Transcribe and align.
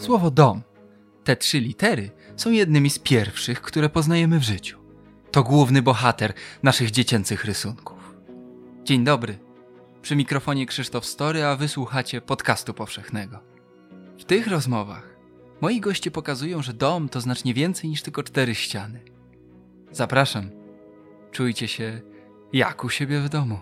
Słowo 0.00 0.30
dom, 0.30 0.62
te 1.24 1.36
trzy 1.36 1.60
litery, 1.60 2.10
są 2.36 2.50
jednymi 2.50 2.90
z 2.90 2.98
pierwszych, 2.98 3.60
które 3.60 3.88
poznajemy 3.88 4.38
w 4.38 4.42
życiu. 4.42 4.78
To 5.30 5.42
główny 5.42 5.82
bohater 5.82 6.32
naszych 6.62 6.90
dziecięcych 6.90 7.44
rysunków. 7.44 8.14
Dzień 8.84 9.04
dobry. 9.04 9.38
Przy 10.02 10.16
mikrofonie 10.16 10.66
Krzysztof 10.66 11.06
Story, 11.06 11.44
a 11.44 11.56
wysłuchacie 11.56 12.20
podcastu 12.20 12.74
powszechnego. 12.74 13.40
W 14.18 14.24
tych 14.24 14.46
rozmowach 14.46 15.16
moi 15.60 15.80
goście 15.80 16.10
pokazują, 16.10 16.62
że 16.62 16.72
dom 16.72 17.08
to 17.08 17.20
znacznie 17.20 17.54
więcej 17.54 17.90
niż 17.90 18.02
tylko 18.02 18.22
cztery 18.22 18.54
ściany. 18.54 19.00
Zapraszam. 19.92 20.50
Czujcie 21.32 21.68
się 21.68 22.00
jak 22.52 22.84
u 22.84 22.88
siebie 22.88 23.20
w 23.20 23.28
domu. 23.28 23.58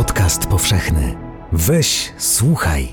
Podcast 0.00 0.46
powszechny. 0.46 1.16
Weź, 1.52 2.12
słuchaj. 2.18 2.88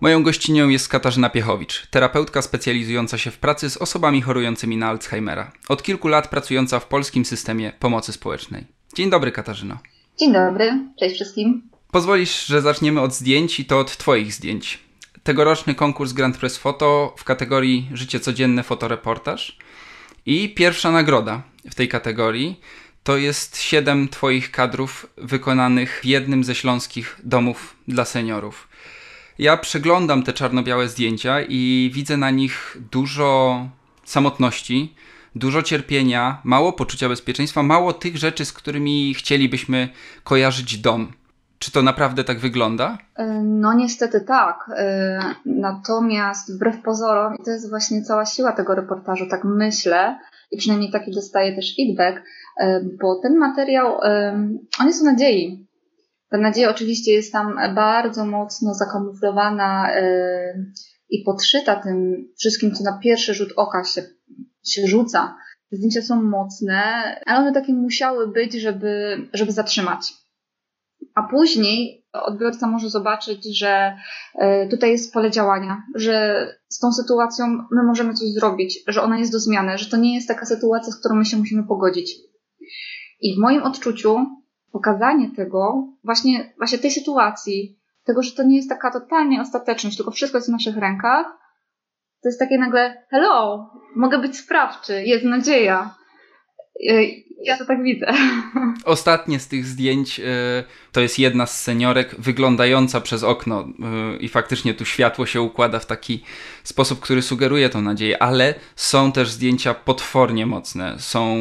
Moją 0.00 0.22
gościnią 0.22 0.68
jest 0.68 0.88
Katarzyna 0.88 1.30
Piechowicz, 1.30 1.86
terapeutka 1.90 2.42
specjalizująca 2.42 3.18
się 3.18 3.30
w 3.30 3.38
pracy 3.38 3.70
z 3.70 3.76
osobami 3.76 4.22
chorującymi 4.22 4.76
na 4.76 4.88
Alzheimera. 4.88 5.52
Od 5.68 5.82
kilku 5.82 6.08
lat 6.08 6.28
pracująca 6.28 6.80
w 6.80 6.86
polskim 6.86 7.24
systemie 7.24 7.72
pomocy 7.78 8.12
społecznej. 8.12 8.64
Dzień 8.94 9.10
dobry, 9.10 9.32
Katarzyno. 9.32 9.78
Dzień 10.18 10.32
dobry, 10.32 10.84
cześć 11.00 11.14
wszystkim. 11.14 11.62
Pozwolisz, 11.90 12.46
że 12.46 12.62
zaczniemy 12.62 13.00
od 13.00 13.14
zdjęć 13.14 13.60
i 13.60 13.64
to 13.64 13.78
od 13.78 13.96
Twoich 13.96 14.32
zdjęć. 14.32 14.78
Tegoroczny 15.22 15.74
konkurs 15.74 16.12
Grand 16.12 16.38
Press 16.38 16.56
Photo 16.56 17.14
w 17.16 17.24
kategorii 17.24 17.88
Życie 17.92 18.20
codzienne 18.20 18.62
fotoreportaż 18.62 19.58
i 20.26 20.54
pierwsza 20.54 20.90
nagroda 20.90 21.42
w 21.70 21.74
tej 21.74 21.88
kategorii 21.88 22.60
to 23.02 23.16
jest 23.16 23.56
siedem 23.56 24.08
Twoich 24.08 24.50
kadrów 24.50 25.06
wykonanych 25.16 26.00
w 26.02 26.04
jednym 26.04 26.44
ze 26.44 26.54
śląskich 26.54 27.20
domów 27.24 27.76
dla 27.88 28.04
seniorów. 28.04 28.68
Ja 29.38 29.56
przeglądam 29.56 30.22
te 30.22 30.32
czarno-białe 30.32 30.88
zdjęcia 30.88 31.40
i 31.48 31.90
widzę 31.94 32.16
na 32.16 32.30
nich 32.30 32.76
dużo 32.92 33.68
samotności, 34.04 34.94
dużo 35.34 35.62
cierpienia, 35.62 36.40
mało 36.44 36.72
poczucia 36.72 37.08
bezpieczeństwa, 37.08 37.62
mało 37.62 37.92
tych 37.92 38.16
rzeczy, 38.16 38.44
z 38.44 38.52
którymi 38.52 39.14
chcielibyśmy 39.14 39.88
kojarzyć 40.24 40.78
dom. 40.78 41.12
Czy 41.58 41.72
to 41.72 41.82
naprawdę 41.82 42.24
tak 42.24 42.38
wygląda? 42.38 42.98
No 43.42 43.74
niestety 43.74 44.20
tak. 44.20 44.70
Natomiast 45.46 46.54
wbrew 46.54 46.82
pozorom, 46.82 47.34
i 47.34 47.44
to 47.44 47.50
jest 47.50 47.70
właśnie 47.70 48.02
cała 48.02 48.26
siła 48.26 48.52
tego 48.52 48.74
reportażu, 48.74 49.26
tak 49.30 49.44
myślę, 49.44 50.18
i 50.50 50.58
przynajmniej 50.58 50.92
taki 50.92 51.10
dostaję 51.10 51.56
też 51.56 51.76
feedback, 51.76 52.22
bo 53.00 53.20
ten 53.22 53.36
materiał, 53.36 53.98
on 54.80 54.86
jest 54.86 55.02
o 55.02 55.04
nadziei. 55.04 55.68
Ta 56.30 56.38
nadzieja 56.38 56.70
oczywiście 56.70 57.12
jest 57.12 57.32
tam 57.32 57.58
bardzo 57.74 58.26
mocno 58.26 58.74
zakamuflowana 58.74 59.90
i 61.10 61.22
podszyta 61.24 61.76
tym 61.76 62.28
wszystkim, 62.38 62.74
co 62.74 62.84
na 62.84 62.98
pierwszy 63.02 63.34
rzut 63.34 63.52
oka 63.56 63.84
się, 63.84 64.02
się 64.66 64.86
rzuca. 64.86 65.36
Te 65.70 65.76
zdjęcia 65.76 66.02
są 66.02 66.22
mocne, 66.22 66.82
ale 67.26 67.38
one 67.38 67.52
takie 67.52 67.72
musiały 67.72 68.28
być, 68.32 68.52
żeby, 68.52 69.16
żeby 69.32 69.52
zatrzymać. 69.52 70.14
A 71.18 71.22
później 71.22 72.06
odbiorca 72.12 72.66
może 72.66 72.90
zobaczyć, 72.90 73.58
że 73.58 73.96
tutaj 74.70 74.90
jest 74.90 75.12
pole 75.12 75.30
działania, 75.30 75.82
że 75.94 76.46
z 76.68 76.78
tą 76.78 76.92
sytuacją 76.92 77.46
my 77.70 77.82
możemy 77.82 78.14
coś 78.14 78.28
zrobić, 78.28 78.78
że 78.86 79.02
ona 79.02 79.18
jest 79.18 79.32
do 79.32 79.38
zmiany, 79.38 79.78
że 79.78 79.90
to 79.90 79.96
nie 79.96 80.14
jest 80.14 80.28
taka 80.28 80.46
sytuacja, 80.46 80.92
z 80.92 81.00
którą 81.00 81.14
my 81.14 81.24
się 81.24 81.36
musimy 81.36 81.62
pogodzić. 81.62 82.14
I 83.20 83.36
w 83.36 83.38
moim 83.38 83.62
odczuciu 83.62 84.16
pokazanie 84.72 85.30
tego, 85.36 85.88
właśnie, 86.04 86.54
właśnie 86.58 86.78
tej 86.78 86.90
sytuacji, 86.90 87.78
tego, 88.04 88.22
że 88.22 88.32
to 88.32 88.42
nie 88.42 88.56
jest 88.56 88.68
taka 88.68 88.90
totalnie 88.90 89.40
ostateczność, 89.40 89.96
tylko 89.96 90.12
wszystko 90.12 90.38
jest 90.38 90.48
w 90.48 90.52
naszych 90.52 90.76
rękach, 90.76 91.26
to 92.22 92.28
jest 92.28 92.38
takie 92.38 92.58
nagle, 92.58 93.06
hello, 93.10 93.70
mogę 93.96 94.18
być 94.18 94.36
sprawczy, 94.36 95.02
jest 95.04 95.24
nadzieja. 95.24 95.94
Ja 97.42 97.58
to 97.58 97.64
tak 97.66 97.82
widzę. 97.82 98.06
Ostatnie 98.84 99.40
z 99.40 99.48
tych 99.48 99.66
zdjęć 99.66 100.20
to 100.92 101.00
jest 101.00 101.18
jedna 101.18 101.46
z 101.46 101.60
seniorek 101.60 102.14
wyglądająca 102.18 103.00
przez 103.00 103.22
okno 103.22 103.68
i 104.20 104.28
faktycznie 104.28 104.74
tu 104.74 104.84
światło 104.84 105.26
się 105.26 105.40
układa 105.40 105.78
w 105.78 105.86
taki 105.86 106.22
sposób, 106.64 107.00
który 107.00 107.22
sugeruje 107.22 107.68
tą 107.68 107.82
nadzieję, 107.82 108.22
ale 108.22 108.54
są 108.76 109.12
też 109.12 109.30
zdjęcia 109.30 109.74
potwornie 109.74 110.46
mocne. 110.46 110.96
Są 110.98 111.36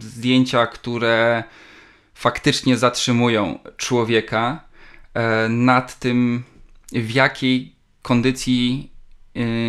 zdjęcia, 0.00 0.66
które 0.66 1.44
faktycznie 2.14 2.76
zatrzymują 2.76 3.58
człowieka 3.76 4.64
nad 5.48 5.98
tym, 5.98 6.42
w 6.92 7.10
jakiej 7.10 7.72
kondycji 8.02 8.90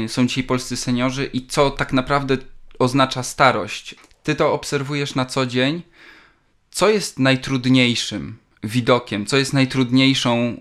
są 0.07 0.28
dzisiaj 0.28 0.44
polscy 0.44 0.78
seniorzy 0.78 1.25
i 1.34 1.47
co 1.47 1.72
tak 1.72 1.94
naprawdę 1.94 2.38
oznacza 2.80 3.24
starość. 3.24 3.95
Ty 4.24 4.36
to 4.36 4.54
obserwujesz 4.54 5.16
na 5.16 5.26
co 5.26 5.46
dzień. 5.46 5.82
Co 6.72 6.90
jest 6.90 7.20
najtrudniejszym 7.20 8.38
widokiem, 8.64 9.26
co 9.26 9.38
jest 9.38 9.54
najtrudniejszą 9.54 10.58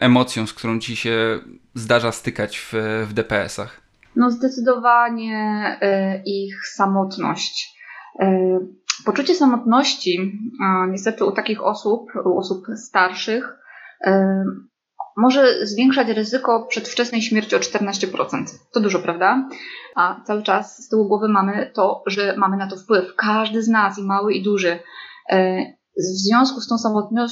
emocją, 0.00 0.46
z 0.46 0.54
którą 0.54 0.78
ci 0.78 0.96
się 0.96 1.40
zdarza 1.74 2.12
stykać 2.12 2.58
w, 2.58 2.72
w 3.08 3.12
DPS-ach? 3.12 3.80
No, 4.16 4.30
zdecydowanie 4.30 5.78
ich 6.26 6.66
samotność. 6.66 7.76
Poczucie 9.04 9.34
samotności, 9.34 10.40
niestety 10.88 11.24
u 11.24 11.32
takich 11.32 11.62
osób, 11.62 12.12
u 12.24 12.38
osób 12.38 12.66
starszych, 12.76 13.56
może 15.16 15.66
zwiększać 15.66 16.08
ryzyko 16.08 16.66
przedwczesnej 16.68 17.22
śmierci 17.22 17.56
o 17.56 17.58
14%. 17.58 18.44
To 18.72 18.80
dużo, 18.80 18.98
prawda? 18.98 19.48
A 19.94 20.20
cały 20.24 20.42
czas 20.42 20.84
z 20.84 20.88
tyłu 20.88 21.08
głowy 21.08 21.28
mamy 21.28 21.70
to, 21.74 22.02
że 22.06 22.36
mamy 22.36 22.56
na 22.56 22.70
to 22.70 22.76
wpływ. 22.76 23.14
Każdy 23.16 23.62
z 23.62 23.68
nas, 23.68 23.98
i 23.98 24.02
mały, 24.02 24.34
i 24.34 24.42
duży. 24.42 24.78
W 25.98 26.02
związku 26.02 26.60
z 26.60 26.68
tą, 26.68 26.76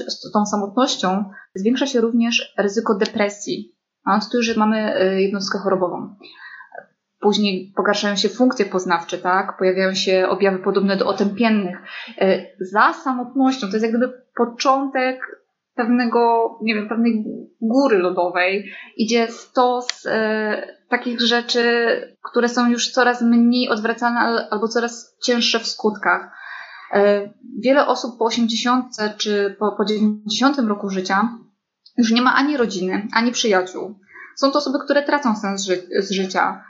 z 0.08 0.32
tą 0.32 0.46
samotnością 0.46 1.24
zwiększa 1.54 1.86
się 1.86 2.00
również 2.00 2.54
ryzyko 2.58 2.94
depresji. 2.94 3.74
A 4.04 4.20
tu 4.20 4.36
już 4.36 4.56
mamy 4.56 4.94
jednostkę 5.20 5.58
chorobową. 5.58 6.16
Później 7.20 7.72
pogarszają 7.76 8.16
się 8.16 8.28
funkcje 8.28 8.66
poznawcze, 8.66 9.18
tak? 9.18 9.58
Pojawiają 9.58 9.94
się 9.94 10.26
objawy 10.28 10.58
podobne 10.58 10.96
do 10.96 11.06
otępiennych. 11.06 11.78
Za 12.60 12.92
samotnością, 12.92 13.66
to 13.66 13.72
jest 13.72 13.82
jak 13.82 13.96
gdyby 13.96 14.22
początek 14.36 15.43
pewnego, 15.74 16.50
nie 16.62 16.74
wiem, 16.74 16.88
pewnej 16.88 17.24
góry 17.60 17.98
lodowej. 17.98 18.72
Idzie 18.96 19.28
stos 19.28 20.06
e, 20.06 20.76
takich 20.88 21.20
rzeczy, 21.20 21.64
które 22.22 22.48
są 22.48 22.70
już 22.70 22.90
coraz 22.90 23.22
mniej 23.22 23.68
odwracane 23.68 24.48
albo 24.50 24.68
coraz 24.68 25.16
cięższe 25.22 25.58
w 25.58 25.66
skutkach. 25.66 26.30
E, 26.92 27.30
wiele 27.58 27.86
osób 27.86 28.18
po 28.18 28.24
80 28.24 28.86
czy 29.18 29.56
po, 29.58 29.72
po 29.72 29.84
90 29.84 30.58
roku 30.58 30.88
życia 30.88 31.28
już 31.96 32.12
nie 32.12 32.22
ma 32.22 32.34
ani 32.34 32.56
rodziny, 32.56 33.08
ani 33.12 33.32
przyjaciół. 33.32 33.98
Są 34.36 34.50
to 34.50 34.58
osoby, 34.58 34.78
które 34.84 35.02
tracą 35.02 35.36
sens 35.36 35.64
ży 35.64 35.76
z 35.98 36.10
życia 36.10 36.64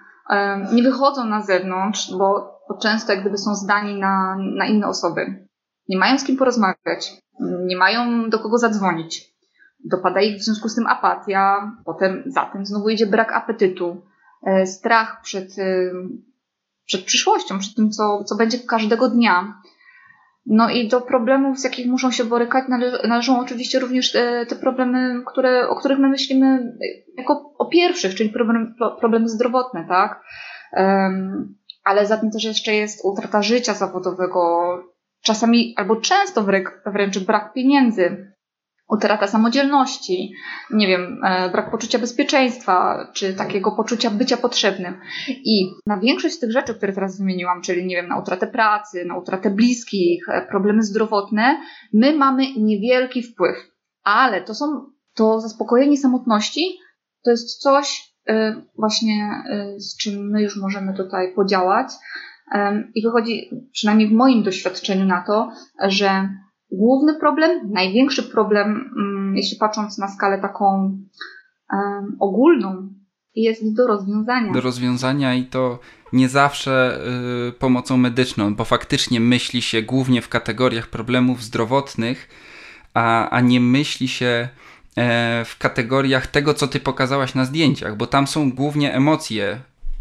nie 0.72 0.82
wychodzą 0.82 1.24
na 1.24 1.42
zewnątrz, 1.42 2.10
bo, 2.10 2.58
bo 2.68 2.78
często 2.82 3.12
jak 3.12 3.20
gdyby 3.20 3.38
są 3.38 3.54
zdani 3.54 4.00
na, 4.00 4.36
na 4.56 4.66
inne 4.66 4.86
osoby. 4.86 5.46
Nie 5.88 5.98
mają 5.98 6.18
z 6.18 6.24
kim 6.24 6.36
porozmawiać, 6.36 7.12
nie 7.40 7.76
mają 7.76 8.30
do 8.30 8.38
kogo 8.38 8.58
zadzwonić. 8.58 9.34
Dopada 9.84 10.20
ich 10.20 10.36
w 10.36 10.44
związku 10.44 10.68
z 10.68 10.74
tym 10.74 10.86
apatia, 10.86 11.72
potem 11.84 12.22
za 12.26 12.44
tym 12.44 12.66
znowu 12.66 12.88
idzie 12.88 13.06
brak 13.06 13.32
apetytu, 13.32 14.02
strach 14.64 15.20
przed, 15.22 15.48
przed 16.84 17.04
przyszłością, 17.04 17.58
przed 17.58 17.74
tym, 17.74 17.90
co, 17.90 18.24
co 18.24 18.36
będzie 18.36 18.58
każdego 18.58 19.08
dnia. 19.08 19.60
No 20.46 20.70
i 20.70 20.88
do 20.88 21.00
problemów, 21.00 21.58
z 21.58 21.64
jakich 21.64 21.86
muszą 21.86 22.10
się 22.10 22.24
borykać, 22.24 22.64
należą 23.08 23.40
oczywiście 23.40 23.78
również 23.78 24.12
te, 24.12 24.46
te 24.46 24.56
problemy, 24.56 25.22
które, 25.26 25.68
o 25.68 25.76
których 25.76 25.98
my 25.98 26.08
myślimy 26.08 26.76
jako 27.16 27.54
o 27.58 27.66
pierwszych, 27.66 28.14
czyli 28.14 28.30
problem, 28.30 28.74
problemy 29.00 29.28
zdrowotne, 29.28 29.84
tak? 29.88 30.22
Um, 30.72 31.54
ale 31.84 32.06
za 32.06 32.16
tym 32.16 32.30
też 32.30 32.44
jeszcze 32.44 32.74
jest 32.74 33.00
utrata 33.04 33.42
życia 33.42 33.74
zawodowego, 33.74 34.78
czasami 35.24 35.74
albo 35.76 35.96
często 35.96 36.46
wręcz, 36.86 37.18
brak 37.18 37.52
pieniędzy, 37.52 38.34
utrata 38.88 39.26
samodzielności, 39.26 40.32
nie 40.70 40.86
wiem, 40.86 41.20
brak 41.52 41.70
poczucia 41.70 41.98
bezpieczeństwa, 41.98 43.08
czy 43.14 43.34
takiego 43.34 43.72
poczucia 43.72 44.10
bycia 44.10 44.36
potrzebnym. 44.36 45.00
I 45.28 45.70
na 45.86 45.98
większość 45.98 46.34
z 46.34 46.38
tych 46.38 46.52
rzeczy, 46.52 46.74
które 46.74 46.92
teraz 46.92 47.18
wymieniłam, 47.18 47.62
czyli 47.62 47.86
nie 47.86 47.96
wiem, 47.96 48.08
na 48.08 48.18
utratę 48.18 48.46
pracy, 48.46 49.04
na 49.04 49.16
utratę 49.18 49.50
bliskich, 49.50 50.26
problemy 50.50 50.82
zdrowotne, 50.82 51.60
my 51.92 52.16
mamy 52.16 52.42
niewielki 52.56 53.22
wpływ. 53.22 53.56
Ale 54.02 54.42
to 54.42 54.54
są, 54.54 54.86
to 55.14 55.40
zaspokojenie 55.40 55.96
samotności 55.96 56.78
to 57.24 57.30
jest 57.30 57.62
coś, 57.62 58.14
właśnie 58.78 59.30
z 59.78 59.96
czym 59.96 60.30
my 60.30 60.42
już 60.42 60.56
możemy 60.56 60.94
tutaj 60.94 61.34
podziałać. 61.34 61.92
I 62.94 63.02
wychodzi, 63.02 63.50
przynajmniej 63.72 64.08
w 64.08 64.12
moim 64.12 64.42
doświadczeniu, 64.42 65.04
na 65.04 65.20
to, 65.20 65.50
że 65.88 66.28
główny 66.72 67.14
problem, 67.14 67.70
największy 67.70 68.22
problem, 68.22 68.90
mm, 68.96 69.36
jeśli 69.36 69.58
patrząc 69.58 69.98
na 69.98 70.08
skalę 70.08 70.40
taką 70.40 70.98
ogólną, 72.20 72.88
jest 73.34 73.74
do 73.76 73.86
rozwiązania. 73.86 74.52
Do 74.52 74.60
rozwiązania 74.60 75.34
i 75.34 75.44
to 75.44 75.78
nie 76.12 76.28
zawsze 76.28 77.00
y, 77.48 77.52
pomocą 77.52 77.96
medyczną, 77.96 78.54
bo 78.54 78.64
faktycznie 78.64 79.20
myśli 79.20 79.62
się 79.62 79.82
głównie 79.82 80.22
w 80.22 80.28
kategoriach 80.28 80.86
problemów 80.86 81.42
zdrowotnych, 81.42 82.28
a, 82.94 83.30
a 83.30 83.40
nie 83.40 83.60
myśli 83.60 84.08
się 84.08 84.48
e, 84.96 85.44
w 85.44 85.58
kategoriach 85.58 86.26
tego, 86.26 86.54
co 86.54 86.68
ty 86.68 86.80
pokazałaś 86.80 87.34
na 87.34 87.44
zdjęciach, 87.44 87.96
bo 87.96 88.06
tam 88.06 88.26
są 88.26 88.52
głównie 88.52 88.94
emocje. 88.94 89.60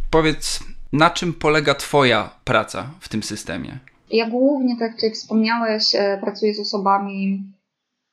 Powiedz, 0.10 0.64
na 0.94 1.10
czym 1.10 1.34
polega 1.34 1.76
Twoja 1.76 2.30
praca 2.44 2.86
w 3.00 3.10
tym 3.10 3.24
systemie? 3.24 3.80
Ja 4.12 4.30
głównie, 4.30 4.80
tak 4.80 5.04
jak 5.04 5.14
wspomniałeś, 5.14 5.96
e, 5.96 6.18
pracuję 6.22 6.54
z 6.54 6.60
osobami 6.60 7.44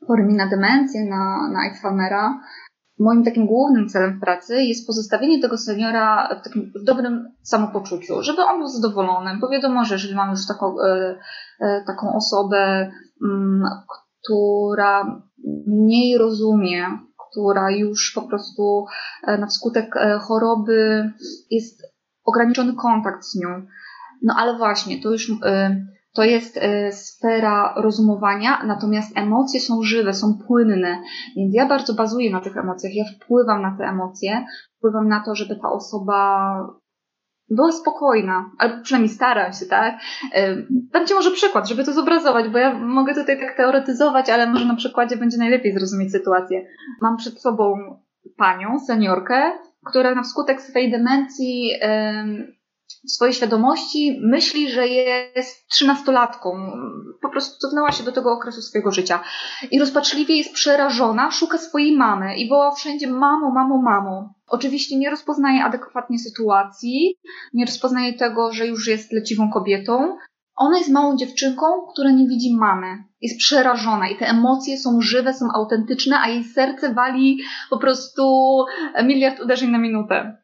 chorymi 0.06 0.34
na 0.34 0.48
demencję, 0.48 1.04
na, 1.04 1.50
na 1.52 1.60
Alzheimera. 1.60 2.40
Moim 2.98 3.24
takim 3.24 3.46
głównym 3.46 3.88
celem 3.88 4.20
pracy 4.20 4.62
jest 4.62 4.86
pozostawienie 4.86 5.40
tego 5.40 5.58
seniora 5.58 6.28
w 6.40 6.44
takim 6.44 6.72
w 6.82 6.84
dobrym 6.84 7.28
samopoczuciu, 7.42 8.22
żeby 8.22 8.42
on 8.42 8.58
był 8.58 8.68
zadowolony, 8.68 9.30
bo 9.40 9.48
wiadomo, 9.48 9.84
że 9.84 9.94
jeżeli 9.94 10.14
mamy 10.14 10.30
już 10.30 10.46
taką, 10.46 10.80
e, 10.80 11.18
e, 11.60 11.84
taką 11.86 12.14
osobę, 12.16 12.90
mm, 13.24 13.62
która 14.22 15.22
mniej 15.66 16.18
rozumie, 16.18 16.86
która 17.30 17.70
już 17.70 18.12
po 18.14 18.22
prostu 18.22 18.86
na 19.38 19.46
wskutek 19.46 19.94
choroby 20.20 21.10
jest 21.50 21.89
ograniczony 22.24 22.74
kontakt 22.74 23.24
z 23.24 23.40
nią. 23.40 23.66
No 24.22 24.34
ale 24.38 24.58
właśnie, 24.58 25.02
to 25.02 25.10
już 25.10 25.28
y, 25.28 25.36
to 26.14 26.24
jest 26.24 26.56
y, 26.56 26.92
sfera 26.92 27.74
rozumowania, 27.76 28.62
natomiast 28.66 29.18
emocje 29.18 29.60
są 29.60 29.82
żywe, 29.82 30.14
są 30.14 30.38
płynne, 30.46 31.02
więc 31.36 31.54
ja 31.54 31.66
bardzo 31.66 31.94
bazuję 31.94 32.30
na 32.30 32.40
tych 32.40 32.56
emocjach, 32.56 32.94
ja 32.94 33.04
wpływam 33.04 33.62
na 33.62 33.76
te 33.78 33.84
emocje, 33.84 34.44
wpływam 34.78 35.08
na 35.08 35.24
to, 35.24 35.34
żeby 35.34 35.56
ta 35.56 35.68
osoba 35.72 36.50
była 37.50 37.72
spokojna, 37.72 38.50
albo 38.58 38.82
przynajmniej 38.82 39.14
staram 39.14 39.52
się, 39.52 39.66
tak? 39.66 39.94
Y, 40.38 40.66
dam 40.70 41.06
Ci 41.06 41.14
może 41.14 41.30
przykład, 41.30 41.68
żeby 41.68 41.84
to 41.84 41.92
zobrazować, 41.92 42.48
bo 42.48 42.58
ja 42.58 42.74
mogę 42.74 43.14
tutaj 43.14 43.40
tak 43.40 43.56
teoretyzować, 43.56 44.30
ale 44.30 44.46
może 44.46 44.64
na 44.64 44.76
przykładzie 44.76 45.16
będzie 45.16 45.38
najlepiej 45.38 45.72
zrozumieć 45.72 46.12
sytuację. 46.12 46.66
Mam 47.02 47.16
przed 47.16 47.40
sobą 47.40 47.74
panią, 48.36 48.78
seniorkę, 48.78 49.52
która 49.86 50.14
na 50.14 50.22
wskutek 50.22 50.62
swojej 50.62 50.90
demencji 50.90 51.70
swojej 53.06 53.34
świadomości 53.34 54.20
myśli, 54.22 54.70
że 54.70 54.88
jest 54.88 55.68
trzynastolatką. 55.68 56.72
Po 57.22 57.28
prostu 57.28 57.58
cofnęła 57.58 57.92
się 57.92 58.04
do 58.04 58.12
tego 58.12 58.32
okresu 58.32 58.62
swojego 58.62 58.90
życia. 58.90 59.20
I 59.70 59.80
rozpaczliwie 59.80 60.36
jest 60.36 60.54
przerażona, 60.54 61.30
szuka 61.30 61.58
swojej 61.58 61.96
mamy 61.96 62.36
i 62.36 62.48
woła 62.48 62.74
wszędzie 62.74 63.06
mamo, 63.06 63.50
mamo, 63.50 63.82
mamo. 63.82 64.34
Oczywiście 64.46 64.98
nie 64.98 65.10
rozpoznaje 65.10 65.64
adekwatnie 65.64 66.18
sytuacji, 66.18 67.16
nie 67.52 67.64
rozpoznaje 67.64 68.12
tego, 68.12 68.52
że 68.52 68.66
już 68.66 68.86
jest 68.86 69.12
leciwą 69.12 69.50
kobietą. 69.50 70.16
Ona 70.56 70.78
jest 70.78 70.90
małą 70.90 71.16
dziewczynką, 71.16 71.66
która 71.92 72.10
nie 72.10 72.28
widzi 72.28 72.56
mamy. 72.56 73.04
Jest 73.20 73.38
przerażona 73.38 74.08
i 74.08 74.16
te 74.16 74.26
emocje 74.26 74.78
są 74.78 75.00
żywe, 75.00 75.34
są 75.34 75.46
autentyczne, 75.54 76.20
a 76.20 76.28
jej 76.28 76.44
serce 76.44 76.94
wali 76.94 77.38
po 77.70 77.78
prostu 77.78 78.24
miliard 79.04 79.40
uderzeń 79.40 79.70
na 79.70 79.78
minutę. 79.78 80.36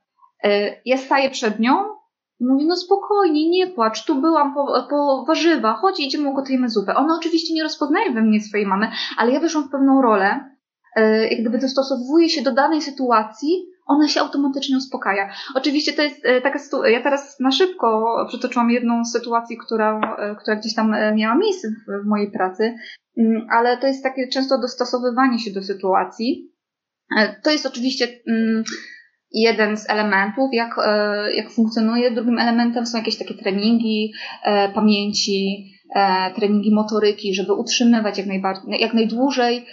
E, 0.44 0.76
ja 0.84 0.96
staję 0.96 1.30
przed 1.30 1.60
nią 1.60 1.96
i 2.40 2.46
mówię, 2.46 2.64
no 2.66 2.76
spokojnie, 2.76 3.50
nie 3.50 3.66
płacz, 3.66 4.04
tu 4.04 4.20
byłam 4.20 4.54
po, 4.54 4.86
po 4.90 5.24
warzywa, 5.26 5.74
chodź, 5.74 6.00
idziemy, 6.00 6.28
ugotujemy 6.28 6.68
zupę. 6.68 6.94
Ona 6.94 7.16
oczywiście 7.18 7.54
nie 7.54 7.62
rozpoznaje 7.62 8.12
we 8.12 8.22
mnie 8.22 8.40
swojej 8.40 8.66
mamy, 8.66 8.90
ale 9.18 9.32
ja 9.32 9.40
wyszłam 9.40 9.64
w 9.64 9.70
pewną 9.70 10.02
rolę, 10.02 10.50
e, 10.96 11.28
jak 11.28 11.40
gdyby 11.40 11.58
dostosowuję 11.58 12.28
się 12.28 12.42
do 12.42 12.52
danej 12.52 12.82
sytuacji, 12.82 13.66
ona 13.86 14.08
się 14.08 14.20
automatycznie 14.20 14.76
uspokaja. 14.76 15.30
Oczywiście 15.54 15.92
to 15.92 16.02
jest 16.02 16.24
e, 16.24 16.40
taka 16.40 16.58
sytuacja, 16.58 16.90
ja 16.90 17.02
teraz 17.02 17.40
na 17.40 17.50
szybko 17.50 18.16
przytoczyłam 18.28 18.70
jedną 18.70 19.04
sytuację, 19.04 19.56
która, 19.66 20.16
e, 20.18 20.36
która 20.36 20.56
gdzieś 20.56 20.74
tam 20.74 20.94
e, 20.94 21.14
miała 21.14 21.34
miejsce 21.34 21.68
w, 21.68 22.04
w 22.04 22.08
mojej 22.08 22.30
pracy, 22.30 22.74
mm, 23.18 23.46
ale 23.50 23.76
to 23.76 23.86
jest 23.86 24.02
takie 24.02 24.28
często 24.28 24.58
dostosowywanie 24.58 25.38
się 25.38 25.50
do 25.50 25.62
sytuacji. 25.62 26.52
To 27.42 27.50
jest 27.50 27.66
oczywiście 27.66 28.08
mm, 28.28 28.64
jeden 29.30 29.76
z 29.76 29.90
elementów, 29.90 30.50
jak, 30.52 30.76
jak 31.34 31.50
funkcjonuje. 31.50 32.10
Drugim 32.10 32.38
elementem 32.38 32.86
są 32.86 32.98
jakieś 32.98 33.18
takie 33.18 33.34
treningi 33.34 34.12
pamięci, 34.74 35.64
treningi 36.36 36.74
motoryki, 36.74 37.34
żeby 37.34 37.52
utrzymywać 37.52 38.18
jak, 38.18 38.26
najbardziej, 38.26 38.80
jak 38.80 38.94
najdłużej 38.94 39.66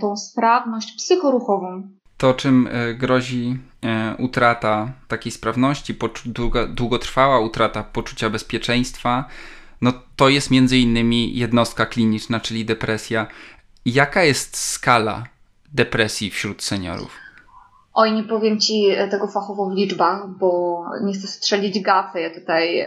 tą 0.00 0.16
sprawność 0.16 0.94
psychoruchową 0.96 1.82
to, 2.22 2.34
czym 2.34 2.68
e, 2.72 2.94
grozi 2.94 3.58
e, 3.84 4.16
utrata 4.18 4.92
takiej 5.08 5.32
sprawności, 5.32 5.98
długotrwała 6.68 7.40
utrata 7.40 7.82
poczucia 7.82 8.30
bezpieczeństwa, 8.30 9.24
no 9.80 9.92
to 10.16 10.28
jest 10.28 10.50
między 10.50 10.78
innymi 10.78 11.36
jednostka 11.36 11.86
kliniczna, 11.86 12.40
czyli 12.40 12.64
depresja. 12.64 13.26
Jaka 13.84 14.24
jest 14.24 14.56
skala 14.56 15.24
depresji 15.72 16.30
wśród 16.30 16.62
seniorów? 16.62 17.16
Oj, 17.94 18.12
nie 18.12 18.24
powiem 18.24 18.60
Ci 18.60 18.90
e, 18.90 19.08
tego 19.08 19.28
fachowo 19.28 19.70
w 19.70 19.76
liczbach, 19.76 20.28
bo 20.28 20.84
nie 21.04 21.12
chcę 21.12 21.26
strzelić 21.26 21.80
gafy. 21.80 22.20
Ja 22.20 22.34
tutaj 22.40 22.80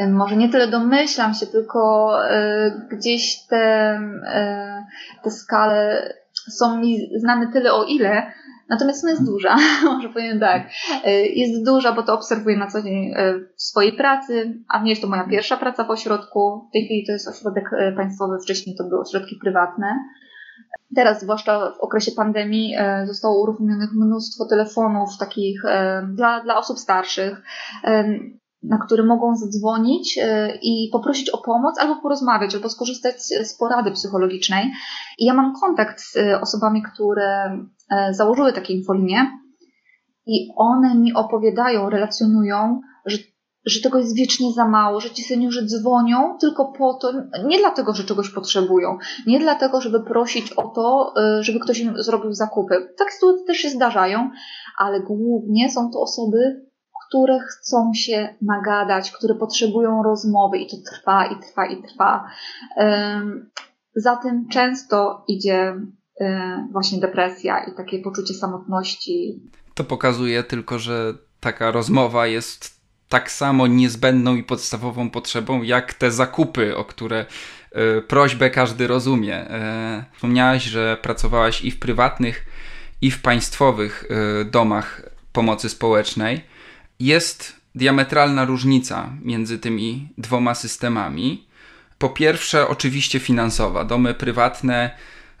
y, 0.00 0.08
może 0.08 0.36
nie 0.36 0.48
tyle 0.48 0.68
domyślam 0.68 1.34
się, 1.34 1.46
tylko 1.46 2.12
y, 2.30 2.96
gdzieś 2.96 3.46
te, 3.46 4.00
y, 5.20 5.22
te 5.22 5.30
skale 5.30 6.12
są 6.50 6.80
mi 6.80 6.98
znane 7.16 7.52
tyle 7.52 7.72
o 7.72 7.84
ile, 7.84 8.32
natomiast 8.68 9.04
ona 9.04 9.10
jest 9.10 9.26
duża, 9.26 9.56
może 9.84 10.08
powiem 10.08 10.40
tak. 10.40 10.70
E, 11.04 11.26
jest 11.26 11.64
duża, 11.64 11.92
bo 11.92 12.02
to 12.02 12.14
obserwuję 12.14 12.56
na 12.56 12.66
co 12.66 12.82
dzień 12.82 13.12
e, 13.16 13.34
w 13.56 13.62
swojej 13.62 13.92
pracy, 13.92 14.54
a 14.68 14.82
nie 14.82 14.90
jest 14.90 15.02
to 15.02 15.08
moja 15.08 15.24
pierwsza 15.24 15.56
praca 15.56 15.84
w 15.84 15.90
ośrodku. 15.90 16.66
W 16.70 16.72
tej 16.72 16.84
chwili 16.84 17.06
to 17.06 17.12
jest 17.12 17.28
ośrodek 17.28 17.64
e, 17.72 17.92
państwowy, 17.92 18.38
wcześniej 18.42 18.76
to 18.76 18.84
były 18.84 19.00
ośrodki 19.00 19.36
prywatne. 19.42 19.86
Teraz, 20.94 21.20
zwłaszcza 21.20 21.70
w 21.70 21.80
okresie 21.80 22.12
pandemii, 22.16 22.74
zostało 23.04 23.42
uruchomionych 23.42 23.90
mnóstwo 23.92 24.46
telefonów 24.46 25.10
takich 25.18 25.62
dla, 26.14 26.42
dla 26.42 26.58
osób 26.58 26.78
starszych 26.78 27.42
na 28.62 28.78
który 28.78 29.04
mogą 29.04 29.36
zadzwonić 29.36 30.18
e, 30.22 30.58
i 30.62 30.88
poprosić 30.92 31.30
o 31.30 31.38
pomoc, 31.38 31.78
albo 31.78 31.96
porozmawiać, 31.96 32.54
albo 32.54 32.68
skorzystać 32.68 33.22
z 33.22 33.58
porady 33.58 33.90
psychologicznej. 33.90 34.72
I 35.18 35.24
ja 35.24 35.34
mam 35.34 35.54
kontakt 35.60 36.00
z 36.00 36.16
e, 36.16 36.40
osobami, 36.40 36.82
które 36.82 37.58
e, 37.90 38.14
założyły 38.14 38.52
takie 38.52 38.74
infolinie 38.74 39.30
i 40.26 40.48
one 40.56 40.94
mi 40.94 41.14
opowiadają, 41.14 41.90
relacjonują, 41.90 42.80
że, 43.06 43.18
że 43.64 43.80
tego 43.80 43.98
jest 43.98 44.16
wiecznie 44.16 44.52
za 44.52 44.68
mało, 44.68 45.00
że 45.00 45.10
ci 45.10 45.22
seniorzy 45.22 45.66
dzwonią 45.66 46.36
tylko 46.40 46.72
po 46.72 46.94
to, 46.94 47.12
nie 47.46 47.58
dlatego, 47.58 47.94
że 47.94 48.04
czegoś 48.04 48.30
potrzebują, 48.30 48.98
nie 49.26 49.40
dlatego, 49.40 49.80
żeby 49.80 50.00
prosić 50.00 50.52
o 50.52 50.62
to, 50.62 51.14
żeby 51.40 51.60
ktoś 51.60 51.80
im 51.80 52.02
zrobił 52.02 52.32
zakupy. 52.32 52.74
Tak 52.98 53.12
sytuacje 53.12 53.44
też 53.46 53.56
się 53.56 53.70
zdarzają, 53.70 54.30
ale 54.78 55.00
głównie 55.00 55.70
są 55.70 55.90
to 55.90 56.00
osoby, 56.00 56.67
które 57.08 57.38
chcą 57.40 57.92
się 57.94 58.34
nagadać, 58.42 59.10
które 59.10 59.34
potrzebują 59.34 60.02
rozmowy 60.02 60.58
i 60.58 60.70
to 60.70 60.76
trwa 60.90 61.26
i 61.26 61.40
trwa 61.40 61.66
i 61.66 61.82
trwa. 61.82 62.24
Za 63.94 64.16
tym 64.16 64.48
często 64.48 65.24
idzie 65.28 65.74
właśnie 66.72 67.00
depresja 67.00 67.64
i 67.64 67.74
takie 67.74 67.98
poczucie 67.98 68.34
samotności. 68.34 69.42
To 69.74 69.84
pokazuje 69.84 70.42
tylko, 70.42 70.78
że 70.78 71.14
taka 71.40 71.70
rozmowa 71.70 72.26
jest 72.26 72.78
tak 73.08 73.30
samo 73.30 73.66
niezbędną 73.66 74.36
i 74.36 74.44
podstawową 74.44 75.10
potrzebą, 75.10 75.62
jak 75.62 75.94
te 75.94 76.10
zakupy, 76.10 76.76
o 76.76 76.84
które 76.84 77.26
e, 77.72 78.02
prośbę 78.02 78.50
każdy 78.50 78.86
rozumie. 78.86 79.34
E, 79.34 80.04
wspomniałaś, 80.14 80.64
że 80.64 80.96
pracowałaś 81.02 81.64
i 81.64 81.70
w 81.70 81.78
prywatnych, 81.78 82.44
i 83.00 83.10
w 83.10 83.22
państwowych 83.22 84.04
e, 84.10 84.44
domach 84.44 85.02
pomocy 85.32 85.68
społecznej 85.68 86.57
jest 87.00 87.52
diametralna 87.74 88.44
różnica 88.44 89.10
między 89.22 89.58
tymi 89.58 90.08
dwoma 90.18 90.54
systemami. 90.54 91.48
Po 91.98 92.08
pierwsze, 92.08 92.68
oczywiście 92.68 93.18
finansowa. 93.20 93.84
Domy 93.84 94.14
prywatne 94.14 94.90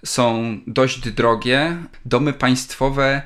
są 0.04 0.58
dość 0.66 1.10
drogie, 1.10 1.76
domy 2.04 2.32
państwowe 2.32 3.22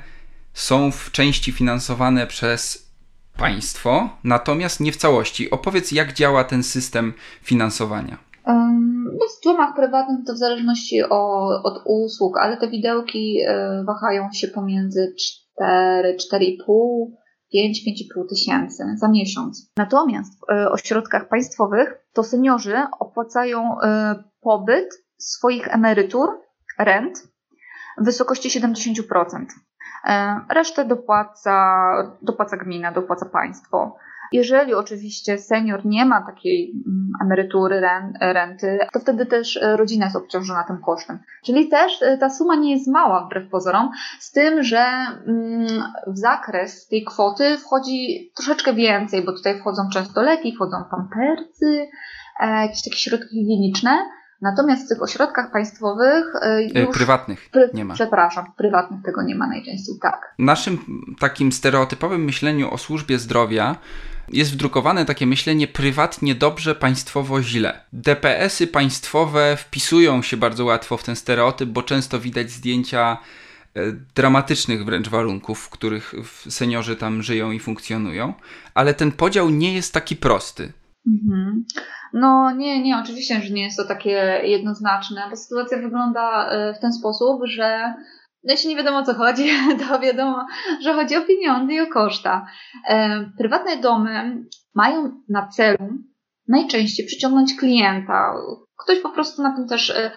są 0.53 0.91
w 0.91 1.11
części 1.11 1.51
finansowane 1.51 2.27
przez 2.27 2.91
państwo, 3.37 4.09
natomiast 4.23 4.79
nie 4.79 4.91
w 4.91 4.97
całości. 4.97 5.51
Opowiedz, 5.51 5.91
jak 5.91 6.13
działa 6.13 6.43
ten 6.43 6.63
system 6.63 7.13
finansowania. 7.41 8.17
No 9.03 9.27
w 9.41 9.43
domach 9.43 9.75
prywatnych 9.75 10.19
to 10.27 10.33
w 10.33 10.37
zależności 10.37 11.03
od 11.63 11.81
usług, 11.85 12.37
ale 12.37 12.57
te 12.57 12.69
widełki 12.69 13.39
e, 13.47 13.83
wahają 13.87 14.29
się 14.33 14.47
pomiędzy 14.47 15.15
4, 15.55 16.17
4,5 16.33 17.05
5-5,5 17.55 18.29
tysięcy 18.29 18.83
za 18.95 19.07
miesiąc. 19.07 19.71
Natomiast 19.77 20.39
w 20.39 20.51
e, 20.51 20.71
ośrodkach 20.71 21.27
państwowych 21.27 22.05
to 22.13 22.23
seniorzy 22.23 22.77
opłacają 22.99 23.81
e, 23.81 24.23
pobyt 24.41 25.05
swoich 25.17 25.67
emerytur, 25.67 26.29
rent 26.79 27.27
w 27.97 28.05
wysokości 28.05 28.61
70%. 28.61 29.03
E, 30.05 30.39
resztę 30.49 30.85
dopłaca, 30.85 31.85
dopłaca 32.21 32.57
gmina, 32.57 32.91
dopłaca 32.91 33.25
państwo. 33.25 33.95
Jeżeli 34.33 34.73
oczywiście 34.73 35.37
senior 35.37 35.85
nie 35.85 36.05
ma 36.05 36.21
takiej 36.21 36.71
mm, 36.71 37.11
emerytury, 37.21 37.81
renty, 38.21 38.77
to 38.93 38.99
wtedy 38.99 39.25
też 39.25 39.57
e, 39.57 39.77
rodzina 39.77 40.05
jest 40.05 40.17
obciążona 40.17 40.63
tym 40.63 40.77
kosztem. 40.77 41.19
Czyli 41.43 41.69
też 41.69 42.01
e, 42.01 42.17
ta 42.17 42.29
suma 42.29 42.55
nie 42.55 42.71
jest 42.71 42.87
mała 42.87 43.25
wbrew 43.25 43.49
pozorom, 43.49 43.91
z 44.19 44.31
tym, 44.31 44.63
że 44.63 44.85
mm, 45.27 45.67
w 46.07 46.17
zakres 46.17 46.87
tej 46.87 47.03
kwoty 47.03 47.57
wchodzi 47.57 48.31
troszeczkę 48.35 48.73
więcej, 48.73 49.25
bo 49.25 49.33
tutaj 49.33 49.59
wchodzą 49.59 49.89
często 49.93 50.21
leki, 50.21 50.55
wchodzą 50.55 50.77
pampercy, 50.91 51.87
jakieś 52.39 52.83
takie 52.83 52.97
środki 52.97 53.29
higieniczne, 53.29 53.97
Natomiast 54.43 54.85
w 54.85 54.89
tych 54.89 55.01
ośrodkach 55.01 55.51
państwowych 55.51 56.25
e, 56.41 56.63
już... 56.63 56.97
Prywatnych 56.97 57.49
nie 57.73 57.85
ma. 57.85 57.93
Przepraszam, 57.93 58.45
prywatnych 58.57 59.03
tego 59.03 59.23
nie 59.23 59.35
ma 59.35 59.47
najczęściej, 59.47 59.95
tak. 60.01 60.35
Naszym 60.39 60.77
takim 61.19 61.51
stereotypowym 61.51 62.23
myśleniu 62.23 62.73
o 62.73 62.77
służbie 62.77 63.19
zdrowia 63.19 63.75
jest 64.29 64.53
wdrukowane 64.53 65.05
takie 65.05 65.25
myślenie 65.25 65.67
prywatnie 65.67 66.35
dobrze, 66.35 66.75
państwowo 66.75 67.43
źle. 67.43 67.81
DPS-y 67.93 68.67
państwowe 68.67 69.57
wpisują 69.57 70.21
się 70.21 70.37
bardzo 70.37 70.65
łatwo 70.65 70.97
w 70.97 71.03
ten 71.03 71.15
stereotyp, 71.15 71.69
bo 71.69 71.83
często 71.83 72.19
widać 72.19 72.51
zdjęcia 72.51 73.17
e, 73.75 73.81
dramatycznych 74.15 74.85
wręcz 74.85 75.09
warunków, 75.09 75.59
w 75.59 75.69
których 75.69 76.13
seniorzy 76.49 76.95
tam 76.95 77.23
żyją 77.23 77.51
i 77.51 77.59
funkcjonują, 77.59 78.33
ale 78.73 78.93
ten 78.93 79.11
podział 79.11 79.49
nie 79.49 79.73
jest 79.73 79.93
taki 79.93 80.15
prosty. 80.15 80.73
Mhm. 81.07 81.65
No 82.13 82.51
nie, 82.51 82.83
nie, 82.83 82.97
oczywiście, 82.97 83.41
że 83.41 83.53
nie 83.53 83.63
jest 83.63 83.77
to 83.77 83.85
takie 83.85 84.41
jednoznaczne, 84.43 85.21
bo 85.29 85.35
sytuacja 85.35 85.77
wygląda 85.77 86.49
e, 86.49 86.73
w 86.73 86.79
ten 86.79 86.93
sposób, 86.93 87.41
że 87.45 87.93
no 88.43 88.51
jeśli 88.51 88.69
nie 88.69 88.75
wiadomo 88.75 88.97
o 88.97 89.03
co 89.03 89.13
chodzi, 89.13 89.49
to 89.89 89.99
wiadomo, 89.99 90.45
że 90.81 90.93
chodzi 90.93 91.15
o 91.15 91.21
pieniądze 91.21 91.73
i 91.73 91.79
o 91.79 91.87
koszta. 91.87 92.45
E, 92.87 93.29
prywatne 93.37 93.77
domy 93.77 94.43
mają 94.75 95.21
na 95.29 95.47
celu 95.47 95.89
najczęściej 96.47 97.05
przyciągnąć 97.05 97.55
klienta. 97.55 98.33
Ktoś 98.83 98.99
po 98.99 99.09
prostu 99.09 99.43
na 99.43 99.55
tym 99.55 99.67
też 99.67 99.89
e, 99.89 100.11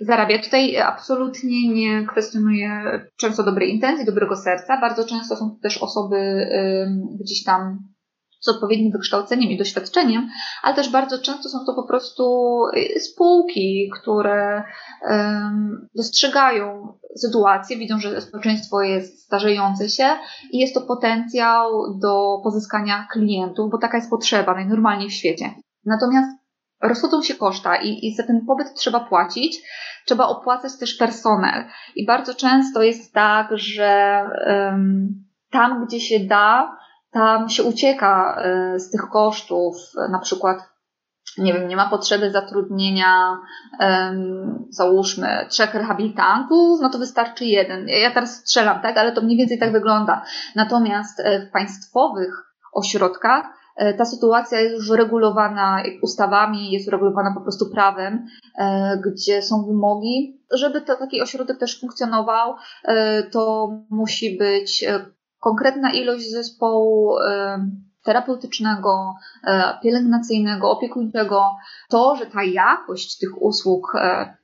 zarabia. 0.00 0.38
Tutaj 0.38 0.76
absolutnie 0.76 1.68
nie 1.68 2.06
kwestionuję 2.06 3.00
często 3.16 3.42
dobrej 3.42 3.70
intencji, 3.70 4.06
dobrego 4.06 4.36
serca. 4.36 4.80
Bardzo 4.80 5.04
często 5.04 5.36
są 5.36 5.50
to 5.50 5.56
też 5.62 5.78
osoby 5.78 6.46
gdzieś 7.20 7.44
tam 7.44 7.78
z 8.44 8.48
odpowiednim 8.48 8.92
wykształceniem 8.92 9.50
i 9.50 9.58
doświadczeniem, 9.58 10.28
ale 10.62 10.74
też 10.74 10.90
bardzo 10.90 11.18
często 11.18 11.48
są 11.48 11.58
to 11.66 11.74
po 11.74 11.82
prostu 11.82 12.24
y, 12.76 13.00
spółki, 13.00 13.90
które 14.00 14.64
dostrzegają 15.94 16.98
sytuację, 17.16 17.76
widzą, 17.76 17.98
że 17.98 18.20
społeczeństwo 18.20 18.82
jest 18.82 19.24
starzejące 19.24 19.88
się 19.88 20.06
i 20.50 20.58
jest 20.58 20.74
to 20.74 20.80
potencjał 20.80 21.70
do 21.98 22.40
pozyskania 22.44 23.06
klientów, 23.12 23.70
bo 23.70 23.78
taka 23.78 23.96
jest 23.96 24.10
potrzeba 24.10 24.54
najnormalniej 24.54 25.08
w 25.08 25.14
świecie. 25.14 25.54
Natomiast 25.84 26.30
rozchodzą 26.82 27.22
się 27.22 27.34
koszta 27.34 27.76
i, 27.76 28.06
i 28.06 28.14
za 28.14 28.22
ten 28.22 28.46
pobyt 28.46 28.74
trzeba 28.74 29.00
płacić, 29.00 29.62
trzeba 30.06 30.26
opłacać 30.26 30.78
też 30.78 30.94
personel. 30.94 31.64
I 31.96 32.06
bardzo 32.06 32.34
często 32.34 32.82
jest 32.82 33.12
tak, 33.12 33.48
że 33.52 34.22
um, 34.46 35.24
tam, 35.50 35.86
gdzie 35.86 36.00
się 36.00 36.20
da, 36.20 36.76
tam 37.14 37.48
się 37.48 37.62
ucieka 37.62 38.42
e, 38.42 38.78
z 38.78 38.90
tych 38.90 39.00
kosztów, 39.00 39.76
na 40.10 40.18
przykład 40.18 40.74
nie 41.38 41.52
wiem, 41.52 41.68
nie 41.68 41.76
ma 41.76 41.90
potrzeby 41.90 42.30
zatrudnienia, 42.30 43.38
um, 43.80 44.66
załóżmy, 44.70 45.46
trzech 45.48 45.74
rehabilitantów, 45.74 46.80
no 46.82 46.90
to 46.90 46.98
wystarczy 46.98 47.44
jeden. 47.44 47.88
Ja 47.88 48.10
teraz 48.10 48.36
strzelam, 48.36 48.82
tak, 48.82 48.98
ale 48.98 49.12
to 49.12 49.22
mniej 49.22 49.38
więcej 49.38 49.58
tak 49.58 49.72
wygląda. 49.72 50.22
Natomiast 50.54 51.20
e, 51.20 51.46
w 51.46 51.50
państwowych 51.50 52.54
ośrodkach 52.72 53.46
e, 53.76 53.94
ta 53.94 54.04
sytuacja 54.04 54.60
jest 54.60 54.74
już 54.74 54.90
regulowana 54.90 55.82
ustawami, 56.02 56.72
jest 56.72 56.88
regulowana 56.88 57.34
po 57.34 57.40
prostu 57.40 57.70
prawem, 57.70 58.26
gdzie 59.06 59.42
są 59.42 59.66
wymogi. 59.66 60.40
Żeby 60.52 60.80
to, 60.80 60.96
taki 60.96 61.22
ośrodek 61.22 61.58
też 61.58 61.80
funkcjonował, 61.80 62.54
to 63.30 63.68
musi 63.90 64.38
być 64.38 64.84
konkretna 65.44 65.92
ilość 65.92 66.30
zespołu 66.30 67.16
terapeutycznego, 68.04 69.14
e, 69.44 69.78
pielęgnacyjnego, 69.82 70.70
opiekuńczego, 70.70 71.56
to, 71.88 72.16
że 72.16 72.26
ta 72.26 72.44
jakość 72.44 73.18
tych 73.18 73.42
usług 73.42 73.92
e, 73.94 74.36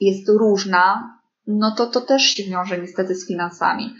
jest 0.00 0.28
różna, 0.28 1.18
no 1.46 1.70
to 1.70 1.86
to 1.86 2.00
też 2.00 2.22
się 2.22 2.42
wiąże 2.42 2.78
niestety 2.78 3.14
z 3.14 3.28
finansami. 3.28 3.94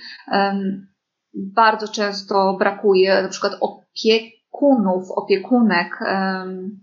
Bardzo 1.35 1.89
często 1.89 2.57
brakuje 2.59 3.23
na 3.23 3.29
przykład 3.29 3.53
opiekunów, 3.61 5.11
opiekunek, 5.11 5.99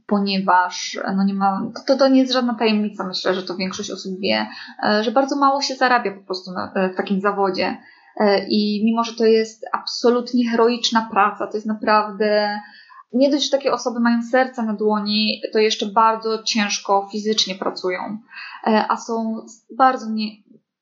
ponieważ 0.07 0.99
no 1.15 1.23
nie 1.23 1.33
ma, 1.33 1.61
to, 1.87 1.97
to 1.97 2.07
nie 2.07 2.19
jest 2.19 2.33
żadna 2.33 2.53
tajemnica, 2.53 3.07
myślę, 3.07 3.33
że 3.33 3.43
to 3.43 3.55
większość 3.55 3.91
osób 3.91 4.19
wie, 4.19 4.47
e, 4.83 5.03
że 5.03 5.11
bardzo 5.11 5.35
mało 5.35 5.61
się 5.61 5.75
zarabia 5.75 6.11
po 6.11 6.25
prostu 6.25 6.51
w 6.93 6.97
takim 6.97 7.21
zawodzie. 7.21 7.77
E, 8.17 8.47
I 8.47 8.81
mimo, 8.85 9.03
że 9.03 9.13
to 9.13 9.25
jest 9.25 9.65
absolutnie 9.73 10.49
heroiczna 10.49 11.07
praca, 11.11 11.47
to 11.47 11.57
jest 11.57 11.67
naprawdę 11.67 12.59
nie 13.13 13.29
dość, 13.29 13.45
że 13.45 13.57
takie 13.57 13.73
osoby 13.73 13.99
mają 13.99 14.21
serce 14.31 14.63
na 14.63 14.73
dłoni, 14.73 15.41
to 15.53 15.59
jeszcze 15.59 15.85
bardzo 15.85 16.43
ciężko 16.43 17.09
fizycznie 17.11 17.55
pracują, 17.55 17.99
e, 18.67 18.85
a 18.89 18.97
są 18.97 19.45
bardzo 19.77 20.09
nie, 20.09 20.27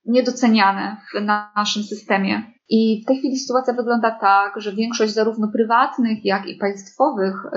niedoceniane 0.06 0.98
w 1.14 1.22
naszym 1.56 1.84
systemie. 1.84 2.54
I 2.72 3.02
w 3.04 3.08
tej 3.08 3.18
chwili 3.18 3.38
sytuacja 3.38 3.74
wygląda 3.74 4.12
tak, 4.12 4.62
że 4.62 4.74
większość 4.74 5.14
zarówno 5.14 5.48
prywatnych, 5.48 6.26
jak 6.26 6.48
i 6.48 6.56
państwowych 6.56 7.46
y, 7.46 7.50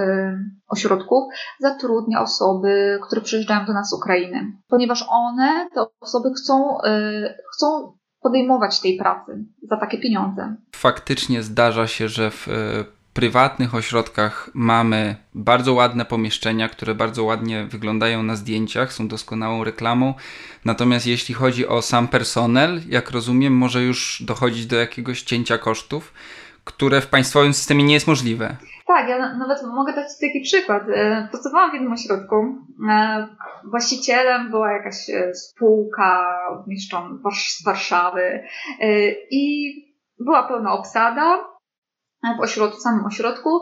ośrodków 0.68 1.24
zatrudnia 1.60 2.22
osoby, 2.22 2.98
które 3.02 3.20
przyjeżdżają 3.20 3.66
do 3.66 3.72
nas 3.72 3.88
z 3.88 3.92
Ukrainy, 3.92 4.52
ponieważ 4.68 5.04
one, 5.08 5.68
te 5.74 5.84
osoby 6.00 6.30
chcą, 6.34 6.78
chcą 7.54 7.92
podejmować 8.22 8.80
tej 8.80 8.96
pracy 8.96 9.44
za 9.62 9.76
takie 9.76 9.98
pieniądze. 9.98 10.56
Faktycznie 10.72 11.42
zdarza 11.42 11.86
się, 11.86 12.08
że 12.08 12.30
w 12.30 12.48
e, 12.48 12.52
prywatnych 13.12 13.74
ośrodkach 13.74 14.50
mamy 14.54 15.16
bardzo 15.34 15.74
ładne 15.74 16.04
pomieszczenia, 16.04 16.68
które 16.68 16.94
bardzo 16.94 17.24
ładnie 17.24 17.66
wyglądają 17.66 18.22
na 18.22 18.36
zdjęciach, 18.36 18.92
są 18.92 19.08
doskonałą 19.08 19.64
reklamą. 19.64 20.14
Natomiast 20.64 21.06
jeśli 21.06 21.34
chodzi 21.34 21.66
o 21.66 21.82
sam 21.82 22.08
personel, 22.08 22.80
jak 22.88 23.10
rozumiem, 23.10 23.56
może 23.56 23.82
już 23.82 24.22
dochodzić 24.26 24.66
do 24.66 24.76
jakiegoś 24.76 25.22
cięcia 25.22 25.58
kosztów, 25.58 26.12
które 26.64 27.00
w 27.00 27.06
państwowym 27.06 27.54
systemie 27.54 27.84
nie 27.84 27.94
jest 27.94 28.06
możliwe. 28.06 28.56
Tak, 28.94 29.08
ja 29.08 29.34
nawet 29.36 29.62
mogę 29.62 29.92
dać 29.92 30.06
taki 30.20 30.40
przykład. 30.40 30.82
E, 30.88 31.28
pracowałam 31.30 31.70
w 31.70 31.74
jednym 31.74 31.92
ośrodku. 31.92 32.36
E, 32.90 33.28
właścicielem 33.64 34.50
była 34.50 34.72
jakaś 34.72 35.10
e, 35.10 35.34
spółka 35.34 36.34
z 37.58 37.64
Warszawy 37.64 38.44
i 39.30 39.74
była 40.18 40.48
pełna 40.48 40.72
obsada 40.72 41.44
w 42.38 42.40
ośrodku, 42.40 42.78
w 42.78 42.82
samym 42.82 43.06
ośrodku. 43.06 43.60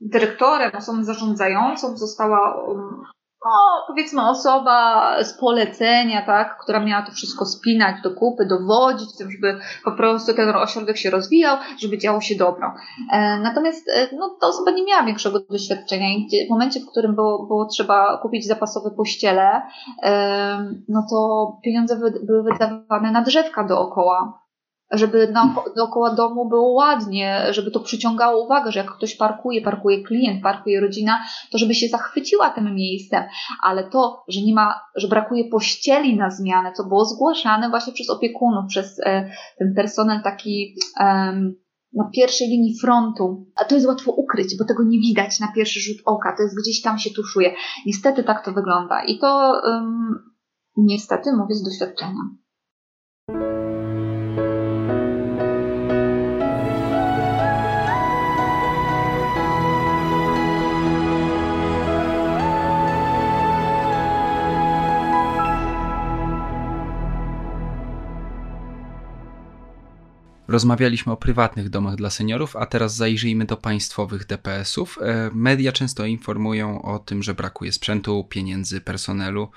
Dyrektorem, 0.00 0.70
osobą 0.74 1.04
zarządzającą 1.04 1.96
została 1.96 2.64
um, 2.64 3.02
no, 3.44 3.84
powiedzmy 3.86 4.28
osoba 4.28 5.16
z 5.24 5.38
polecenia, 5.38 6.26
tak, 6.26 6.58
która 6.58 6.80
miała 6.80 7.02
to 7.02 7.12
wszystko 7.12 7.46
spinać 7.46 8.02
do 8.02 8.10
kupy, 8.10 8.46
dowodzić 8.46 9.16
tym, 9.16 9.30
żeby 9.30 9.58
po 9.84 9.92
prostu 9.92 10.34
ten 10.34 10.56
ośrodek 10.56 10.96
się 10.96 11.10
rozwijał, 11.10 11.56
żeby 11.78 11.98
działo 11.98 12.20
się 12.20 12.34
dobro. 12.34 12.74
E, 13.12 13.40
natomiast 13.40 13.88
e, 13.88 14.08
no, 14.16 14.36
ta 14.40 14.46
osoba 14.46 14.70
nie 14.70 14.84
miała 14.84 15.02
większego 15.02 15.40
doświadczenia 15.40 16.08
i 16.08 16.26
gdzie, 16.26 16.46
w 16.46 16.50
momencie, 16.50 16.80
w 16.80 16.90
którym 16.90 17.14
było, 17.14 17.46
było 17.46 17.66
trzeba 17.66 18.18
kupić 18.22 18.46
zapasowe 18.46 18.90
pościele, 18.90 19.62
e, 20.02 20.74
no 20.88 21.06
to 21.10 21.46
pieniądze 21.64 21.96
wy, 21.96 22.20
były 22.26 22.42
wydawane 22.42 23.10
na 23.12 23.22
drzewka 23.22 23.64
dookoła 23.64 24.43
żeby 24.96 25.28
na, 25.32 25.54
dookoła 25.76 26.14
domu 26.14 26.48
było 26.48 26.72
ładnie, 26.72 27.46
żeby 27.50 27.70
to 27.70 27.80
przyciągało 27.80 28.44
uwagę, 28.44 28.72
że 28.72 28.80
jak 28.80 28.90
ktoś 28.90 29.16
parkuje, 29.16 29.62
parkuje 29.62 30.02
klient, 30.02 30.42
parkuje 30.42 30.80
rodzina, 30.80 31.20
to 31.50 31.58
żeby 31.58 31.74
się 31.74 31.88
zachwyciła 31.88 32.50
tym 32.50 32.74
miejscem, 32.74 33.24
ale 33.62 33.84
to, 33.84 34.24
że 34.28 34.40
nie 34.40 34.54
ma, 34.54 34.80
że 34.96 35.08
brakuje 35.08 35.44
pościeli 35.44 36.16
na 36.16 36.30
zmianę, 36.30 36.72
co 36.72 36.84
było 36.84 37.04
zgłaszane 37.04 37.70
właśnie 37.70 37.92
przez 37.92 38.10
opiekunów, 38.10 38.64
przez 38.68 39.00
e, 39.00 39.30
ten 39.58 39.74
personel 39.74 40.22
taki 40.22 40.76
na 41.94 42.10
pierwszej 42.14 42.48
linii 42.48 42.78
frontu, 42.80 43.46
a 43.56 43.64
to 43.64 43.74
jest 43.74 43.86
łatwo 43.86 44.12
ukryć, 44.12 44.58
bo 44.58 44.64
tego 44.64 44.84
nie 44.84 44.98
widać 44.98 45.40
na 45.40 45.52
pierwszy 45.52 45.80
rzut 45.80 45.96
oka, 46.04 46.34
to 46.36 46.42
jest 46.42 46.56
gdzieś 46.62 46.82
tam 46.82 46.98
się 46.98 47.10
tuszuje. 47.10 47.54
Niestety 47.86 48.24
tak 48.24 48.44
to 48.44 48.52
wygląda 48.52 49.04
i 49.04 49.18
to 49.18 49.62
niestety 50.76 51.32
mówię 51.32 51.54
z 51.54 51.62
doświadczenia. 51.62 52.20
Rozmawialiśmy 70.54 71.12
o 71.12 71.16
prywatnych 71.16 71.70
domach 71.70 71.94
dla 71.94 72.10
seniorów, 72.10 72.56
a 72.56 72.66
teraz 72.66 72.94
zajrzyjmy 72.96 73.44
do 73.44 73.56
państwowych 73.56 74.26
DPS-ów. 74.26 74.98
E, 75.02 75.30
media 75.32 75.72
często 75.72 76.04
informują 76.04 76.82
o 76.82 76.98
tym, 76.98 77.22
że 77.22 77.34
brakuje 77.34 77.72
sprzętu, 77.72 78.24
pieniędzy, 78.24 78.80
personelu. 78.80 79.48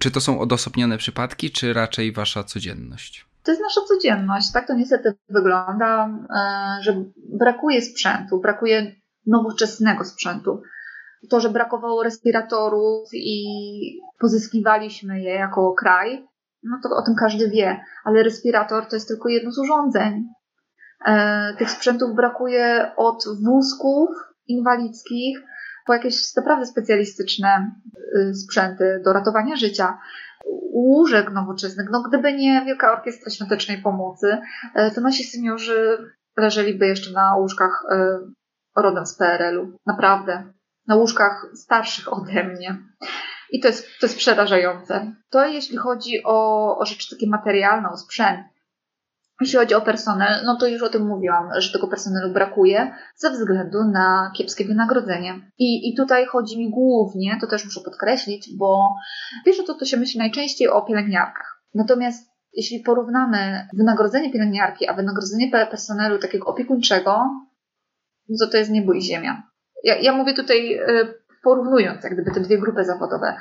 Czy 0.00 0.10
to 0.10 0.20
są 0.20 0.40
odosobnione 0.40 0.98
przypadki, 0.98 1.50
czy 1.50 1.72
raczej 1.72 2.12
wasza 2.12 2.44
codzienność? 2.44 3.26
To 3.42 3.50
jest 3.52 3.62
nasza 3.62 3.80
codzienność, 3.88 4.52
tak 4.52 4.66
to 4.66 4.74
niestety 4.74 5.14
wygląda, 5.28 6.08
e, 6.08 6.82
że 6.82 7.04
brakuje 7.38 7.82
sprzętu, 7.82 8.40
brakuje 8.40 8.96
nowoczesnego 9.26 10.04
sprzętu. 10.04 10.62
To, 11.30 11.40
że 11.40 11.50
brakowało 11.50 12.02
respiratorów 12.02 13.08
i 13.12 13.46
pozyskiwaliśmy 14.18 15.20
je 15.20 15.34
jako 15.34 15.74
kraj, 15.78 16.26
no 16.62 16.80
to 16.82 16.96
o 16.96 17.02
tym 17.02 17.14
każdy 17.14 17.50
wie, 17.50 17.80
ale 18.04 18.22
respirator 18.22 18.86
to 18.86 18.96
jest 18.96 19.08
tylko 19.08 19.28
jedno 19.28 19.52
z 19.52 19.58
urządzeń. 19.58 20.28
E, 21.06 21.54
tych 21.58 21.70
sprzętów 21.70 22.14
brakuje 22.14 22.92
od 22.96 23.24
wózków 23.44 24.08
inwalidzkich 24.46 25.38
po 25.86 25.94
jakieś 25.94 26.36
naprawdę 26.36 26.66
specjalistyczne 26.66 27.70
y, 28.16 28.34
sprzęty 28.34 29.02
do 29.04 29.12
ratowania 29.12 29.56
życia, 29.56 29.98
łóżek 30.72 31.30
nowoczesnych. 31.32 31.86
No, 31.90 32.02
gdyby 32.02 32.32
nie 32.32 32.64
Wielka 32.66 32.92
Orkiestra 32.92 33.30
Świątecznej 33.30 33.78
Pomocy, 33.78 34.38
e, 34.74 34.90
to 34.90 35.00
nasi 35.00 35.24
seniorzy 35.24 35.98
leżeliby 36.36 36.86
jeszcze 36.86 37.12
na 37.12 37.36
łóżkach 37.36 37.84
e, 37.90 38.18
rodem 38.76 39.06
z 39.06 39.16
PRL-u. 39.16 39.78
Naprawdę. 39.86 40.52
Na 40.86 40.94
łóżkach 40.94 41.46
starszych 41.54 42.12
ode 42.12 42.44
mnie. 42.44 42.78
I 43.50 43.60
to 43.60 43.68
jest, 43.68 43.86
to 44.00 44.06
jest 44.06 44.18
przerażające. 44.18 45.14
To 45.30 45.46
jeśli 45.46 45.76
chodzi 45.76 46.24
o, 46.24 46.78
o 46.78 46.86
rzeczy 46.86 47.10
takie 47.10 47.30
materialne, 47.30 47.88
o 47.90 47.96
sprzęt. 47.96 48.46
Jeśli 49.42 49.58
chodzi 49.58 49.74
o 49.74 49.80
personel, 49.80 50.44
no 50.44 50.56
to 50.56 50.66
już 50.66 50.82
o 50.82 50.88
tym 50.88 51.06
mówiłam, 51.06 51.48
że 51.58 51.72
tego 51.72 51.88
personelu 51.88 52.32
brakuje 52.32 52.94
ze 53.16 53.30
względu 53.30 53.84
na 53.84 54.32
kiepskie 54.36 54.64
wynagrodzenie. 54.64 55.50
I, 55.58 55.88
i 55.88 55.96
tutaj 55.96 56.26
chodzi 56.26 56.58
mi 56.58 56.70
głównie, 56.70 57.38
to 57.40 57.46
też 57.46 57.64
muszę 57.64 57.80
podkreślić, 57.80 58.56
bo 58.58 58.94
wiesz, 59.46 59.56
to, 59.66 59.74
to 59.74 59.84
się 59.84 59.96
myśli 59.96 60.18
najczęściej 60.18 60.68
o 60.68 60.82
pielęgniarkach. 60.82 61.62
Natomiast 61.74 62.32
jeśli 62.52 62.80
porównamy 62.80 63.68
wynagrodzenie 63.78 64.32
pielęgniarki, 64.32 64.88
a 64.88 64.94
wynagrodzenie 64.94 65.50
personelu 65.50 66.18
takiego 66.18 66.46
opiekuńczego, 66.46 67.12
no 68.28 68.36
to 68.40 68.50
to 68.50 68.56
jest 68.56 68.70
niebo 68.70 68.92
i 68.92 69.02
ziemia. 69.02 69.42
Ja, 69.84 69.96
ja 69.96 70.12
mówię 70.12 70.34
tutaj 70.34 70.74
y, 70.74 71.14
porównując 71.42 72.04
jak 72.04 72.12
gdyby 72.14 72.30
te 72.30 72.40
dwie 72.40 72.58
grupy 72.58 72.84
zawodowe. 72.84 73.36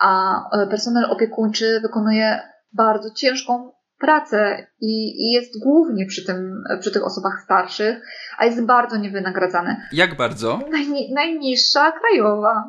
A 0.00 0.40
e, 0.50 0.66
personel 0.66 1.04
opiekuńczy 1.10 1.80
wykonuje 1.82 2.40
bardzo 2.72 3.10
ciężką 3.10 3.72
pracę 3.98 4.66
i, 4.80 5.32
jest 5.32 5.62
głównie 5.62 6.06
przy, 6.06 6.26
tym, 6.26 6.64
przy 6.80 6.92
tych 6.92 7.04
osobach 7.04 7.40
starszych, 7.44 8.00
a 8.38 8.44
jest 8.44 8.66
bardzo 8.66 8.96
niewynagradzany. 8.96 9.76
Jak 9.92 10.16
bardzo? 10.16 10.60
Najni, 10.70 11.12
najniższa 11.14 11.92
krajowa. 11.92 12.64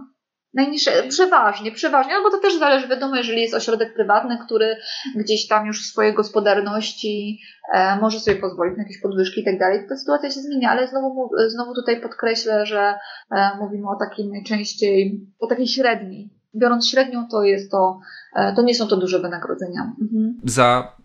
Najniższe, 0.54 0.92
przeważnie, 1.10 1.72
przeważnie, 1.72 2.14
no 2.14 2.24
bo 2.24 2.32
to 2.32 2.38
też 2.38 2.60
zależy, 2.60 2.88
wiadomo, 2.88 3.16
jeżeli 3.16 3.42
jest 3.42 3.54
ośrodek 3.54 3.94
prywatny, 3.94 4.38
który 4.46 4.76
gdzieś 5.16 5.48
tam 5.48 5.68
już 5.68 5.84
w 5.84 5.92
swojej 5.92 6.14
gospodarności 6.14 7.40
e, 7.74 8.00
może 8.00 8.20
sobie 8.20 8.38
pozwolić 8.38 8.78
na 8.78 8.84
jakieś 8.84 9.02
podwyżki 9.02 9.42
i 9.42 9.46
tak 9.46 9.60
dalej, 9.60 9.86
to 9.90 9.98
sytuacja 9.98 10.30
się 10.30 10.40
zmienia, 10.40 10.72
ale 10.72 10.88
znowu, 10.88 11.30
znowu 11.48 11.76
tutaj 11.76 12.02
podkreślę, 12.02 12.66
że 12.66 12.96
e, 13.32 13.58
mówimy 13.60 13.90
o 13.90 13.96
takim 13.96 14.32
najczęściej, 14.32 15.28
o 15.40 15.48
takiej 15.48 15.68
średniej. 15.68 16.30
Biorąc 16.56 16.90
średnią, 16.90 17.28
to 17.32 17.44
jest 17.44 17.72
to, 17.72 18.00
e, 18.36 18.56
to 18.56 18.62
nie 18.62 18.76
są 18.76 18.88
to 18.88 18.98
duże 18.98 19.20
wynagrodzenia. 19.20 19.94
Mhm. 20.02 20.38
Za 20.44 20.96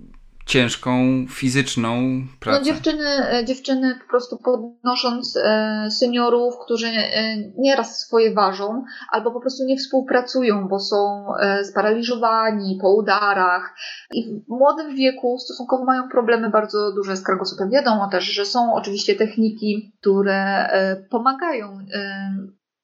ciężką 0.47 0.93
fizyczną 1.31 2.23
pracę. 2.41 2.59
No 2.59 2.65
dziewczyny, 2.65 3.33
e, 3.33 3.45
dziewczyny 3.45 3.99
po 4.03 4.09
prostu 4.09 4.39
podnosząc 4.39 5.37
e, 5.37 5.89
seniorów, 5.91 6.55
którzy 6.65 6.87
e, 6.87 7.37
nieraz 7.59 8.01
swoje 8.01 8.35
ważą, 8.35 8.85
albo 9.11 9.31
po 9.31 9.41
prostu 9.41 9.65
nie 9.65 9.77
współpracują, 9.77 10.69
bo 10.69 10.81
są 10.81 11.27
sparaliżowani 11.65 12.79
po 12.81 12.95
udarach 12.95 13.75
i 14.13 14.25
w 14.25 14.49
młodym 14.49 14.97
wieku 14.97 15.39
stosunkowo 15.39 15.85
mają 15.85 16.09
problemy 16.09 16.51
bardzo 16.51 16.93
duże 16.93 17.17
z 17.17 17.23
kręgosłupem. 17.23 17.71
Wiadomo 17.71 18.09
też, 18.09 18.25
że 18.25 18.45
są 18.45 18.75
oczywiście 18.75 19.15
techniki, 19.15 19.93
które 20.01 20.69
pomagają 21.11 21.79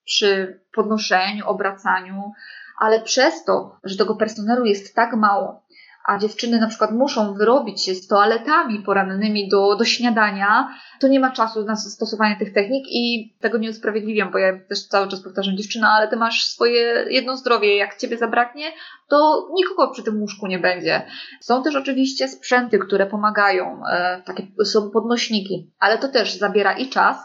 przy 0.05 0.61
podnoszeniu, 0.75 1.47
obracaniu, 1.47 2.33
ale 2.81 3.01
przez 3.01 3.45
to, 3.45 3.77
że 3.85 3.97
tego 3.97 4.17
personelu 4.17 4.65
jest 4.65 4.95
tak 4.95 5.17
mało, 5.17 5.63
a 6.05 6.19
dziewczyny 6.19 6.61
na 6.61 6.69
przykład 6.69 6.93
muszą 6.93 7.35
wyrobić 7.35 7.85
się 7.85 7.95
z 7.95 8.07
toaletami 8.07 8.83
porannymi 8.83 9.49
do, 9.49 9.77
do 9.77 9.85
śniadania, 9.85 10.69
to 11.01 11.09
nie 11.09 11.21
ma 11.21 11.31
czasu 11.31 11.65
na 11.65 11.77
stosowanie 11.77 12.37
tych 12.37 12.53
technik 12.53 12.85
i 12.91 13.35
tego 13.41 13.59
nie 13.59 13.71
usprawiedliwiam, 13.71 14.31
bo 14.31 14.39
ja 14.39 14.59
też 14.69 14.87
cały 14.87 15.09
czas 15.09 15.21
powtarzam, 15.21 15.57
dziewczyna, 15.57 15.91
ale 15.91 16.09
ty 16.09 16.17
masz 16.17 16.47
swoje 16.47 17.05
jedno 17.11 17.37
zdrowie, 17.37 17.77
jak 17.77 17.97
ciebie 17.97 18.19
zabraknie, 18.19 18.65
to 19.09 19.49
nikogo 19.55 19.93
przy 19.93 20.03
tym 20.03 20.21
łóżku 20.21 20.47
nie 20.47 20.59
będzie. 20.59 21.03
Są 21.41 21.63
też 21.63 21.77
oczywiście 21.77 22.29
sprzęty, 22.29 22.79
które 22.79 23.07
pomagają, 23.07 23.83
e, 23.87 24.23
takie 24.27 24.47
są 24.65 24.91
podnośniki, 24.91 25.71
ale 25.79 25.99
to 25.99 26.09
też 26.09 26.39
zabiera 26.39 26.73
i 26.73 26.89
czas, 26.89 27.17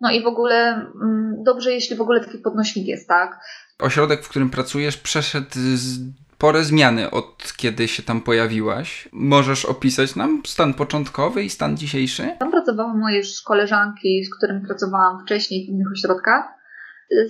no 0.00 0.10
i 0.10 0.22
w 0.22 0.26
ogóle 0.26 0.74
mm, 1.02 1.34
dobrze, 1.44 1.72
jeśli 1.72 1.96
w 1.96 2.00
ogóle 2.00 2.20
taki 2.20 2.38
podnośnik 2.38 2.86
jest, 2.86 3.08
tak? 3.08 3.38
Ośrodek, 3.80 4.24
w 4.24 4.28
którym 4.28 4.50
pracujesz, 4.50 4.96
przeszedł 4.96 5.50
z 5.54 5.98
spore 6.44 6.64
zmiany 6.64 7.10
od 7.10 7.52
kiedy 7.56 7.88
się 7.88 8.02
tam 8.02 8.20
pojawiłaś. 8.20 9.08
Możesz 9.12 9.64
opisać 9.64 10.16
nam 10.16 10.42
stan 10.46 10.74
początkowy 10.74 11.42
i 11.42 11.50
stan 11.50 11.76
dzisiejszy? 11.76 12.36
Tam 12.38 12.50
pracowały 12.50 12.98
moje 12.98 13.18
już 13.18 13.42
koleżanki, 13.42 14.24
z 14.24 14.36
którymi 14.36 14.66
pracowałam 14.66 15.22
wcześniej 15.22 15.66
w 15.66 15.68
innych 15.68 15.92
ośrodkach. 15.92 16.44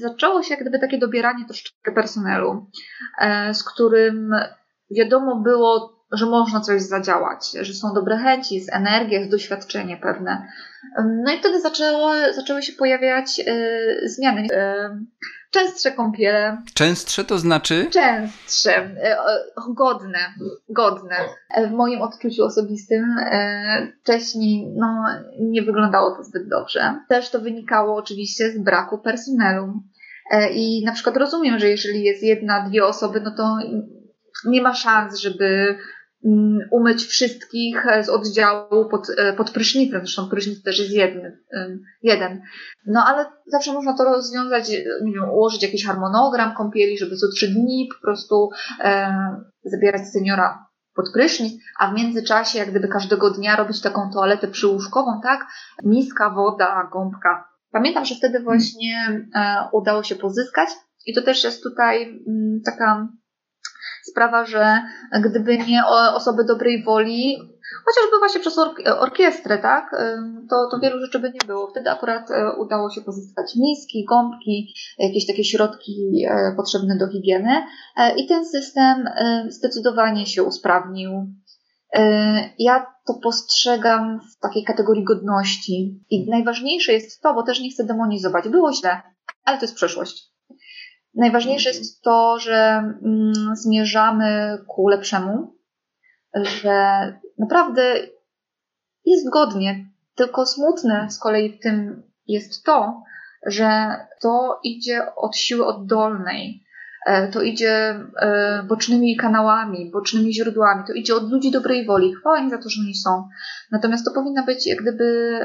Zaczęło 0.01 0.43
się 0.43 0.55
jak 0.55 0.61
gdyby 0.61 0.79
takie 0.79 0.99
dobieranie 0.99 1.45
troszeczkę 1.45 1.93
personelu, 1.93 2.67
e, 3.21 3.55
z 3.55 3.65
którym 3.65 4.31
wiadomo 4.91 5.37
było, 5.37 6.05
że 6.13 6.27
można 6.27 6.61
coś 6.61 6.83
zadziałać, 6.83 7.53
że 7.61 7.75
są 7.75 7.95
dobre 7.95 8.17
chęci, 8.17 8.55
jest 8.55 8.73
energia, 8.73 9.19
jest 9.19 9.31
doświadczenie 9.31 9.97
pewne. 9.97 10.49
No 11.25 11.33
i 11.33 11.39
wtedy 11.39 11.61
zaczęły, 11.61 12.35
zaczęły 12.35 12.63
się 12.63 12.73
pojawiać 12.73 13.41
y, 13.41 14.09
zmiany. 14.09 14.47
Częstsze 15.55 15.93
kąpiele. 15.93 16.63
Częstsze 16.75 17.25
to 17.25 17.39
znaczy? 17.39 17.87
Częstsze, 17.91 18.77
e, 18.77 19.17
godne, 19.69 20.19
godne. 20.69 21.17
E, 21.55 21.67
w 21.67 21.73
moim 21.73 22.03
odczuciu 22.03 22.45
osobistym 22.45 23.05
e, 23.19 23.93
wcześniej 24.03 24.73
no, 24.77 25.05
nie 25.41 25.63
wyglądało 25.63 26.17
to 26.17 26.25
zbyt 26.25 26.49
dobrze. 26.49 27.01
Też 27.09 27.31
to 27.31 27.41
wynikało 27.41 27.97
oczywiście 27.97 28.51
z 28.51 28.59
braku 28.59 28.99
personelu. 28.99 29.73
I 30.55 30.85
na 30.85 30.93
przykład 30.93 31.17
rozumiem, 31.17 31.59
że 31.59 31.69
jeżeli 31.69 32.03
jest 32.03 32.23
jedna, 32.23 32.69
dwie 32.69 32.87
osoby, 32.87 33.21
no 33.21 33.31
to 33.37 33.59
nie 34.45 34.63
ma 34.63 34.75
szans, 34.75 35.19
żeby 35.19 35.79
umyć 36.71 37.05
wszystkich 37.05 37.87
z 38.03 38.09
oddziału 38.09 38.89
pod, 38.91 39.07
e, 39.17 39.33
pod 39.33 39.51
prysznicem, 39.51 40.01
zresztą 40.01 40.29
prysznic 40.29 40.63
też 40.63 40.79
jest 40.79 40.93
jeden, 40.93 41.39
jeden. 42.03 42.43
No 42.87 43.05
ale 43.07 43.27
zawsze 43.47 43.73
można 43.73 43.97
to 43.97 44.05
rozwiązać, 44.05 44.69
nie 45.03 45.13
wiem, 45.13 45.31
ułożyć 45.31 45.63
jakiś 45.63 45.87
harmonogram 45.87 46.55
kąpieli, 46.55 46.99
żeby 46.99 47.17
co 47.17 47.29
trzy 47.29 47.49
dni 47.49 47.89
po 47.95 48.07
prostu 48.07 48.51
e, 48.81 49.15
zabierać 49.65 50.09
seniora 50.09 50.67
pod 50.95 51.13
prysznic, 51.13 51.63
a 51.79 51.91
w 51.91 51.95
międzyczasie 51.95 52.59
jak 52.59 52.71
gdyby 52.71 52.89
każdego 52.89 53.31
dnia 53.31 53.57
robić 53.57 53.81
taką 53.81 54.11
toaletę 54.13 54.49
przyłóżkową, 54.49 55.21
tak? 55.23 55.47
Miska, 55.85 56.31
woda, 56.31 56.89
gąbka. 56.93 57.49
Pamiętam, 57.71 58.05
że 58.05 58.15
wtedy 58.15 58.41
właśnie 58.41 59.23
e, 59.35 59.69
udało 59.73 60.03
się 60.03 60.17
pozyskać 60.17 60.69
i 61.07 61.15
to 61.15 61.23
też 61.23 61.45
jest 61.45 61.63
tutaj 61.63 62.03
m, 62.03 62.19
mm, 62.29 62.61
taka 62.65 63.09
sprawa, 64.15 64.45
że 64.45 64.83
gdyby 65.21 65.59
nie 65.59 65.87
osoby 66.15 66.45
dobrej 66.45 66.85
woli, 66.85 67.37
chociażby 67.85 68.19
właśnie 68.19 68.41
przez 68.41 68.59
orkiestrę, 68.99 69.59
tak, 69.59 69.91
to, 70.51 70.69
to 70.71 70.79
wielu 70.79 71.01
rzeczy 71.01 71.19
by 71.19 71.31
nie 71.31 71.47
było. 71.47 71.71
Wtedy 71.71 71.91
akurat 71.91 72.31
e, 72.31 72.53
udało 72.59 72.91
się 72.91 73.01
pozyskać 73.01 73.57
miski, 73.57 74.05
gąbki, 74.09 74.75
jakieś 74.99 75.27
takie 75.27 75.45
środki 75.45 76.25
e, 76.29 76.55
potrzebne 76.57 76.97
do 76.99 77.09
higieny 77.09 77.63
e, 77.97 78.17
i 78.17 78.27
ten 78.27 78.47
system 78.47 79.09
zdecydowanie 79.49 80.27
się 80.27 80.43
usprawnił. 80.43 81.11
Ja 82.59 82.87
to 83.07 83.15
postrzegam 83.23 84.21
w 84.21 84.41
takiej 84.41 84.65
kategorii 84.65 85.05
godności. 85.05 86.01
I 86.11 86.31
najważniejsze 86.31 86.93
jest 86.93 87.23
to, 87.23 87.35
bo 87.35 87.43
też 87.43 87.61
nie 87.61 87.71
chcę 87.71 87.85
demonizować. 87.85 88.49
Było 88.49 88.73
źle, 88.73 89.03
ale 89.45 89.59
to 89.59 89.65
jest 89.65 89.75
przeszłość. 89.75 90.34
Najważniejsze 91.17 91.69
jest 91.69 92.03
to, 92.03 92.39
że 92.39 92.55
mm, 93.03 93.33
zmierzamy 93.53 94.59
ku 94.67 94.89
lepszemu, 94.89 95.55
że 96.35 97.13
naprawdę 97.39 97.95
jest 99.05 99.31
godnie, 99.31 99.87
tylko 100.15 100.47
smutne 100.47 101.11
z 101.11 101.19
kolei 101.19 101.53
w 101.53 101.61
tym 101.63 102.03
jest 102.27 102.65
to, 102.65 103.03
że 103.47 103.97
to 104.23 104.61
idzie 104.65 105.15
od 105.17 105.37
siły 105.37 105.67
oddolnej. 105.67 106.65
e, 107.07 107.29
to 107.29 107.43
idzie 107.43 108.01
e, 108.17 108.63
bocznymi 108.69 109.17
kanałami, 109.17 109.91
bocznymi 109.91 110.35
źródłami, 110.35 110.85
to 110.87 110.93
idzie 110.93 111.15
od 111.15 111.31
ludzi 111.31 111.51
dobrej 111.51 111.87
woli. 111.87 112.15
Chwała 112.15 112.39
im 112.39 112.51
za 112.51 112.59
to, 112.59 112.69
że 112.69 112.81
oni 112.81 112.95
są. 112.95 113.29
Natomiast 113.73 114.05
to 114.05 114.11
powinna 114.11 114.43
być, 114.43 114.67
jak 114.67 114.83
gdyby, 114.83 115.39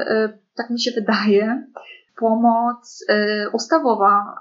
tak 0.56 0.70
mi 0.70 0.80
się 0.80 0.90
wydaje, 0.90 1.66
pomoc 2.16 3.04
ustawowa, 3.52 4.34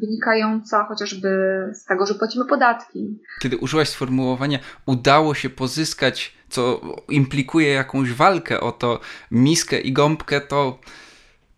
wynikająca 0.00 0.84
chociażby 0.84 1.28
z 1.72 1.84
tego, 1.84 2.06
że 2.06 2.14
płacimy 2.14 2.44
podatki. 2.44 3.18
Kiedy 3.40 3.56
użyłaś 3.56 3.88
sformułowania, 3.88 4.58
udało 4.86 5.34
się 5.34 5.50
pozyskać, 5.50 6.34
co 6.48 6.80
implikuje 7.08 7.68
jakąś 7.68 8.12
walkę 8.12 8.60
o 8.60 8.72
to, 8.72 9.00
miskę 9.30 9.80
i 9.80 9.92
gąbkę, 9.92 10.40
to 10.40 10.78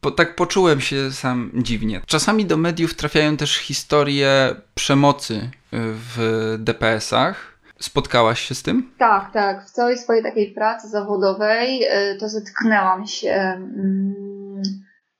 po, 0.00 0.10
tak 0.10 0.36
poczułem 0.36 0.80
się 0.80 1.12
sam 1.12 1.50
dziwnie. 1.54 2.00
Czasami 2.06 2.46
do 2.46 2.56
mediów 2.56 2.94
trafiają 2.94 3.36
też 3.36 3.56
historie 3.56 4.54
przemocy 4.74 5.34
y, 5.34 5.50
w 5.72 6.56
DPS-ach. 6.58 7.60
Spotkałaś 7.78 8.40
się 8.40 8.54
z 8.54 8.62
tym? 8.62 8.92
Tak, 8.98 9.32
tak. 9.32 9.66
W 9.66 9.70
całej 9.70 9.98
swojej 9.98 10.22
takiej 10.22 10.52
pracy 10.52 10.88
zawodowej 10.88 11.84
y, 11.84 12.16
to 12.20 12.28
zetknęłam 12.28 13.06
się 13.06 13.30
mm, 13.30 14.14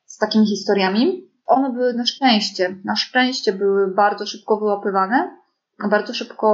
z 0.07 0.19
takimi 0.19 0.47
historiami. 0.47 1.30
One 1.51 1.73
były 1.73 1.95
na 1.95 2.07
szczęście, 2.07 2.77
na 2.85 2.97
szczęście 2.97 3.53
były 3.53 3.95
bardzo 3.95 4.27
szybko 4.27 4.57
wyłapywane. 4.57 5.37
Bardzo 5.91 6.15
szybko 6.15 6.49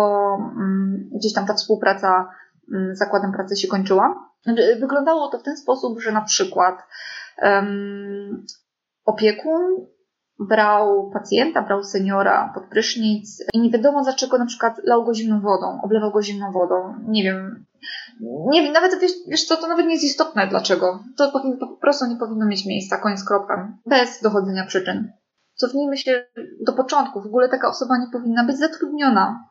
mm, 0.57 1.11
gdzieś 1.13 1.33
tam 1.33 1.47
ta 1.47 1.55
współpraca 1.55 2.29
mm, 2.73 2.95
z 2.95 2.99
zakładem 2.99 3.33
pracy 3.33 3.57
się 3.57 3.69
kończyła. 3.69 4.31
Znaczy, 4.43 4.77
wyglądało 4.81 5.29
to 5.29 5.39
w 5.39 5.43
ten 5.43 5.57
sposób, 5.57 6.01
że 6.01 6.13
na 6.13 6.21
przykład 6.21 6.83
um, 7.43 8.47
opiekun 9.05 9.87
brał 10.39 11.11
pacjenta, 11.11 11.63
brał 11.63 11.85
seniora 11.85 12.53
pod 12.55 12.65
prysznic 12.65 13.45
i 13.53 13.61
nie 13.61 13.71
wiadomo 13.71 14.03
dlaczego 14.03 14.39
na 14.39 14.47
przykład 14.47 14.75
lał 14.85 15.05
go 15.05 15.15
zimną 15.15 15.41
wodą, 15.41 15.81
oblewał 15.83 16.13
go 16.13 16.23
zimną 16.23 16.53
wodą. 16.53 16.95
Nie 17.09 17.23
wiem, 17.23 17.67
nie 18.21 18.63
wiem, 18.63 18.73
nawet 18.73 19.01
wiesz, 19.01 19.13
wiesz 19.29 19.45
co, 19.45 19.57
to 19.57 19.69
nawet 19.69 19.87
nie 19.87 19.93
jest 19.93 20.05
istotne 20.05 20.47
dlaczego. 20.47 21.05
To 21.17 21.33
po 21.61 21.77
prostu 21.77 22.07
nie 22.07 22.17
powinno 22.17 22.47
mieć 22.47 22.67
miejsca, 22.67 22.99
koniec 22.99 23.25
kropka, 23.25 23.73
bez 23.87 24.23
dochodzenia 24.23 24.67
przyczyn. 24.67 25.13
Cofnijmy 25.55 25.97
się 25.97 26.27
do 26.67 26.73
początku. 26.73 27.23
W 27.23 27.27
ogóle 27.27 27.49
taka 27.49 27.69
osoba 27.69 27.99
nie 27.99 28.07
powinna 28.13 28.45
być 28.45 28.59
zatrudniona. 28.59 29.49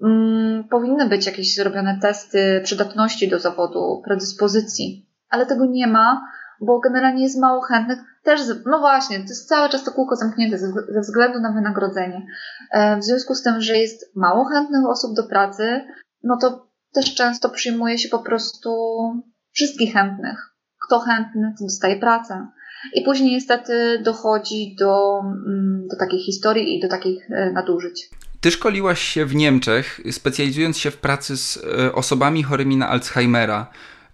Hmm, 0.00 0.64
powinny 0.68 1.08
być 1.08 1.26
jakieś 1.26 1.54
zrobione 1.54 1.98
testy 2.02 2.60
przydatności 2.64 3.28
do 3.28 3.38
zawodu, 3.38 4.02
predyspozycji, 4.04 5.08
ale 5.28 5.46
tego 5.46 5.66
nie 5.66 5.86
ma, 5.86 6.28
bo 6.60 6.80
generalnie 6.80 7.22
jest 7.22 7.40
mało 7.40 7.60
chętnych. 7.60 7.98
Też, 8.24 8.40
no 8.66 8.78
właśnie, 8.78 9.16
to 9.16 9.22
jest 9.22 9.48
cały 9.48 9.68
czas 9.68 9.84
to 9.84 9.92
kółko 9.92 10.16
zamknięte 10.16 10.58
ze 10.88 11.00
względu 11.00 11.40
na 11.40 11.52
wynagrodzenie. 11.52 12.26
E, 12.70 12.96
w 12.98 13.04
związku 13.04 13.34
z 13.34 13.42
tym, 13.42 13.60
że 13.60 13.78
jest 13.78 14.16
mało 14.16 14.44
chętnych 14.44 14.86
osób 14.86 15.16
do 15.16 15.22
pracy, 15.22 15.84
no 16.22 16.38
to 16.40 16.68
też 16.94 17.14
często 17.14 17.50
przyjmuje 17.50 17.98
się 17.98 18.08
po 18.08 18.18
prostu 18.18 18.70
wszystkich 19.52 19.92
chętnych. 19.92 20.54
Kto 20.86 21.00
chętny, 21.00 21.54
to 21.58 21.64
dostaje 21.64 21.96
pracę. 21.96 22.46
I 22.94 23.02
później 23.02 23.32
niestety 23.32 24.02
dochodzi 24.04 24.76
do, 24.78 25.20
mm, 25.20 25.86
do 25.90 25.96
takich 25.96 26.26
historii 26.26 26.78
i 26.78 26.80
do 26.80 26.88
takich 26.88 27.30
e, 27.30 27.52
nadużyć. 27.52 28.10
Ty 28.40 28.50
szkoliłaś 28.50 29.00
się 29.00 29.26
w 29.26 29.34
Niemczech, 29.34 30.00
specjalizując 30.10 30.78
się 30.78 30.90
w 30.90 30.96
pracy 30.96 31.36
z 31.36 31.56
e, 31.56 31.92
osobami 31.92 32.42
chorymi 32.42 32.76
na 32.76 32.88
Alzheimera. 32.88 33.70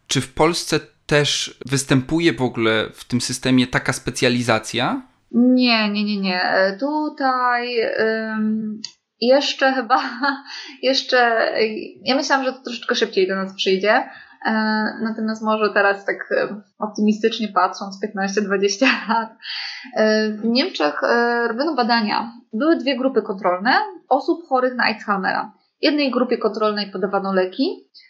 Czy 0.06 0.20
w 0.20 0.34
Polsce 0.34 0.80
też 1.10 1.58
występuje 1.66 2.32
w 2.32 2.42
ogóle 2.42 2.86
w 2.94 3.04
tym 3.04 3.20
systemie 3.20 3.66
taka 3.66 3.92
specjalizacja? 3.92 5.02
Nie, 5.32 5.90
nie, 5.90 6.04
nie, 6.04 6.20
nie. 6.20 6.42
E, 6.42 6.76
tutaj 6.76 7.76
jeszcze 9.20 9.72
chyba, 9.72 10.00
jeszcze, 10.82 11.48
ja 12.04 12.16
myślałam, 12.16 12.44
że 12.46 12.52
to 12.52 12.62
troszeczkę 12.62 12.94
szybciej 12.94 13.28
do 13.28 13.36
nas 13.36 13.54
przyjdzie. 13.54 13.92
E, 13.92 14.52
natomiast 15.02 15.42
może 15.42 15.70
teraz 15.74 16.04
tak 16.04 16.32
e, 16.32 16.62
optymistycznie 16.78 17.48
patrząc, 17.48 17.98
15-20 18.16 18.86
lat. 19.08 19.30
W 20.30 20.44
Niemczech 20.44 21.00
robiono 21.48 21.74
badania. 21.74 22.32
Były 22.52 22.76
dwie 22.76 22.96
grupy 22.96 23.22
kontrolne 23.22 23.72
osób 24.08 24.48
chorych 24.48 24.74
na 24.74 24.84
Alzheimera. 24.84 25.52
Jednej 25.80 26.10
grupie 26.10 26.38
kontrolnej 26.38 26.90
podawano 26.90 27.32
leki, 27.32 27.90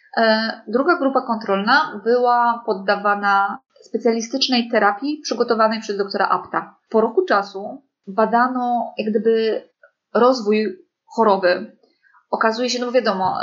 druga 0.67 0.97
grupa 0.97 1.21
kontrolna 1.21 2.01
była 2.03 2.63
poddawana 2.65 3.59
specjalistycznej 3.81 4.69
terapii 4.69 5.21
przygotowanej 5.23 5.81
przez 5.81 5.97
doktora 5.97 6.29
Apta. 6.29 6.75
Po 6.89 7.01
roku 7.01 7.25
czasu 7.25 7.83
badano 8.07 8.93
jak 8.97 9.09
gdyby 9.09 9.63
rozwój 10.13 10.85
choroby. 11.05 11.77
Okazuje 12.31 12.69
się, 12.69 12.79
no 12.79 12.91
wiadomo, 12.91 13.37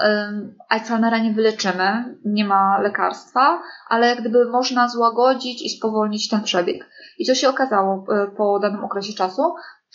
Alzheimera 0.69 1.19
nie 1.19 1.33
wyleczymy, 1.33 2.19
nie 2.25 2.45
ma 2.45 2.79
lekarstwa, 2.81 3.63
ale 3.89 4.07
jak 4.07 4.21
gdyby 4.21 4.51
można 4.51 4.89
złagodzić 4.89 5.63
i 5.63 5.71
spowolnić 5.71 6.29
ten 6.29 6.43
przebieg. 6.43 6.91
I 7.19 7.25
co 7.25 7.35
się 7.35 7.49
okazało 7.49 8.05
e, 8.09 8.27
po 8.37 8.59
danym 8.59 8.85
okresie 8.85 9.13
czasu, 9.13 9.55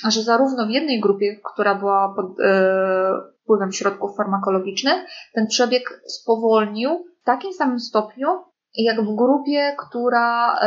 że 0.10 0.24
zarówno 0.24 0.66
w 0.66 0.70
jednej 0.70 1.02
grupie, 1.02 1.40
która 1.54 1.76
była 1.76 2.14
pod 2.16 2.40
e, 2.40 3.33
wpływem 3.44 3.72
środków 3.72 4.18
farmakologicznych, 4.18 5.06
ten 5.34 5.48
przebieg 5.48 6.02
spowolnił 6.08 7.06
w 7.22 7.26
takim 7.26 7.54
samym 7.54 7.80
stopniu, 7.80 8.28
jak 8.76 9.02
w 9.02 9.16
grupie, 9.16 9.76
która 9.88 10.60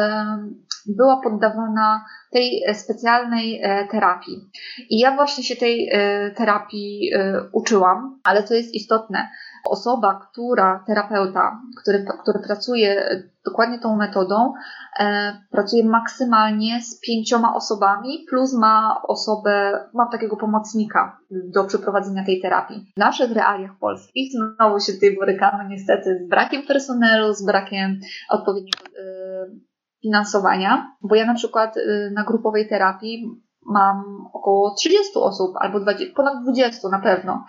była 0.86 1.20
poddawana 1.24 2.04
tej 2.36 2.74
specjalnej 2.74 3.60
e, 3.62 3.88
terapii. 3.90 4.50
I 4.90 4.98
ja 4.98 5.16
właśnie 5.16 5.44
się 5.44 5.56
tej 5.56 5.88
e, 5.92 6.30
terapii 6.30 7.10
uczyłam, 7.52 8.20
ale 8.24 8.42
co 8.42 8.54
jest 8.54 8.74
istotne, 8.74 9.28
osoba, 9.70 10.20
która, 10.30 10.84
terapeuta, 10.86 11.60
który, 11.82 12.04
który 12.22 12.38
pracuje 12.38 13.08
dokładnie 13.44 13.78
tą 13.78 13.96
metodą, 13.96 14.52
e, 15.00 15.32
pracuje 15.50 15.84
maksymalnie 15.84 16.82
z 16.82 17.00
pięcioma 17.00 17.54
osobami, 17.54 18.26
plus 18.28 18.54
ma 18.54 19.02
osobę, 19.02 19.84
ma 19.94 20.06
takiego 20.06 20.36
pomocnika 20.36 21.18
do 21.30 21.64
przeprowadzenia 21.64 22.24
tej 22.24 22.40
terapii. 22.40 22.92
W 22.96 22.98
naszych 22.98 23.32
realiach 23.32 23.78
polskich 23.80 24.32
znowu 24.32 24.80
się 24.80 24.92
tutaj 24.92 25.16
borykamy 25.16 25.68
niestety 25.68 26.24
z 26.24 26.28
brakiem 26.28 26.62
personelu, 26.62 27.34
z 27.34 27.46
brakiem 27.46 28.00
odpowiedniego 28.30 28.84
e, 28.84 29.65
finansowania, 30.02 30.96
bo 31.02 31.14
ja 31.14 31.26
na 31.26 31.34
przykład 31.34 31.76
e, 31.76 32.10
na 32.10 32.24
grupowej 32.24 32.68
terapii 32.68 33.46
mam 33.66 34.26
około 34.32 34.74
30 34.74 35.12
osób, 35.14 35.56
albo 35.60 35.80
20, 35.80 36.14
ponad 36.16 36.42
20 36.42 36.88
na 36.88 36.98
pewno. 36.98 37.44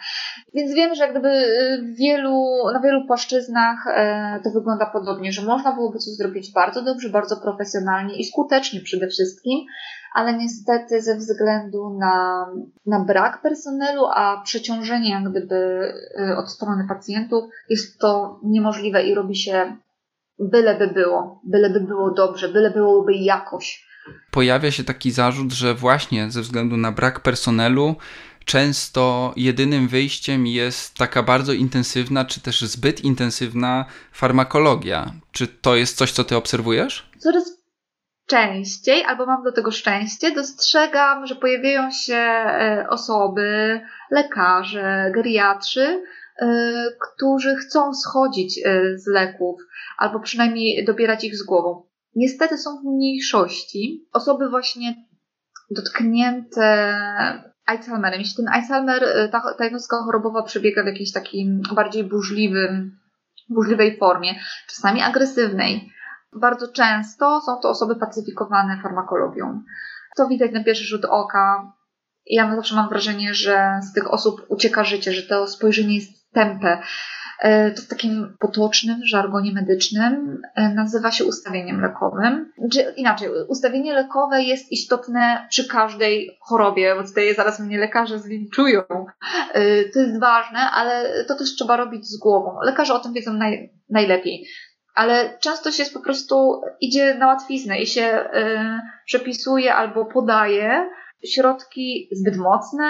Więc 0.53 0.73
wiem, 0.73 0.95
że 0.95 1.11
gdyby 1.11 1.29
y, 1.29 1.93
wielu, 1.93 2.43
na 2.73 2.79
wielu 2.79 3.07
płaszczyznach 3.07 3.87
e, 3.87 4.39
to 4.43 4.49
wygląda 4.49 4.85
podobnie, 4.85 5.31
że 5.31 5.41
można 5.41 5.73
byłoby 5.73 5.97
coś 5.97 6.13
zrobić 6.13 6.53
bardzo 6.53 6.81
dobrze, 6.81 7.09
bardzo 7.09 7.37
profesjonalnie 7.37 8.15
i 8.15 8.23
skutecznie 8.23 8.79
przede 8.81 9.07
wszystkim, 9.07 9.59
ale 10.13 10.33
niestety 10.37 11.01
ze 11.01 11.15
względu 11.15 11.97
na, 11.99 12.47
na 12.85 12.99
brak 12.99 13.41
personelu, 13.41 14.05
a 14.05 14.41
przeciążenie 14.45 15.11
jak 15.11 15.23
gdyby 15.31 15.55
y, 16.31 16.37
od 16.37 16.51
strony 16.51 16.85
pacjentów 16.87 17.43
jest 17.69 17.99
to 17.99 18.39
niemożliwe 18.43 19.03
i 19.03 19.15
robi 19.15 19.35
się 19.35 19.77
byleby 20.39 20.87
było, 20.87 21.41
byleby 21.43 21.79
było 21.79 22.11
dobrze, 22.11 22.49
byle 22.49 22.71
byłoby 22.71 23.13
jakoś 23.13 23.87
pojawia 24.31 24.71
się 24.71 24.83
taki 24.83 25.11
zarzut, 25.11 25.51
że 25.53 25.73
właśnie 25.73 26.31
ze 26.31 26.41
względu 26.41 26.77
na 26.77 26.91
brak 26.91 27.19
personelu 27.19 27.95
często 28.45 29.33
jedynym 29.35 29.87
wyjściem 29.87 30.47
jest 30.47 30.97
taka 30.97 31.23
bardzo 31.23 31.53
intensywna, 31.53 32.25
czy 32.25 32.41
też 32.41 32.61
zbyt 32.61 33.03
intensywna 33.03 33.85
farmakologia. 34.11 35.11
Czy 35.31 35.47
to 35.47 35.75
jest 35.75 35.97
coś, 35.97 36.11
co 36.11 36.23
ty 36.23 36.35
obserwujesz? 36.35 37.09
Coraz 37.17 37.57
częściej, 38.25 39.03
albo 39.03 39.25
mam 39.25 39.43
do 39.43 39.51
tego 39.51 39.71
szczęście, 39.71 40.31
dostrzegam, 40.31 41.27
że 41.27 41.35
pojawiają 41.35 41.91
się 41.91 42.15
e, 42.15 42.85
osoby, 42.89 43.81
lekarze, 44.11 45.11
geriatrzy, 45.15 46.03
e, 46.39 46.47
którzy 46.99 47.55
chcą 47.55 47.93
schodzić 47.93 48.59
e, 48.65 48.97
z 48.97 49.07
leków, 49.07 49.61
albo 49.97 50.19
przynajmniej 50.19 50.85
dobierać 50.85 51.23
ich 51.23 51.37
z 51.37 51.43
głową 51.43 51.87
niestety 52.17 52.57
są 52.57 52.81
w 52.81 52.85
mniejszości. 52.85 54.07
Osoby 54.13 54.49
właśnie 54.49 54.95
dotknięte 55.71 56.63
Alzheimerem. 57.65 58.19
Jeśli 58.19 58.35
ten 58.35 58.53
Alzheimer, 58.53 59.03
y, 59.03 59.29
ta, 59.29 59.41
ta 59.57 59.63
jednostka 59.63 59.97
chorobowa 59.97 60.43
przebiega 60.43 60.83
w 60.83 60.87
jakiejś 60.87 61.11
takiej 61.11 61.61
bardziej 61.75 62.03
burzliwym, 62.03 62.99
burzliwej 63.49 63.97
formie, 63.97 64.35
czasami 64.67 65.01
agresywnej, 65.01 65.91
bardzo 66.33 66.67
często 66.67 67.41
są 67.41 67.59
to 67.61 67.69
osoby 67.69 67.95
pacyfikowane 67.95 68.79
farmakologią. 68.83 69.61
To 70.17 70.27
widać 70.27 70.51
na 70.51 70.63
pierwszy 70.63 70.83
rzut 70.83 71.05
oka. 71.05 71.73
Ja 72.25 72.55
zawsze 72.55 72.75
mam 72.75 72.89
wrażenie, 72.89 73.33
że 73.33 73.79
z 73.81 73.93
tych 73.93 74.13
osób 74.13 74.45
ucieka 74.47 74.83
życie, 74.83 75.13
że 75.13 75.23
to 75.23 75.47
spojrzenie 75.47 75.95
jest 75.95 76.31
tępe, 76.31 76.81
to 77.75 77.81
w 77.81 77.87
takim 77.87 78.37
potocznym 78.39 79.05
żargonie 79.05 79.51
medycznym 79.51 80.41
e, 80.55 80.69
nazywa 80.69 81.11
się 81.11 81.25
ustawieniem 81.25 81.81
lekowym. 81.81 82.53
Czy 82.71 82.93
inaczej, 82.95 83.29
ustawienie 83.47 83.93
lekowe 83.93 84.43
jest 84.43 84.71
istotne 84.71 85.47
przy 85.49 85.67
każdej 85.67 86.37
chorobie, 86.41 86.95
bo 86.95 87.03
tutaj 87.03 87.35
zaraz 87.35 87.59
mnie 87.59 87.77
lekarze 87.77 88.19
zlinczują. 88.19 88.81
E, 89.53 89.83
to 89.83 89.99
jest 89.99 90.19
ważne, 90.19 90.59
ale 90.59 91.23
to 91.27 91.35
też 91.35 91.55
trzeba 91.55 91.77
robić 91.77 92.05
z 92.05 92.17
głową. 92.17 92.59
Lekarze 92.61 92.93
o 92.93 92.99
tym 92.99 93.13
wiedzą 93.13 93.33
naj, 93.33 93.73
najlepiej. 93.89 94.47
Ale 94.95 95.37
często 95.39 95.71
się 95.71 95.83
po 95.93 95.99
prostu 95.99 96.61
idzie 96.81 97.15
na 97.15 97.27
łatwiznę 97.27 97.79
i 97.79 97.87
się 97.87 98.29
przepisuje 99.05 99.75
albo 99.75 100.05
podaje 100.05 100.89
środki 101.25 102.09
zbyt 102.11 102.37
mocne, 102.37 102.83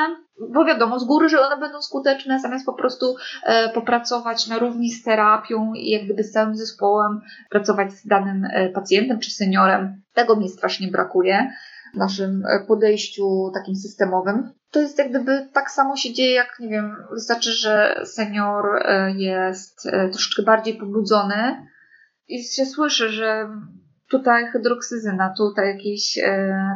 bo 0.54 0.66
wiadomo 0.66 1.00
z 1.00 1.06
góry, 1.06 1.30
że 1.30 1.42
one 1.42 1.58
będą 1.58 1.82
skuteczne, 1.82 2.40
zamiast 2.40 2.66
po 2.66 2.74
prostu 2.74 3.16
e, 3.44 3.70
popracować 3.70 4.48
na 4.48 4.60
równi 4.60 4.92
z 4.92 5.04
terapią 5.04 5.74
i 5.74 5.90
jak 5.90 6.06
gdyby 6.06 6.24
z 6.24 6.32
całym 6.32 6.56
zespołem 6.56 7.22
pracować 7.50 7.94
z 7.94 8.08
danym 8.08 8.46
e, 8.46 8.70
pacjentem 8.70 9.20
czy 9.20 9.32
seniorem. 9.32 10.02
Tego 10.14 10.36
mi 10.36 10.50
strasznie 10.50 10.88
brakuje 10.88 11.52
w 11.94 11.98
naszym 11.98 12.44
e, 12.46 12.66
podejściu 12.68 13.52
takim 13.54 13.76
systemowym. 13.76 14.54
To 14.72 14.80
jest 14.80 14.98
jak 14.98 15.10
gdyby 15.10 15.50
tak 15.54 15.72
samo 15.72 15.96
się 15.96 16.14
dzieje, 16.14 16.34
jak 16.34 16.60
nie 16.60 16.70
wiem, 16.70 16.96
wystarczy, 17.12 17.52
że 17.52 18.02
senior 18.06 18.66
e, 18.82 19.12
jest 19.12 19.86
e, 19.86 20.10
troszeczkę 20.10 20.44
bardziej 20.44 20.78
pobudzony 20.78 21.68
i 22.28 22.44
się 22.44 22.66
słyszy, 22.66 23.10
że 23.10 23.50
tutaj 24.10 24.48
hydroksyzyna, 24.48 25.34
tutaj 25.38 25.68
jakiś 25.68 26.20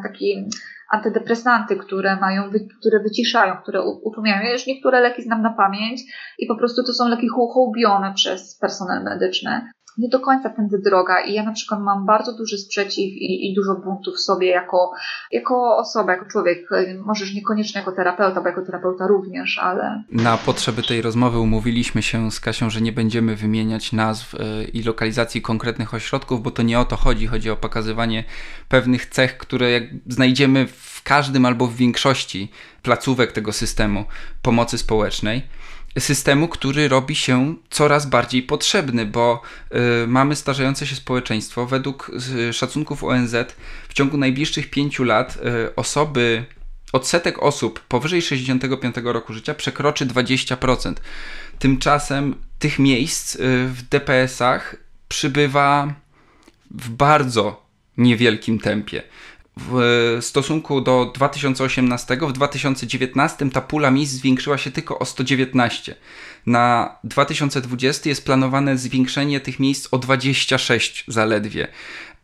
taki 0.04 0.50
antydepresanty, 0.92 1.76
które 1.76 2.16
mają, 2.16 2.50
które 2.80 3.00
wyciszają, 3.00 3.58
które 3.58 3.82
utłumiają. 3.82 4.44
Ja 4.44 4.52
już 4.52 4.68
niektóre 4.68 5.00
leki 5.00 5.22
znam 5.22 5.42
na 5.42 5.54
pamięć 5.54 6.02
i 6.40 6.48
po 6.48 6.56
prostu 6.56 6.84
to 6.84 6.94
są 6.94 7.08
leki 7.08 7.28
hołbione 7.54 8.14
przez 8.14 8.58
personel 8.58 9.04
medyczny 9.04 9.72
nie 9.98 10.10
do 10.10 10.20
końca 10.20 10.50
tędy 10.50 10.80
droga 10.80 11.22
i 11.22 11.34
ja 11.34 11.44
na 11.44 11.52
przykład 11.52 11.82
mam 11.82 12.06
bardzo 12.06 12.34
duży 12.34 12.58
sprzeciw 12.58 13.06
i, 13.06 13.52
i 13.52 13.56
dużo 13.56 13.76
buntów 13.76 14.16
w 14.16 14.20
sobie 14.20 14.48
jako, 14.48 14.92
jako 15.32 15.78
osoba, 15.78 16.12
jako 16.12 16.26
człowiek. 16.26 16.70
Możesz 17.06 17.34
niekoniecznie 17.34 17.80
jako 17.80 17.92
terapeuta, 17.92 18.42
bo 18.42 18.48
jako 18.48 18.62
terapeuta 18.62 19.08
również, 19.08 19.60
ale... 19.60 20.04
Na 20.12 20.38
potrzeby 20.38 20.84
tej 20.84 21.02
rozmowy 21.02 21.40
umówiliśmy 21.40 22.02
się 22.02 22.32
z 22.32 22.40
Kasią, 22.40 22.70
że 22.70 22.82
nie 22.82 22.92
będziemy 22.92 23.36
wymieniać 23.36 23.94
nazw 23.94 24.36
e, 24.36 24.64
i 24.64 24.84
lokalizacji 24.84 25.42
konkretnych 25.42 25.94
ośrodków, 25.94 26.44
bo 26.44 26.52
to 26.52 26.64
nie 26.64 26.80
o 26.80 26.86
to 26.86 26.96
chodzi. 26.96 27.28
Chodzi 27.28 27.50
o 27.50 27.58
pokazywanie 27.58 28.24
pewnych 28.70 29.06
cech, 29.06 29.38
które 29.38 29.72
jak 29.72 29.84
znajdziemy 30.08 30.68
w 30.68 31.04
każdym 31.04 31.46
albo 31.46 31.68
w 31.68 31.76
większości 31.76 32.52
placówek 32.84 33.32
tego 33.32 33.54
systemu 33.54 34.06
pomocy 34.42 34.78
społecznej 34.78 35.42
systemu, 36.00 36.48
który 36.48 36.88
robi 36.88 37.16
się 37.16 37.56
coraz 37.70 38.06
bardziej 38.06 38.44
potrzebny, 38.44 39.06
bo 39.06 39.42
y, 40.04 40.08
mamy 40.08 40.36
starzejące 40.36 40.88
się 40.88 40.96
społeczeństwo. 40.96 41.66
Według 41.66 42.12
y, 42.50 42.54
szacunków 42.54 43.04
ONZ 43.04 43.36
w 43.90 43.94
ciągu 43.94 44.18
najbliższych 44.18 44.70
pięciu 44.70 45.04
lat 45.04 45.38
y, 45.68 45.76
osoby, 45.76 46.46
odsetek 46.94 47.44
osób 47.44 47.80
powyżej 47.80 48.22
65 48.22 48.96
roku 49.04 49.34
życia 49.34 49.54
przekroczy 49.54 50.06
20%. 50.06 50.94
Tymczasem 51.60 52.36
tych 52.60 52.80
miejsc 52.80 53.38
w 53.68 53.82
DPS-ach 53.90 54.76
przybywa 55.08 55.94
w 56.72 56.90
bardzo 56.90 57.66
niewielkim 57.98 58.60
tempie 58.60 59.04
w 59.58 60.18
stosunku 60.22 60.82
do 60.82 61.12
2018, 61.16 62.18
w 62.18 62.32
2019 62.32 63.50
ta 63.50 63.62
pula 63.62 63.92
miejsc 63.92 64.14
zwiększyła 64.14 64.58
się 64.58 64.72
tylko 64.72 65.00
o 65.00 65.06
119. 65.06 65.96
Na 66.46 66.96
2020 67.04 68.10
jest 68.10 68.26
planowane 68.26 68.78
zwiększenie 68.78 69.40
tych 69.40 69.60
miejsc 69.60 69.88
o 69.92 69.98
26 69.98 71.04
zaledwie. 71.08 71.68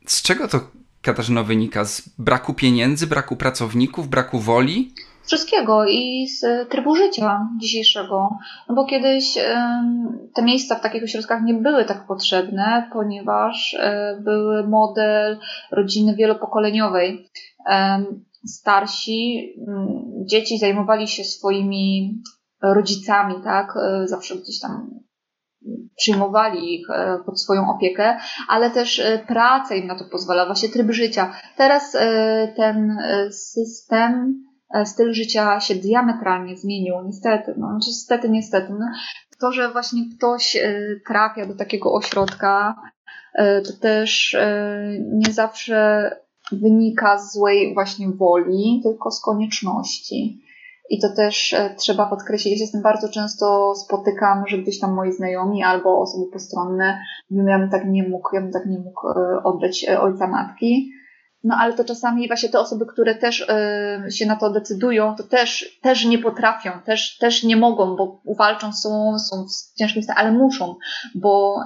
Z 0.06 0.22
czego 0.22 0.48
to, 0.48 0.72
Katarzyno, 1.02 1.44
wynika? 1.44 1.86
Z 1.86 2.10
braku 2.18 2.54
pieniędzy, 2.54 3.08
braku 3.08 3.36
pracowników, 3.36 4.10
braku 4.10 4.40
woli? 4.40 4.94
Wszystkiego 5.28 5.86
i 5.86 6.28
z 6.28 6.70
trybu 6.70 6.96
życia 6.96 7.48
dzisiejszego. 7.62 8.30
No 8.70 8.76
bo 8.76 8.86
kiedyś 8.86 9.38
te 10.38 10.44
miejsca 10.44 10.76
w 10.76 10.82
takich 10.82 11.04
ośrodkach 11.04 11.44
nie 11.44 11.54
były 11.54 11.86
tak 11.86 12.08
potrzebne, 12.08 12.90
ponieważ 12.94 13.74
e, 13.80 14.18
były 14.22 14.68
model 14.68 15.40
rodziny 15.72 16.16
wielopokoleniowej. 16.16 17.30
Starsi, 18.46 19.54
dzieci 20.26 20.58
zajmowali 20.58 21.08
się 21.08 21.24
swoimi 21.24 22.22
rodzicami, 22.62 23.36
tak? 23.44 23.74
E, 23.78 24.08
zawsze 24.08 24.36
gdzieś 24.36 24.60
tam 24.60 24.90
przyjmowali 25.98 26.74
ich 26.76 26.90
e, 26.90 27.18
pod 27.26 27.42
swoją 27.42 27.70
opiekę, 27.70 28.18
ale 28.50 28.72
też 28.72 29.02
praca 29.28 29.76
im 29.76 29.88
na 29.88 30.00
to 30.00 30.06
pozwala, 30.12 30.46
właśnie 30.46 30.70
tryb 30.70 30.92
życia. 30.92 31.34
Teraz 31.58 31.98
ten 32.56 32.98
system 33.32 34.44
styl 34.86 35.14
życia 35.14 35.60
się 35.60 35.76
diametralnie 35.76 36.58
zmienił, 36.58 36.96
niestety, 37.06 37.54
no, 37.58 37.68
znaczy 37.68 37.88
niestety, 37.88 38.30
niestety. 38.30 38.74
No. 38.80 38.86
To, 39.40 39.52
że 39.52 39.72
właśnie 39.72 40.02
ktoś 40.18 40.56
e, 40.56 40.80
trafia 41.08 41.46
do 41.46 41.56
takiego 41.56 41.94
ośrodka, 41.94 42.76
e, 43.34 43.62
to 43.62 43.74
też 43.82 44.38
nie 45.14 45.34
zawsze 45.34 46.12
wynika 46.52 47.18
z 47.18 47.34
złej 47.34 47.74
właśnie 47.74 48.08
woli, 48.10 48.82
tylko 48.84 49.12
z 49.12 49.22
konieczności. 49.22 50.42
I 50.90 51.00
to 51.00 51.08
też 51.16 51.56
trzeba 51.78 52.06
podkreślić. 52.06 52.54
Ja 52.54 52.60
się 52.60 52.68
z 52.68 52.72
tym 52.72 52.82
bardzo 52.82 53.10
często 53.10 53.76
spotykam, 53.76 54.44
że 54.48 54.58
gdzieś 54.58 54.80
tam 54.80 54.94
moi 54.94 55.12
znajomi 55.12 55.64
albo 55.64 56.02
osoby 56.02 56.32
postronne 56.34 57.00
mówią, 57.32 57.48
ja 57.48 57.60
bym 57.60 57.70
tak 57.70 57.86
nie 57.86 58.10
mógł, 58.10 58.36
ja 58.36 58.42
bym 58.42 58.52
tak 58.52 58.66
nie 58.66 58.80
mógł 58.80 59.08
oddać 59.44 59.86
ojca 60.00 60.28
matki. 60.28 60.92
No 61.48 61.56
ale 61.56 61.74
to 61.74 61.84
czasami 61.84 62.28
właśnie 62.28 62.50
te 62.50 62.60
osoby, 62.60 62.86
które 62.86 63.16
też 63.16 63.40
y, 64.08 64.12
się 64.12 64.26
na 64.26 64.36
to 64.36 64.50
decydują, 64.50 65.16
to 65.16 65.24
też, 65.24 65.80
też 65.82 66.06
nie 66.06 66.20
potrafią, 66.20 66.72
też, 66.86 67.18
też 67.18 67.44
nie 67.44 67.56
mogą, 67.56 67.96
bo 67.96 68.22
walczą, 68.38 68.74
są, 68.74 69.20
są 69.20 69.46
w 69.46 69.78
ciężkim 69.78 70.04
stanie, 70.04 70.20
ale 70.20 70.32
muszą, 70.32 70.76
bo 71.16 71.64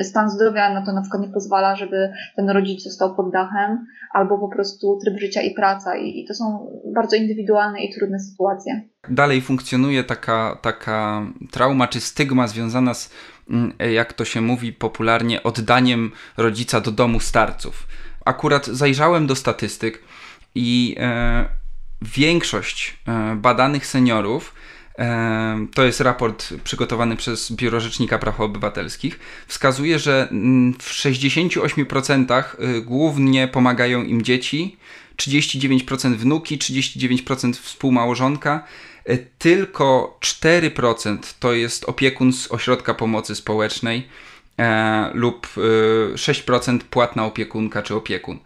y, 0.00 0.04
stan 0.04 0.30
zdrowia 0.30 0.74
na 0.74 0.86
to 0.86 0.92
na 0.92 1.00
przykład 1.00 1.22
nie 1.22 1.28
pozwala, 1.28 1.76
żeby 1.76 2.12
ten 2.36 2.50
rodzic 2.50 2.82
został 2.82 3.14
pod 3.16 3.32
dachem, 3.32 3.86
albo 4.12 4.38
po 4.38 4.48
prostu 4.48 4.98
tryb 5.04 5.20
życia 5.20 5.42
i 5.42 5.54
praca. 5.54 5.96
I, 5.96 6.20
i 6.20 6.24
to 6.24 6.34
są 6.34 6.70
bardzo 6.94 7.16
indywidualne 7.16 7.80
i 7.80 7.94
trudne 7.94 8.18
sytuacje. 8.18 8.80
Dalej 9.08 9.40
funkcjonuje 9.40 10.04
taka, 10.04 10.58
taka 10.62 11.22
trauma 11.50 11.88
czy 11.88 12.00
stygma 12.00 12.46
związana 12.48 12.94
z, 12.94 13.10
mm, 13.50 13.72
jak 13.92 14.12
to 14.12 14.24
się 14.24 14.40
mówi 14.40 14.72
popularnie, 14.72 15.42
oddaniem 15.42 16.12
rodzica 16.36 16.80
do 16.80 16.90
domu 16.90 17.20
starców 17.20 17.86
akurat 18.30 18.66
zajrzałem 18.66 19.26
do 19.26 19.36
statystyk 19.36 20.02
i 20.54 20.96
e, 20.98 21.48
większość 22.02 22.96
e, 23.08 23.36
badanych 23.36 23.86
seniorów 23.86 24.54
e, 24.98 25.66
to 25.74 25.84
jest 25.84 26.00
raport 26.00 26.54
przygotowany 26.64 27.16
przez 27.16 27.52
Biuro 27.52 27.80
Rzecznika 27.80 28.18
Praw 28.18 28.40
Obywatelskich, 28.40 29.18
wskazuje, 29.46 29.98
że 29.98 30.28
w 30.78 30.90
68% 30.90 32.42
e, 32.42 32.80
głównie 32.80 33.48
pomagają 33.48 34.02
im 34.02 34.22
dzieci, 34.22 34.76
39% 35.16 36.14
wnuki, 36.14 36.58
39% 36.58 37.52
współmałżonka, 37.54 38.64
e, 39.04 39.16
tylko 39.18 40.18
4% 40.20 41.18
to 41.40 41.52
jest 41.52 41.84
opiekun 41.84 42.32
z 42.32 42.52
ośrodka 42.52 42.94
pomocy 42.94 43.34
społecznej 43.34 44.08
e, 44.60 45.10
lub 45.14 45.46
e, 45.56 46.14
6% 46.14 46.78
płatna 46.78 47.24
opiekunka 47.24 47.82
czy 47.82 47.94
opiekun. 47.94 48.38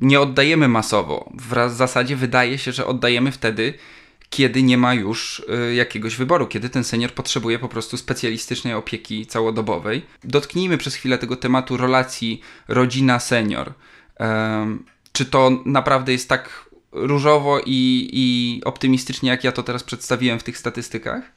Nie 0.00 0.20
oddajemy 0.20 0.68
masowo. 0.68 1.30
W 1.34 1.70
zasadzie 1.70 2.16
wydaje 2.16 2.58
się, 2.58 2.72
że 2.72 2.86
oddajemy 2.86 3.32
wtedy, 3.32 3.74
kiedy 4.30 4.62
nie 4.62 4.78
ma 4.78 4.94
już 4.94 5.46
e, 5.48 5.74
jakiegoś 5.74 6.16
wyboru, 6.16 6.46
kiedy 6.46 6.68
ten 6.68 6.84
senior 6.84 7.10
potrzebuje 7.10 7.58
po 7.58 7.68
prostu 7.68 7.96
specjalistycznej 7.96 8.74
opieki 8.74 9.26
całodobowej. 9.26 10.02
Dotknijmy 10.24 10.78
przez 10.78 10.94
chwilę 10.94 11.18
tego 11.18 11.36
tematu 11.36 11.76
relacji 11.76 12.40
rodzina-senior. 12.68 13.72
E, 14.20 14.66
czy 15.12 15.24
to 15.24 15.50
naprawdę 15.64 16.12
jest 16.12 16.28
tak 16.28 16.70
różowo 16.92 17.60
i, 17.66 18.10
i 18.12 18.60
optymistycznie, 18.64 19.30
jak 19.30 19.44
ja 19.44 19.52
to 19.52 19.62
teraz 19.62 19.84
przedstawiłem 19.84 20.38
w 20.38 20.42
tych 20.42 20.58
statystykach? 20.58 21.32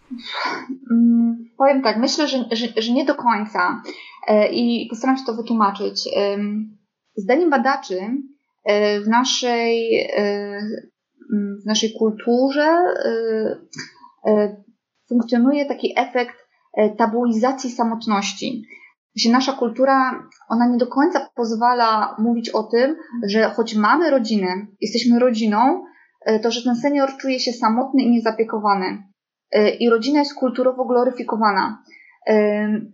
Mm, 0.92 1.50
powiem 1.58 1.82
tak, 1.82 1.98
myślę, 1.98 2.28
że, 2.28 2.46
że, 2.52 2.68
że 2.78 2.92
nie 2.92 3.06
do 3.06 3.16
końca. 3.16 3.82
E, 4.28 4.48
i 4.48 4.88
postaram 4.90 5.18
się 5.18 5.24
to 5.26 5.34
wytłumaczyć. 5.34 6.10
Zdaniem 7.16 7.50
badaczy 7.50 8.00
e, 8.66 9.02
w 9.02 9.08
naszej, 9.08 10.02
e, 10.16 10.62
w 11.63 11.66
naszej 11.66 11.94
kulturze 12.00 12.78
funkcjonuje 15.10 15.66
taki 15.66 15.94
efekt 15.98 16.36
tabuizacji 16.98 17.72
samotności. 17.72 18.63
Że 19.16 19.30
nasza 19.30 19.54
kultura, 19.54 20.24
ona 20.50 20.68
nie 20.68 20.78
do 20.78 20.88
końca 20.88 21.30
pozwala 21.36 22.16
mówić 22.20 22.50
o 22.50 22.63
tym, 22.63 22.96
że 23.28 23.50
choć 23.50 23.76
mamy 23.76 24.10
rodzinę, 24.10 24.48
jesteśmy 24.82 25.20
rodziną, 25.20 25.84
to 26.44 26.52
że 26.52 26.63
ten 26.63 26.76
senior 26.76 27.18
czuje 27.18 27.40
się 27.40 27.52
samotny 27.52 28.04
i 28.04 28.12
niezapiekowany. 28.12 29.04
I 29.80 29.90
rodzina 29.90 30.20
jest 30.20 30.36
kulturowo 30.36 30.86
gloryfikowana. 30.86 31.84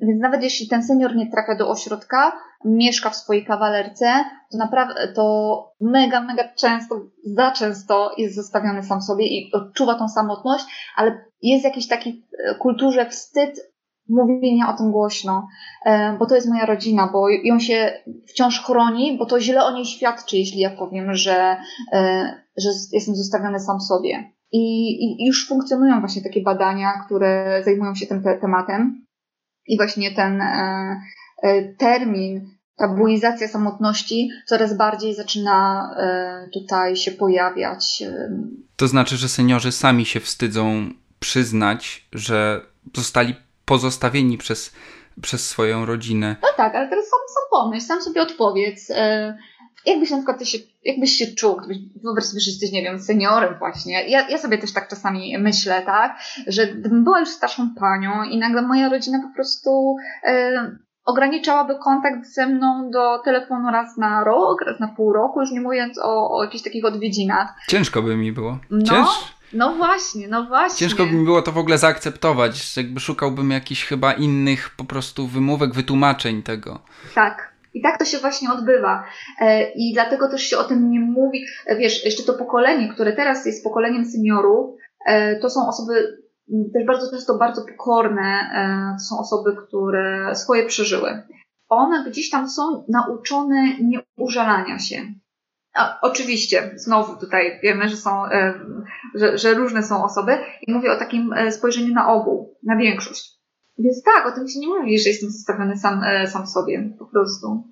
Więc 0.01 0.21
nawet 0.21 0.43
jeśli 0.43 0.67
ten 0.67 0.83
senior 0.83 1.15
nie 1.15 1.31
trafia 1.31 1.55
do 1.55 1.69
ośrodka, 1.69 2.31
mieszka 2.65 3.09
w 3.09 3.15
swojej 3.15 3.45
kawalerce, 3.45 4.05
to 4.51 4.57
naprawdę 4.57 5.07
to 5.15 5.73
mega, 5.81 6.21
mega 6.21 6.43
często, 6.53 7.01
za 7.23 7.51
często 7.51 8.11
jest 8.17 8.35
zostawiony 8.35 8.83
sam 8.83 9.01
sobie 9.01 9.27
i 9.27 9.51
odczuwa 9.53 9.95
tą 9.95 10.09
samotność, 10.09 10.65
ale 10.95 11.25
jest 11.41 11.63
jakiś 11.63 11.87
taki 11.87 12.25
e, 12.49 12.55
kulturze 12.55 13.05
wstyd 13.09 13.73
mówienia 14.09 14.73
o 14.73 14.77
tym 14.77 14.91
głośno, 14.91 15.47
e, 15.85 16.17
bo 16.19 16.25
to 16.25 16.35
jest 16.35 16.49
moja 16.49 16.65
rodzina, 16.65 17.09
bo 17.13 17.29
ją 17.29 17.59
się 17.59 18.03
wciąż 18.27 18.61
chroni, 18.61 19.17
bo 19.17 19.25
to 19.25 19.39
źle 19.39 19.65
o 19.65 19.71
niej 19.71 19.85
świadczy, 19.85 20.37
jeśli 20.37 20.59
ja 20.59 20.69
powiem, 20.69 21.13
że, 21.13 21.57
e, 21.93 22.25
że 22.57 22.69
jestem 22.91 23.15
zostawiony 23.15 23.59
sam 23.59 23.81
sobie. 23.81 24.31
I, 24.51 24.91
I, 25.03 25.27
już 25.27 25.47
funkcjonują 25.47 25.99
właśnie 25.99 26.21
takie 26.21 26.41
badania, 26.41 26.91
które 27.05 27.61
zajmują 27.65 27.95
się 27.95 28.07
tym 28.07 28.23
te 28.23 28.37
tematem. 28.37 29.05
I 29.67 29.77
właśnie 29.77 30.11
ten 30.11 30.41
e, 30.41 31.01
e, 31.43 31.63
termin, 31.63 32.49
tabuizacja 32.77 33.47
samotności 33.47 34.29
coraz 34.45 34.77
bardziej 34.77 35.15
zaczyna 35.15 35.89
e, 35.97 36.49
tutaj 36.53 36.95
się 36.95 37.11
pojawiać. 37.11 38.03
To 38.75 38.87
znaczy, 38.87 39.17
że 39.17 39.29
seniorzy 39.29 39.71
sami 39.71 40.05
się 40.05 40.19
wstydzą 40.19 40.89
przyznać, 41.19 42.07
że 42.13 42.61
zostali 42.95 43.35
pozostawieni 43.65 44.37
przez, 44.37 44.73
przez 45.21 45.49
swoją 45.49 45.85
rodzinę. 45.85 46.35
No 46.41 46.47
tak, 46.57 46.75
ale 46.75 46.89
teraz 46.89 47.05
sam, 47.05 47.19
sam 47.33 47.43
pomyśl, 47.51 47.85
sam 47.85 48.01
sobie 48.01 48.21
odpowiedz. 48.21 48.91
Jakbyś 49.85 50.11
na 50.11 50.17
przykład 50.17 50.39
ty 50.39 50.45
się, 50.45 50.57
jakbyś 50.85 51.11
się 51.11 51.27
czuł, 51.27 51.55
gdybyś, 51.55 51.77
wyobraź 52.03 52.25
sobie, 52.25 52.39
że 52.39 52.51
jesteś, 52.51 52.71
nie 52.71 52.83
wiem, 52.83 52.99
seniorem 52.99 53.55
właśnie. 53.59 54.09
Ja, 54.09 54.29
ja 54.29 54.37
sobie 54.37 54.57
też 54.57 54.73
tak 54.73 54.87
czasami 54.87 55.37
myślę, 55.37 55.81
tak, 55.81 56.17
że 56.47 56.67
gdybym 56.67 57.03
była 57.03 57.19
już 57.19 57.29
starszą 57.29 57.69
panią 57.79 58.23
i 58.23 58.37
nagle 58.37 58.61
moja 58.61 58.89
rodzina 58.89 59.19
po 59.29 59.35
prostu 59.35 59.95
e, 60.23 60.51
ograniczałaby 61.05 61.75
kontakt 61.83 62.27
ze 62.27 62.47
mną 62.47 62.89
do 62.91 63.19
telefonu 63.19 63.71
raz 63.71 63.97
na 63.97 64.23
rok, 64.23 64.61
raz 64.61 64.79
na 64.79 64.87
pół 64.87 65.13
roku, 65.13 65.41
już 65.41 65.51
nie 65.51 65.61
mówiąc 65.61 65.99
o, 66.03 66.37
o 66.37 66.43
jakichś 66.43 66.63
takich 66.63 66.85
odwiedzinach. 66.85 67.53
Ciężko 67.67 68.01
by 68.01 68.15
mi 68.15 68.31
było. 68.31 68.59
No, 68.69 68.85
Cięż... 68.85 69.07
no 69.53 69.73
właśnie, 69.75 70.27
no 70.27 70.45
właśnie. 70.45 70.77
Ciężko 70.77 71.05
by 71.05 71.11
mi 71.11 71.25
było 71.25 71.41
to 71.41 71.51
w 71.51 71.57
ogóle 71.57 71.77
zaakceptować, 71.77 72.77
jakby 72.77 72.99
szukałbym 72.99 73.51
jakichś 73.51 73.85
chyba 73.85 74.13
innych 74.13 74.69
po 74.77 74.83
prostu 74.83 75.27
wymówek, 75.27 75.73
wytłumaczeń 75.73 76.43
tego. 76.43 76.79
Tak, 77.15 77.52
i 77.73 77.81
tak 77.81 77.99
to 77.99 78.05
się 78.05 78.17
właśnie 78.17 78.51
odbywa. 78.51 79.03
E, 79.41 79.71
I 79.71 79.93
dlatego 79.93 80.29
też 80.29 80.41
się 80.41 80.57
o 80.57 80.63
tym 80.63 80.89
nie 80.89 80.99
mówi. 80.99 81.45
E, 81.65 81.75
wiesz, 81.75 82.05
jeszcze 82.05 82.23
to 82.23 82.33
pokolenie, 82.33 82.93
które 82.93 83.13
teraz 83.13 83.45
jest 83.45 83.63
pokoleniem 83.63 84.05
seniorów, 84.05 84.75
e, 85.05 85.39
to 85.39 85.49
są 85.49 85.67
osoby 85.67 86.23
też 86.73 86.85
bardzo 86.87 87.11
często 87.11 87.37
bardzo 87.37 87.61
pokorne. 87.61 88.49
To 88.97 89.03
są 89.03 89.19
osoby, 89.19 89.55
które 89.67 90.35
swoje 90.35 90.65
przeżyły. 90.65 91.23
One 91.69 92.09
gdzieś 92.09 92.29
tam 92.29 92.49
są 92.49 92.85
nauczone 92.89 93.77
nieużalania 93.79 94.79
się. 94.79 94.95
A, 95.75 95.99
oczywiście, 96.01 96.71
znowu 96.75 97.19
tutaj 97.19 97.59
wiemy, 97.63 97.89
że 97.89 97.97
są, 97.97 98.23
że, 99.15 99.37
że 99.37 99.53
różne 99.53 99.83
są 99.83 100.03
osoby 100.03 100.37
i 100.67 100.73
mówię 100.73 100.91
o 100.91 100.99
takim 100.99 101.35
spojrzeniu 101.51 101.93
na 101.93 102.13
ogół, 102.13 102.57
na 102.63 102.77
większość. 102.77 103.42
Więc 103.77 104.03
tak, 104.03 104.27
o 104.27 104.35
tym 104.35 104.47
się 104.47 104.59
nie 104.59 104.67
mówi, 104.67 104.99
że 104.99 105.09
jestem 105.09 105.29
zostawiony 105.29 105.77
sam, 105.77 106.03
e, 106.03 106.27
sam 106.27 106.47
sobie, 106.47 106.89
po 106.99 107.05
prostu. 107.05 107.63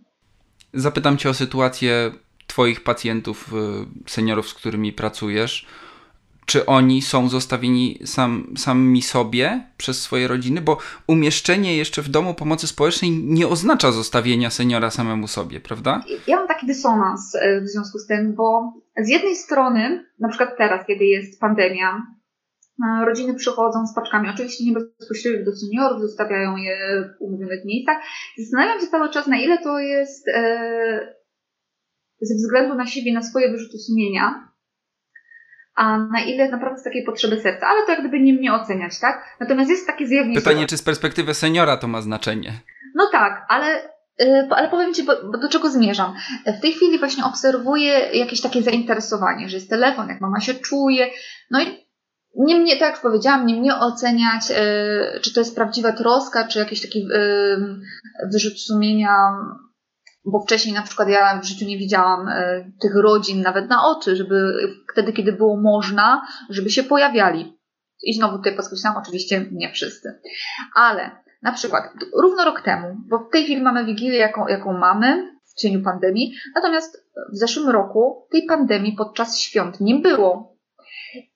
Zapytam 0.74 1.18
Cię 1.18 1.30
o 1.30 1.34
sytuację 1.34 2.12
Twoich 2.48 2.84
pacjentów, 2.84 3.54
e, 3.54 3.86
seniorów, 4.10 4.50
z 4.50 4.54
którymi 4.54 4.94
pracujesz. 4.94 5.68
Czy 6.46 6.66
oni 6.66 7.02
są 7.02 7.30
zostawieni 7.30 8.00
sam, 8.06 8.54
sami 8.58 9.02
sobie 9.02 9.68
przez 9.78 10.02
swoje 10.02 10.28
rodziny? 10.28 10.62
Bo 10.62 10.78
umieszczenie 11.08 11.78
jeszcze 11.78 12.02
w 12.02 12.10
domu 12.10 12.34
pomocy 12.34 12.68
społecznej 12.68 13.12
nie 13.12 13.48
oznacza 13.48 13.92
zostawienia 13.92 14.50
seniora 14.50 14.90
samemu 14.90 15.28
sobie, 15.28 15.60
prawda? 15.60 16.04
Ja 16.28 16.36
mam 16.36 16.48
taki 16.48 16.68
dysonans 16.68 17.36
e, 17.36 17.62
w 17.62 17.68
związku 17.68 18.00
z 18.00 18.08
tym, 18.08 18.36
bo 18.36 18.74
z 18.98 19.10
jednej 19.10 19.36
strony, 19.36 20.06
na 20.20 20.30
przykład 20.30 20.58
teraz, 20.58 20.88
kiedy 20.88 21.06
jest 21.06 21.40
pandemia, 21.40 22.02
Rodziny 23.06 23.34
przychodzą 23.34 23.88
z 23.88 23.96
paczkami, 23.96 24.30
oczywiście 24.30 24.66
nie 24.66 24.74
bezpośrednio 24.74 25.46
do 25.46 25.52
seniorów, 25.56 26.02
zostawiają 26.02 26.56
je 26.56 26.78
w 27.04 27.22
umówionych 27.22 27.66
miejscach. 27.66 27.98
Zastanawiam 28.38 28.80
się 28.80 28.88
cały 28.88 29.10
czas, 29.10 29.28
na 29.28 29.38
ile 29.38 29.58
to 29.58 29.80
jest 29.80 30.28
e, 30.28 31.16
ze 32.22 32.36
względu 32.36 32.76
na 32.76 32.86
siebie, 32.86 33.14
na 33.14 33.22
swoje 33.22 33.52
wyrzuty 33.52 33.78
sumienia, 33.78 34.52
a 35.76 35.98
na 35.98 36.24
ile 36.26 36.50
naprawdę 36.50 36.80
z 36.80 36.84
takiej 36.84 37.04
potrzeby 37.04 37.42
serca. 37.42 37.68
Ale 37.68 37.86
to 37.86 37.92
jak 37.92 38.00
gdyby 38.00 38.20
nie 38.20 38.34
mnie 38.34 38.54
oceniać, 38.54 39.00
tak? 39.00 39.38
Natomiast 39.40 39.70
jest 39.70 39.88
takie 39.88 40.08
zjawisko. 40.08 40.42
Pytanie, 40.42 40.68
czy 40.68 40.78
z 40.78 40.84
perspektywy 40.84 41.34
seniora 41.34 41.78
to 41.78 41.88
ma 41.88 42.02
znaczenie? 42.02 42.54
No 42.96 43.10
tak, 43.12 43.46
ale 43.50 43.82
e, 44.20 44.48
ale 44.50 44.70
powiem 44.70 44.94
Ci, 44.94 45.04
bo, 45.04 45.38
do 45.38 45.50
czego 45.50 45.70
zmierzam. 45.70 46.14
W 46.58 46.62
tej 46.62 46.74
chwili 46.74 47.00
właśnie 47.00 47.26
obserwuję 47.26 47.94
jakieś 48.14 48.42
takie 48.42 48.62
zainteresowanie, 48.62 49.50
że 49.50 49.58
jest 49.58 49.70
telefon, 49.70 50.10
jak 50.10 50.22
mama 50.22 50.40
się 50.40 50.54
czuje. 50.54 51.08
No 51.52 51.62
i 51.62 51.91
nie 52.36 52.56
mnie, 52.56 52.78
tak 52.78 52.94
jak 52.94 53.02
powiedziałam, 53.02 53.46
nie 53.46 53.60
mnie 53.60 53.76
oceniać, 53.76 54.50
yy, 54.50 55.20
czy 55.22 55.34
to 55.34 55.40
jest 55.40 55.56
prawdziwa 55.56 55.92
troska, 55.92 56.48
czy 56.48 56.60
jakiś 56.60 56.82
taki 56.82 57.00
yy, 57.00 57.80
wyrzut 58.32 58.60
sumienia, 58.60 59.16
bo 60.26 60.40
wcześniej 60.40 60.76
na 60.76 60.82
przykład 60.82 61.10
ja 61.10 61.40
w 61.40 61.46
życiu 61.46 61.66
nie 61.66 61.78
widziałam 61.78 62.28
yy, 62.28 62.72
tych 62.82 62.96
rodzin 62.96 63.42
nawet 63.42 63.70
na 63.70 63.88
oczy, 63.88 64.16
żeby 64.16 64.54
wtedy, 64.94 65.14
kiedy 65.14 65.34
było 65.34 65.62
można, 65.62 66.28
żeby 66.50 66.70
się 66.70 66.84
pojawiali. 66.84 67.58
I 68.04 68.14
znowu 68.14 68.38
tutaj 68.38 68.56
podkreślam, 68.56 68.98
oczywiście 68.98 69.46
nie 69.52 69.72
wszyscy. 69.72 70.20
Ale 70.76 71.12
na 71.42 71.52
przykład 71.52 71.84
równo 72.22 72.46
rok 72.46 72.62
temu, 72.62 72.98
bo 73.10 73.20
w 73.20 73.32
tej 73.32 73.44
chwili 73.44 73.62
mamy 73.62 73.86
Wigilię, 73.86 74.18
jaką, 74.18 74.48
jaką 74.48 74.74
mamy 74.74 75.32
w 75.46 75.62
cieniu 75.62 75.84
pandemii, 75.84 76.34
natomiast 76.56 77.06
w 77.34 77.38
zeszłym 77.38 77.70
roku 77.70 78.28
tej 78.32 78.46
pandemii 78.46 78.96
podczas 78.98 79.40
świąt 79.40 79.80
nie 79.80 79.96
było. 79.96 80.58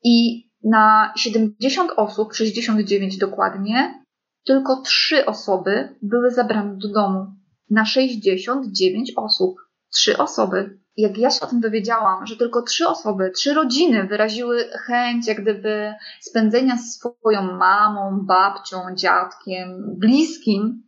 I 0.04 0.45
na 0.66 1.14
70 1.18 1.92
osób, 1.98 2.34
69 2.34 3.18
dokładnie, 3.18 4.04
tylko 4.46 4.82
3 4.82 5.26
osoby 5.26 5.96
były 6.02 6.32
zabrane 6.32 6.78
do 6.78 6.88
domu. 6.92 7.26
Na 7.70 7.86
69 7.86 9.14
osób. 9.16 9.56
3 9.94 10.18
osoby. 10.18 10.80
Jak 10.98 11.18
ja 11.18 11.30
się 11.30 11.40
o 11.42 11.48
tym 11.48 11.60
dowiedziałam, 11.60 12.26
że 12.26 12.38
tylko 12.38 12.62
3 12.62 12.88
osoby, 12.88 13.32
3 13.32 13.54
rodziny 13.54 14.08
wyraziły 14.08 14.70
chęć 14.88 15.28
jak 15.28 15.42
gdyby 15.42 15.94
spędzenia 16.22 16.78
z 16.78 16.94
swoją 16.94 17.42
mamą, 17.42 18.26
babcią, 18.26 18.78
dziadkiem, 18.96 19.96
bliskim 19.98 20.84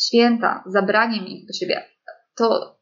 święta, 0.00 0.64
zabraniem 0.66 1.26
ich 1.26 1.46
do 1.46 1.52
siebie, 1.52 1.84
to 2.34 2.76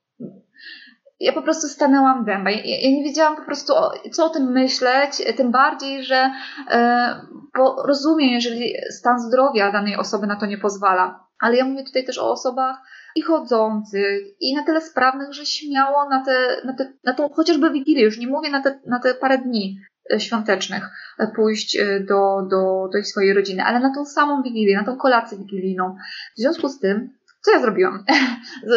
ja 1.21 1.33
po 1.33 1.43
prostu 1.43 1.69
stanęłam 1.69 2.25
dęba. 2.25 2.51
Ja, 2.51 2.61
ja, 2.65 2.91
nie 2.91 3.05
wiedziałam 3.05 3.37
po 3.37 3.43
prostu, 3.43 3.73
co 4.13 4.27
o 4.27 4.29
tym 4.29 4.53
myśleć, 4.53 5.23
tym 5.37 5.51
bardziej, 5.51 6.05
że 6.05 6.31
e, 6.71 7.21
bo 7.57 7.83
rozumiem, 7.87 8.31
jeżeli 8.31 8.75
stan 8.91 9.21
zdrowia 9.21 9.73
danej 9.73 9.97
osoby 9.97 10.27
na 10.27 10.37
to 10.37 10.47
nie 10.47 10.59
pozwala. 10.59 11.27
Ale 11.41 11.57
ja 11.57 11.65
mówię 11.65 11.85
tutaj 11.85 12.05
też 12.05 12.19
o 12.19 12.31
osobach 12.31 12.77
i 13.17 13.23
chodzących, 13.23 14.21
i 14.41 14.55
na 14.55 14.65
tyle 14.65 14.81
sprawnych, 14.81 15.35
że 15.35 15.47
śmiało 15.47 16.09
na, 16.09 16.25
te, 16.25 16.57
na, 16.65 16.75
te, 16.75 16.93
na 17.05 17.15
tą 17.15 17.29
chociażby 17.29 17.71
wigilię, 17.71 18.05
już 18.05 18.19
nie 18.19 18.27
mówię 18.27 18.51
na 18.51 18.63
te, 18.63 18.81
na 18.87 19.01
te 19.01 19.15
parę 19.15 19.39
dni 19.39 19.79
e, 20.13 20.21
świątecznych, 20.21 20.91
e, 21.19 21.27
pójść 21.37 21.79
do, 22.01 22.49
do, 22.51 22.89
do 22.93 23.05
swojej 23.05 23.35
rodziny, 23.35 23.63
ale 23.65 23.81
na 23.81 23.95
tą 23.95 24.05
samą 24.05 24.43
wigilię, 24.43 24.77
na 24.77 24.85
tą 24.85 24.97
kolację 24.97 25.39
wigilijną. 25.39 25.97
W 26.37 26.41
związku 26.41 26.69
z 26.69 26.79
tym 26.79 27.20
co 27.41 27.51
ja 27.51 27.61
zrobiłam? 27.61 28.05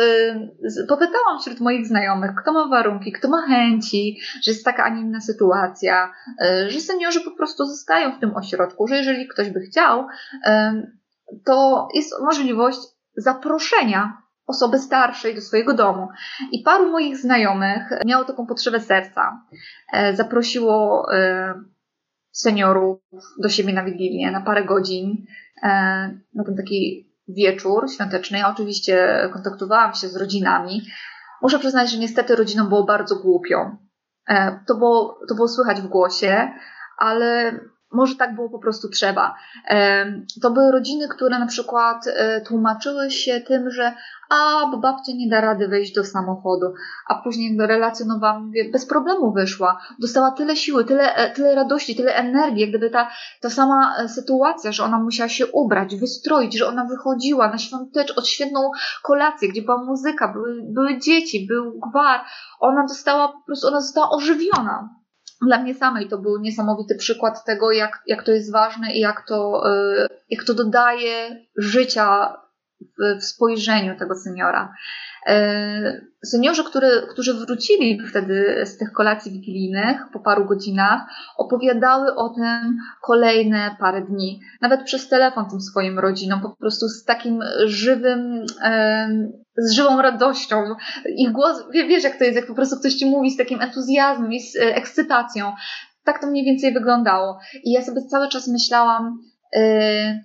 Popytałam 0.90 1.40
wśród 1.42 1.60
moich 1.60 1.88
znajomych, 1.88 2.32
kto 2.42 2.54
ma 2.54 2.68
warunki, 2.68 3.12
kto 3.12 3.30
ma 3.30 3.42
chęci, 3.48 4.20
że 4.44 4.52
jest 4.52 4.66
taka, 4.66 4.84
a 4.84 4.90
nie 4.90 5.02
inna 5.02 5.22
sytuacja, 5.22 6.12
e, 6.42 6.70
że 6.70 6.80
seniorzy 6.80 7.22
po 7.22 7.32
prostu 7.32 7.66
zostają 7.66 8.12
w 8.12 8.20
tym 8.20 8.36
ośrodku, 8.36 8.88
że 8.88 8.96
jeżeli 8.96 9.28
ktoś 9.28 9.50
by 9.50 9.60
chciał, 9.60 10.08
to 11.46 11.88
jest 11.94 12.14
możliwość 12.22 12.80
zaproszenia 13.18 14.24
osoby 14.48 14.80
starszej 14.80 15.36
do 15.36 15.42
swojego 15.42 15.74
domu. 15.74 16.08
I 16.52 16.64
paru 16.64 16.92
moich 16.92 17.18
znajomych 17.18 17.84
miało 18.06 18.26
taką 18.26 18.46
potrzebę 18.46 18.80
serca. 18.80 19.46
E, 19.94 20.16
zaprosiło 20.16 21.06
e, 21.14 21.54
seniorów 22.32 23.00
do 23.40 23.50
siebie 23.50 23.74
na 23.74 23.84
Wigilię 23.84 24.32
na 24.32 24.42
parę 24.42 24.66
godzin, 24.66 25.26
na 26.34 26.44
ten 26.46 26.56
taki 26.58 27.13
wieczór 27.28 27.92
świąteczny. 27.92 28.38
Ja 28.38 28.50
oczywiście 28.50 29.30
kontaktowałam 29.34 29.94
się 29.94 30.08
z 30.08 30.16
rodzinami. 30.16 30.82
Muszę 31.42 31.60
przyznać, 31.60 31.92
że 31.92 31.98
niestety 31.98 32.36
rodzinom 32.36 32.70
było 32.70 32.84
bardzo 32.84 33.16
głupio. 33.16 33.78
E, 34.30 34.60
to 34.68 34.76
było, 34.76 35.20
to 35.30 35.36
było 35.36 35.48
słychać 35.48 35.82
w 35.82 35.88
głosie, 35.88 36.52
ale 36.98 37.60
może 37.92 38.16
tak 38.16 38.36
było 38.36 38.50
po 38.50 38.60
prostu 38.60 38.90
trzeba. 38.90 39.36
To 40.42 40.52
były 40.52 40.72
rodziny, 40.72 41.08
które 41.08 41.40
na 41.40 41.46
przykład 41.46 42.08
e, 42.08 42.42
tłumaczyły 42.42 43.12
się 43.12 43.42
tym, 43.42 43.72
że 43.72 43.94
a, 44.34 44.68
bo 44.72 44.78
babcia 44.78 45.12
nie 45.16 45.30
da 45.30 45.42
rady 45.42 45.68
wejść 45.68 45.94
do 45.94 46.04
samochodu, 46.04 46.74
a 47.10 47.16
później 47.16 47.48
jakby 47.48 47.68
relacjonowałam, 47.68 48.52
bez 48.72 48.86
problemu 48.86 49.34
wyszła, 49.34 49.82
dostała 50.00 50.32
tyle 50.32 50.56
siły, 50.56 50.86
tyle, 50.86 51.16
e, 51.16 51.34
tyle 51.34 51.56
radości, 51.56 51.96
tyle 51.96 52.16
energii, 52.16 52.62
jak 52.62 52.70
gdyby 52.70 52.90
ta, 52.90 53.10
ta 53.42 53.50
sama 53.50 53.96
e, 53.98 54.10
sytuacja, 54.10 54.72
że 54.72 54.84
ona 54.84 55.00
musiała 55.00 55.30
się 55.30 55.48
ubrać, 55.48 55.96
wystroić, 55.96 56.58
że 56.58 56.68
ona 56.68 56.86
wychodziła 56.86 57.48
na 57.48 57.58
świątecz, 57.58 58.18
od 58.18 58.28
świetną 58.28 58.72
kolację, 59.04 59.50
gdzie 59.50 59.62
była 59.62 59.84
muzyka, 59.84 60.34
były, 60.34 60.62
były 60.64 61.00
dzieci, 61.00 61.48
był 61.48 61.80
gwar, 61.90 62.22
ona 62.60 62.88
została 62.88 63.28
po 63.28 63.46
prostu, 63.46 63.68
ona 63.68 63.82
została 63.82 64.10
ożywiona. 64.10 64.90
Dla 65.42 65.60
mnie 65.60 65.76
samej 65.76 66.08
to 66.10 66.18
był 66.18 66.40
niesamowity 66.40 66.96
przykład 66.96 67.46
tego, 67.46 67.72
jak, 67.72 68.04
jak 68.08 68.24
to 68.24 68.32
jest 68.32 68.52
ważne 68.52 68.94
i 68.94 69.00
jak 69.00 69.28
to, 69.28 69.64
e, 69.70 70.08
jak 70.30 70.44
to 70.44 70.54
dodaje 70.54 71.46
życia 71.58 72.36
w, 72.98 73.20
w 73.20 73.24
spojrzeniu 73.24 73.98
tego 73.98 74.16
seniora. 74.16 74.74
E, 75.28 76.02
seniorzy, 76.24 76.64
który, 76.64 76.88
którzy 77.10 77.34
wrócili 77.34 78.08
wtedy 78.10 78.62
z 78.66 78.78
tych 78.78 78.92
kolacji 78.92 79.32
wigilijnych 79.32 79.98
po 80.14 80.20
paru 80.20 80.46
godzinach, 80.46 81.02
opowiadały 81.38 82.16
o 82.16 82.30
tym 82.30 82.78
kolejne 83.02 83.76
parę 83.80 84.02
dni. 84.02 84.40
Nawet 84.62 84.84
przez 84.84 85.10
telefon 85.10 85.50
tym 85.50 85.62
swoim 85.62 86.00
rodzinom, 86.00 86.42
po 86.42 86.50
prostu 86.50 86.88
z 86.88 87.06
takim 87.06 87.44
żywym, 87.66 88.46
z 89.58 89.72
żywą 89.72 90.02
radością. 90.02 90.64
Ich 91.18 91.32
głos, 91.32 91.64
wiesz 91.74 92.04
jak 92.04 92.18
to 92.18 92.24
jest, 92.24 92.36
jak 92.36 92.48
po 92.48 92.56
prostu 92.56 92.80
ktoś 92.80 92.94
ci 92.94 93.06
mówi 93.06 93.32
z 93.32 93.38
takim 93.38 93.62
entuzjazmem 93.62 94.34
i 94.34 94.40
z 94.42 94.56
e, 94.56 94.76
ekscytacją. 94.76 95.52
Tak 96.04 96.22
to 96.22 96.28
mniej 96.28 96.46
więcej 96.46 96.74
wyglądało. 96.74 97.40
I 97.64 97.72
ja 97.72 97.82
sobie 97.82 98.02
cały 98.02 98.28
czas 98.28 98.48
myślałam, 98.48 99.20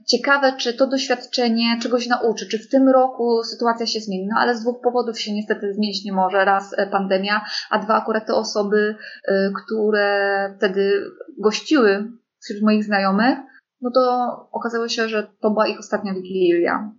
ciekawe, 0.07 0.53
czy 0.57 0.75
to 0.75 0.87
doświadczenie 0.87 1.79
czegoś 1.83 2.07
nauczy, 2.07 2.49
czy 2.49 2.59
w 2.59 2.69
tym 2.69 2.89
roku 2.89 3.43
sytuacja 3.45 3.87
się 3.87 4.01
zmieni. 4.01 4.29
No 4.31 4.37
ale 4.41 4.57
z 4.57 4.61
dwóch 4.61 4.81
powodów 4.83 5.21
się 5.21 5.35
niestety 5.35 5.75
zmienić 5.75 6.05
nie 6.05 6.13
może. 6.13 6.45
Raz 6.45 6.79
e, 6.79 6.87
pandemia, 6.87 7.45
a 7.71 7.79
dwa 7.79 7.95
akurat 7.95 8.27
te 8.27 8.35
osoby, 8.35 8.97
y, 9.29 9.53
które 9.65 10.55
wtedy 10.57 11.05
gościły 11.39 12.11
wśród 12.45 12.63
moich 12.63 12.85
znajomych, 12.85 13.39
no 13.81 13.91
to 13.95 14.29
okazało 14.53 14.89
się, 14.89 15.09
że 15.09 15.29
to 15.41 15.51
była 15.51 15.67
ich 15.67 15.79
ostatnia 15.79 16.15
wigilia. 16.15 16.93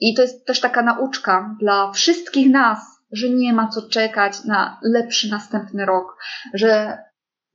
I 0.00 0.14
to 0.14 0.22
jest 0.22 0.46
też 0.46 0.60
taka 0.60 0.82
nauczka 0.82 1.56
dla 1.60 1.92
wszystkich 1.92 2.50
nas, 2.50 2.78
że 3.12 3.30
nie 3.30 3.52
ma 3.52 3.68
co 3.68 3.88
czekać 3.88 4.44
na 4.44 4.80
lepszy 4.82 5.30
następny 5.30 5.86
rok, 5.86 6.16
że 6.54 6.98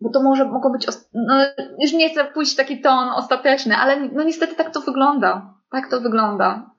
bo 0.01 0.09
to 0.09 0.23
może 0.23 0.45
mogło 0.45 0.71
być, 0.71 0.87
no, 1.13 1.35
już 1.79 1.93
nie 1.93 2.09
chcę 2.09 2.25
pójść 2.25 2.53
w 2.53 2.55
taki 2.55 2.81
ton 2.81 3.09
ostateczny, 3.09 3.75
ale 3.75 4.09
no 4.09 4.23
niestety 4.23 4.55
tak 4.55 4.73
to 4.73 4.81
wygląda. 4.81 5.53
Tak 5.71 5.89
to 5.89 6.01
wygląda. 6.01 6.71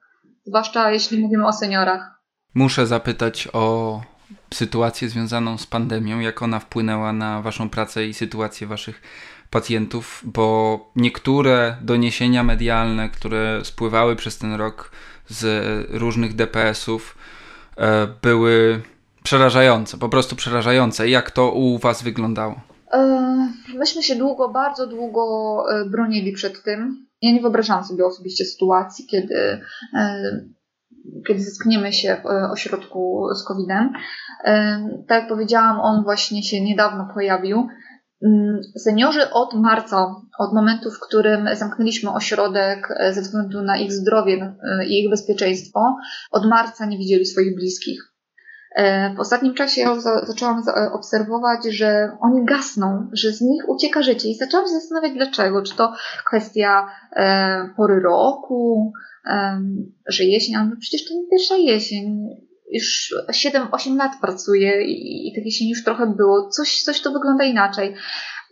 Zwłaszcza 0.46 0.90
jeśli 0.90 1.18
mówimy 1.18 1.46
o 1.46 1.52
seniorach. 1.52 2.22
Muszę 2.54 2.86
zapytać 2.86 3.48
o 3.52 4.00
sytuację 4.54 5.08
związaną 5.08 5.58
z 5.58 5.66
pandemią, 5.66 6.20
jak 6.20 6.42
ona 6.42 6.58
wpłynęła 6.58 7.12
na 7.12 7.42
Waszą 7.42 7.70
pracę 7.70 8.06
i 8.06 8.14
sytuację 8.14 8.66
Waszych 8.66 9.02
pacjentów, 9.50 10.22
bo 10.24 10.78
niektóre 10.96 11.76
doniesienia 11.80 12.42
medialne, 12.42 13.08
które 13.08 13.60
spływały 13.64 14.16
przez 14.16 14.38
ten 14.38 14.54
rok 14.54 14.90
z 15.28 15.46
różnych 15.90 16.34
DPS-ów, 16.34 17.16
e, 17.76 18.06
były 18.22 18.82
przerażające, 19.22 19.98
po 19.98 20.08
prostu 20.08 20.36
przerażające. 20.36 21.08
Jak 21.08 21.30
to 21.30 21.52
u 21.52 21.78
Was 21.78 22.02
wyglądało? 22.02 22.71
E, 22.92 23.48
myśmy 23.74 24.02
się 24.02 24.16
długo, 24.16 24.48
bardzo 24.48 24.86
długo 24.86 25.22
e, 25.70 25.84
bronili 25.84 26.32
przed 26.32 26.62
tym. 26.62 27.06
Ja 27.22 27.32
nie 27.32 27.40
wyobrażałam 27.40 27.84
sobie 27.84 28.06
osobiście 28.06 28.44
sytuacji, 28.44 29.06
kiedy, 29.06 29.60
e, 29.94 30.22
kiedy 31.28 31.40
zetkniemy 31.40 31.92
się 31.92 32.16
w 32.22 32.26
ośrodku 32.52 33.28
z 33.34 33.44
COVID-em. 33.44 33.92
Tak 35.08 35.22
jak 35.22 35.28
powiedziałam, 35.28 35.80
on 35.80 36.04
właśnie 36.04 36.42
się 36.42 36.60
niedawno 36.60 37.08
pojawił. 37.14 37.68
Mm, 38.24 38.60
seniorzy 38.78 39.30
od 39.30 39.54
marca, 39.54 40.14
od 40.38 40.54
momentu, 40.54 40.90
w 40.90 41.00
którym 41.00 41.48
zamknęliśmy 41.54 42.10
ośrodek 42.10 42.88
ze 43.10 43.22
względu 43.22 43.62
na 43.62 43.76
ich 43.76 43.92
zdrowie 43.92 44.54
i 44.88 45.04
ich 45.04 45.10
bezpieczeństwo, 45.10 45.96
od 46.30 46.46
marca 46.46 46.86
nie 46.86 46.98
widzieli 46.98 47.26
swoich 47.26 47.54
bliskich. 47.54 48.11
E, 48.74 49.14
w 49.14 49.20
ostatnim 49.20 49.54
czasie 49.54 50.00
zaczęłam 50.22 50.62
obserwować, 50.92 51.64
że 51.64 52.16
oni 52.20 52.44
gasną, 52.44 53.10
że 53.12 53.32
z 53.32 53.40
nich 53.40 53.68
ucieka 53.68 54.02
życie 54.02 54.28
i 54.28 54.34
zaczęłam 54.34 54.66
się 54.66 54.72
zastanawiać 54.72 55.12
dlaczego. 55.12 55.62
Czy 55.62 55.76
to 55.76 55.92
kwestia 56.26 56.88
e, 57.12 57.68
pory 57.76 58.00
roku, 58.00 58.92
że 60.06 60.24
jesień, 60.24 60.56
ale 60.56 60.70
przecież 60.80 61.08
to 61.08 61.14
nie 61.14 61.28
pierwsza 61.30 61.56
jesień. 61.56 62.28
Już 62.72 63.14
7-8 63.30 63.96
lat 63.96 64.12
pracuję 64.20 64.84
i, 64.84 65.28
i 65.28 65.32
tych 65.34 65.44
już 65.68 65.84
trochę 65.84 66.06
było. 66.06 66.48
Coś, 66.48 66.82
coś 66.82 67.00
to 67.00 67.12
wygląda 67.12 67.44
inaczej. 67.44 67.94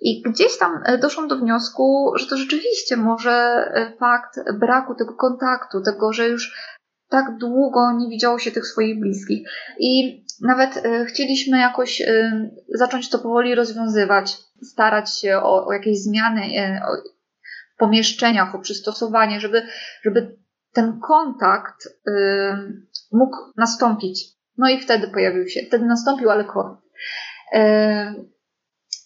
I 0.03 0.23
gdzieś 0.23 0.59
tam 0.59 0.83
e, 0.87 0.99
doszłam 0.99 1.29
do 1.29 1.37
wniosku, 1.37 2.13
że 2.17 2.27
to 2.27 2.37
rzeczywiście 2.37 2.97
może 2.97 3.65
fakt 3.99 4.41
braku 4.59 4.95
tego 4.95 5.15
kontaktu, 5.15 5.83
tego, 5.83 6.13
że 6.13 6.29
już 6.29 6.55
tak 7.11 7.39
długo 7.39 7.93
nie 7.93 8.09
widziało 8.09 8.39
się 8.39 8.51
tych 8.51 8.67
swoich 8.67 9.01
bliskich. 9.01 9.49
I 9.79 10.25
nawet 10.41 10.77
y, 10.77 11.05
chcieliśmy 11.05 11.59
jakoś 11.59 12.01
y, 12.01 12.51
zacząć 12.75 13.11
to 13.11 13.19
powoli 13.19 13.55
rozwiązywać, 13.55 14.37
starać 14.63 15.21
się 15.21 15.39
o, 15.39 15.67
o 15.67 15.73
jakieś 15.73 16.03
zmiany 16.03 16.43
o, 16.85 17.11
w 17.75 17.79
pomieszczeniach, 17.79 18.55
o 18.55 18.59
przystosowanie, 18.59 19.41
żeby, 19.41 19.67
żeby 20.03 20.37
ten 20.73 21.01
kontakt 21.01 21.89
mógł 23.13 23.37
nastąpić. 23.57 24.25
No 24.59 24.69
i 24.69 24.81
wtedy 24.81 25.09
pojawił 25.09 25.49
się, 25.49 25.61
wtedy 25.67 25.87
nastąpił, 25.87 26.31
ale 26.31 26.45
COVID. 26.45 26.79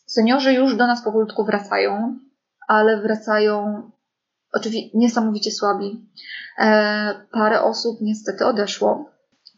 Seniorzy 0.06 0.52
już 0.52 0.76
do 0.76 0.86
nas 0.86 1.04
powolutku 1.04 1.44
wracają, 1.44 2.18
ale 2.68 3.02
wracają 3.02 3.82
oczywiście 4.52 4.98
niesamowicie 4.98 5.50
słabi. 5.50 6.06
E, 6.58 7.14
parę 7.32 7.62
osób 7.62 7.98
niestety 8.00 8.46
odeszło. 8.46 9.10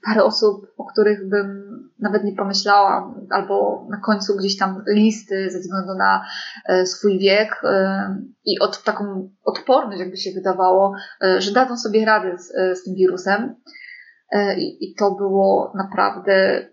Parę 0.07 0.25
osób, 0.25 0.67
o 0.77 0.85
których 0.85 1.29
bym 1.29 1.67
nawet 1.99 2.25
nie 2.25 2.33
pomyślała, 2.33 3.15
albo 3.31 3.87
na 3.91 4.01
końcu 4.01 4.37
gdzieś 4.37 4.59
tam 4.59 4.83
listy 4.89 5.51
ze 5.51 5.59
względu 5.59 5.95
na 5.95 6.25
e, 6.67 6.87
swój 6.87 7.19
wiek 7.19 7.61
e, 7.65 8.17
i 8.45 8.59
od 8.61 8.83
taką 8.83 9.31
odporność, 9.45 10.01
jakby 10.01 10.17
się 10.17 10.31
wydawało, 10.31 10.95
że 11.39 11.53
dadzą 11.53 11.77
sobie 11.77 12.05
radę 12.05 12.39
z, 12.39 12.79
z 12.79 12.85
tym 12.85 12.95
wirusem. 12.95 13.55
I, 14.59 14.91
I 14.91 14.95
to 14.95 15.11
było 15.11 15.73
naprawdę 15.75 16.67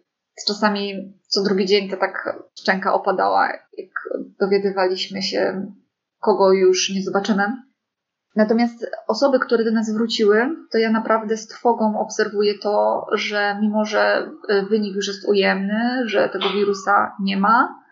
czasami 0.48 1.14
co 1.28 1.44
drugi 1.44 1.66
dzień 1.66 1.90
to 1.90 1.98
tak 1.98 2.40
szczęka 2.60 2.94
opadała, 2.94 3.50
jak 3.78 3.90
dowiadywaliśmy 4.40 5.22
się, 5.22 5.72
kogo 6.20 6.54
już 6.54 6.90
nie 6.96 7.04
zobaczymy. 7.04 7.44
Natomiast 8.36 8.92
osoby, 9.08 9.40
które 9.40 9.64
do 9.64 9.72
nas 9.72 9.94
wróciły, 9.94 10.56
to 10.72 10.78
ja 10.78 10.92
naprawdę 10.92 11.38
z 11.38 11.48
trwogą 11.48 12.00
obserwuję 12.00 12.54
to, 12.60 13.06
że 13.12 13.58
mimo, 13.62 13.86
że 13.86 14.32
y, 14.50 14.66
wynik 14.66 14.96
już 14.96 15.08
jest 15.08 15.30
ujemny, 15.30 16.04
że 16.06 16.30
tego 16.30 16.50
wirusa 16.50 17.16
nie 17.20 17.38
ma, 17.38 17.84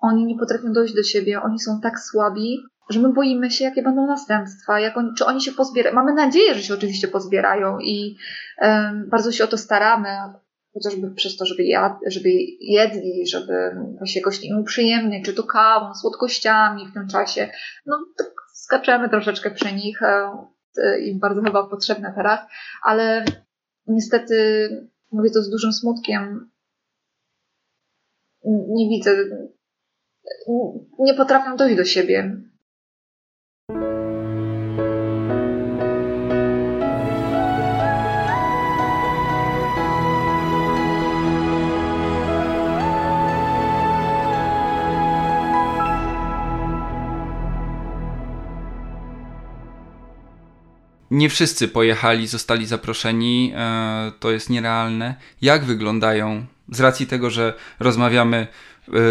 oni 0.00 0.26
nie 0.26 0.38
potrafią 0.38 0.72
dojść 0.72 0.94
do 0.94 1.02
siebie, 1.02 1.42
oni 1.42 1.58
są 1.58 1.80
tak 1.80 2.00
słabi, 2.00 2.58
że 2.90 3.00
my 3.00 3.12
boimy 3.12 3.50
się, 3.50 3.64
jakie 3.64 3.82
będą 3.82 4.06
następstwa, 4.06 4.80
jak 4.80 4.96
oni, 4.96 5.10
czy 5.18 5.26
oni 5.26 5.40
się 5.40 5.52
pozbierają. 5.52 5.94
Mamy 5.96 6.14
nadzieję, 6.14 6.54
że 6.54 6.62
się 6.62 6.74
oczywiście 6.74 7.08
pozbierają 7.08 7.78
i 7.78 8.16
um, 8.60 9.08
bardzo 9.08 9.32
się 9.32 9.44
o 9.44 9.46
to 9.46 9.58
staramy, 9.58 10.08
chociażby 10.74 11.10
przez 11.14 11.36
to, 11.36 11.44
żeby, 11.44 11.64
jad, 11.64 11.92
żeby 12.06 12.28
jedli, 12.60 13.26
żeby 13.26 13.76
się 14.04 14.20
jakoś 14.20 14.44
im 14.44 14.58
uprzyjemnić, 14.58 15.24
czy 15.24 15.34
to 15.34 15.42
kawą, 15.42 15.94
słodkościami 15.94 16.88
w 16.88 16.94
tym 16.94 17.08
czasie. 17.08 17.50
No, 17.86 17.96
skaczemy 18.70 19.08
troszeczkę 19.08 19.50
przy 19.50 19.74
nich 19.74 20.02
e, 20.02 20.30
i 21.00 21.18
bardzo 21.18 21.42
chyba 21.42 21.66
potrzebne 21.66 22.12
teraz, 22.16 22.40
ale 22.82 23.24
niestety 23.86 24.68
mówię 25.12 25.30
to 25.30 25.42
z 25.42 25.50
dużym 25.50 25.72
smutkiem. 25.72 26.50
Nie 28.68 28.88
widzę, 28.88 29.16
nie 30.98 31.14
potrafią 31.14 31.56
dojść 31.56 31.76
do 31.76 31.84
siebie. 31.84 32.36
Nie 51.10 51.28
wszyscy 51.28 51.68
pojechali, 51.68 52.26
zostali 52.26 52.66
zaproszeni, 52.66 53.52
e, 53.56 54.12
to 54.20 54.30
jest 54.30 54.50
nierealne. 54.50 55.14
Jak 55.42 55.64
wyglądają 55.64 56.46
z 56.72 56.80
racji 56.80 57.06
tego, 57.06 57.30
że 57.30 57.54
rozmawiamy 57.80 58.46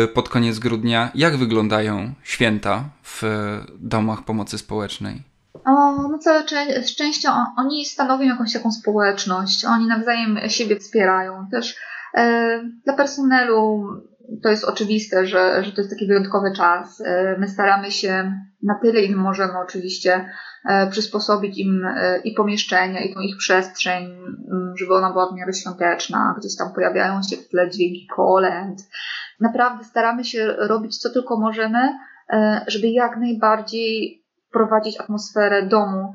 y, 0.03 0.07
pod 0.07 0.29
koniec 0.29 0.59
grudnia, 0.59 1.11
jak 1.15 1.37
wyglądają 1.37 2.13
święta 2.23 2.83
w 3.03 3.23
domach 3.79 4.23
pomocy 4.23 4.57
społecznej? 4.57 5.23
O, 5.65 6.07
no 6.09 6.17
całe 6.17 6.43
szczęście 6.87 7.29
oni 7.57 7.85
stanowią 7.85 8.25
jakąś 8.25 8.53
taką 8.53 8.71
społeczność, 8.71 9.65
oni 9.65 9.87
nawzajem 9.87 10.39
siebie 10.47 10.79
wspierają. 10.79 11.47
Też 11.51 11.75
e, 12.17 12.63
dla 12.85 12.93
personelu 12.93 13.87
to 14.43 14.49
jest 14.49 14.63
oczywiste, 14.63 15.25
że, 15.25 15.63
że 15.63 15.71
to 15.71 15.81
jest 15.81 15.89
taki 15.89 16.07
wyjątkowy 16.07 16.51
czas. 16.55 17.01
E, 17.01 17.35
my 17.39 17.47
staramy 17.47 17.91
się 17.91 18.39
na 18.63 18.79
tyle, 18.81 19.01
ile 19.01 19.15
możemy 19.15 19.59
oczywiście 19.59 20.29
e, 20.65 20.89
przysposobić 20.89 21.57
im 21.57 21.85
e, 21.85 22.17
i 22.17 22.33
pomieszczenia, 22.33 23.01
i 23.03 23.13
tą 23.13 23.19
ich 23.19 23.37
przestrzeń, 23.37 24.17
żeby 24.79 24.93
ona 24.93 25.11
była 25.11 25.31
w 25.31 25.35
miarę 25.35 25.53
świąteczna. 25.53 26.35
Gdzieś 26.39 26.55
tam 26.57 26.73
pojawiają 26.73 27.21
się 27.23 27.37
w 27.37 27.49
tle 27.49 27.69
dźwięki 27.69 28.07
kolęd. 28.15 28.81
Naprawdę 29.39 29.83
staramy 29.83 30.25
się 30.25 30.45
robić 30.57 30.97
co 30.97 31.09
tylko 31.09 31.39
możemy, 31.39 31.79
żeby 32.67 32.87
jak 32.87 33.17
najbardziej 33.17 34.23
wprowadzić 34.49 34.99
atmosferę 34.99 35.67
domu. 35.67 36.13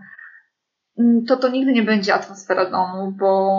Mm, 0.99 1.25
to 1.25 1.37
to 1.37 1.49
nigdy 1.49 1.73
nie 1.73 1.83
będzie 1.83 2.15
atmosfera 2.15 2.71
domu, 2.71 3.13
bo 3.13 3.51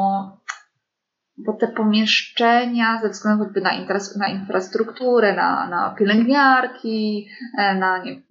bo 1.38 1.54
te 1.54 1.68
pomieszczenia 1.68 3.00
ze 3.02 3.10
względu 3.10 3.44
choćby 3.44 3.62
na, 3.62 3.72
na 4.18 4.28
infrastrukturę, 4.28 5.36
na, 5.36 5.68
na 5.70 5.96
pielęgniarki, 5.98 7.28
e, 7.58 7.76
na 7.76 7.98
nie, 7.98 8.22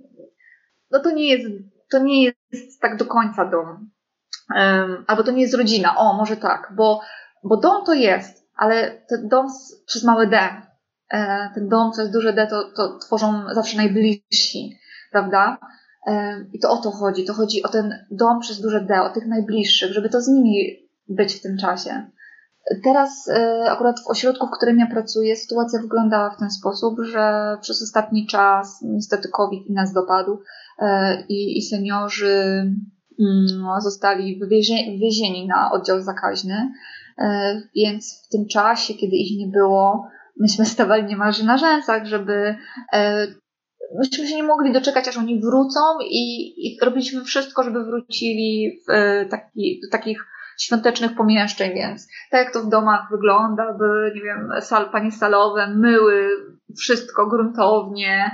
no 0.94 1.00
to 1.00 1.10
nie 1.10 1.28
jest, 1.28 1.46
to 1.90 1.98
nie 1.98 2.24
jest 2.24 2.80
tak 2.80 2.96
do 2.96 3.04
końca 3.04 3.44
dom. 3.44 3.90
Um, 4.56 5.04
albo 5.06 5.22
to 5.22 5.32
nie 5.32 5.42
jest 5.42 5.54
rodzina. 5.54 5.96
O, 5.96 6.12
może 6.12 6.36
tak, 6.36 6.72
bo, 6.76 7.00
bo 7.44 7.56
dom 7.56 7.84
to 7.84 7.94
jest, 7.94 8.48
ale 8.56 9.02
ten 9.08 9.28
dom 9.28 9.50
z, 9.50 9.84
przez 9.86 10.04
małe 10.04 10.26
D, 10.26 10.38
e, 11.12 11.50
ten 11.54 11.68
dom 11.68 11.92
przez 11.92 12.10
duże 12.10 12.32
D 12.32 12.46
to, 12.46 12.72
to 12.76 12.98
tworzą 12.98 13.54
zawsze 13.54 13.76
najbliżsi, 13.76 14.78
prawda? 15.12 15.58
E, 16.06 16.44
I 16.52 16.58
to 16.58 16.70
o 16.70 16.76
to 16.76 16.90
chodzi. 16.90 17.24
To 17.24 17.34
chodzi 17.34 17.62
o 17.62 17.68
ten 17.68 18.06
dom 18.10 18.40
przez 18.40 18.60
duże 18.60 18.80
D, 18.80 19.02
o 19.02 19.10
tych 19.10 19.26
najbliższych, 19.26 19.92
żeby 19.92 20.08
to 20.08 20.20
z 20.20 20.28
nimi 20.28 20.88
być 21.08 21.34
w 21.34 21.42
tym 21.42 21.58
czasie. 21.58 22.10
Teraz 22.84 23.28
e, 23.28 23.64
akurat 23.70 24.00
w 24.00 24.10
ośrodku, 24.10 24.46
w 24.46 24.50
którym 24.50 24.78
ja 24.78 24.86
pracuję, 24.86 25.36
sytuacja 25.36 25.80
wyglądała 25.80 26.30
w 26.30 26.38
ten 26.38 26.50
sposób, 26.50 27.00
że 27.02 27.56
przez 27.60 27.82
ostatni 27.82 28.26
czas 28.26 28.78
niestety 28.82 29.28
COVID 29.28 29.70
nas 29.70 29.92
dopadł 29.92 30.38
e, 30.78 31.22
i, 31.28 31.58
i 31.58 31.62
seniorzy 31.62 32.64
mm, 33.20 33.80
zostali 33.80 34.38
wywiezieni 34.38 35.46
na 35.46 35.72
oddział 35.72 36.02
zakaźny, 36.02 36.72
e, 37.18 37.60
więc 37.76 38.22
w 38.26 38.28
tym 38.28 38.46
czasie, 38.46 38.94
kiedy 38.94 39.16
ich 39.16 39.38
nie 39.38 39.46
było, 39.46 40.08
myśmy 40.40 40.66
stawali 40.66 41.04
niemalże 41.04 41.44
na 41.44 41.58
rzęsach, 41.58 42.06
żeby 42.06 42.54
myśmy 43.98 44.26
się 44.26 44.36
nie 44.36 44.42
mogli 44.42 44.72
doczekać, 44.72 45.08
aż 45.08 45.16
oni 45.16 45.40
wrócą 45.40 45.80
i, 46.10 46.54
i 46.66 46.78
robiliśmy 46.82 47.24
wszystko, 47.24 47.62
żeby 47.62 47.84
wrócili 47.84 48.80
w 48.88 48.92
taki, 49.30 49.80
do 49.82 49.90
takich 49.98 50.26
świątecznych 50.58 51.14
pomieszczeń, 51.14 51.74
więc 51.74 52.08
tak 52.30 52.44
jak 52.44 52.52
to 52.52 52.60
w 52.60 52.68
domach 52.68 53.06
wygląda, 53.10 53.72
by, 53.72 54.12
nie 54.14 54.22
wiem, 54.22 54.48
sal, 54.60 54.90
panie 54.90 55.12
salowe 55.12 55.68
myły 55.68 56.28
wszystko 56.78 57.26
gruntownie, 57.26 58.30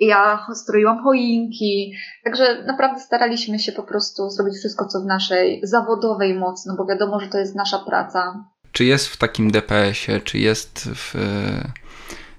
ja 0.00 0.46
stroiłam 0.54 1.02
choinki, 1.02 1.92
także 2.24 2.64
naprawdę 2.64 3.00
staraliśmy 3.00 3.58
się 3.58 3.72
po 3.72 3.82
prostu 3.82 4.30
zrobić 4.30 4.54
wszystko, 4.58 4.86
co 4.86 5.00
w 5.00 5.06
naszej 5.06 5.60
zawodowej 5.62 6.34
mocy, 6.34 6.68
no 6.68 6.76
bo 6.76 6.86
wiadomo, 6.86 7.20
że 7.20 7.26
to 7.26 7.38
jest 7.38 7.56
nasza 7.56 7.78
praca. 7.78 8.44
Czy 8.72 8.84
jest 8.84 9.06
w 9.06 9.16
takim 9.16 9.50
DPS-ie, 9.50 10.20
czy 10.20 10.38
jest 10.38 10.88
w 10.94 11.14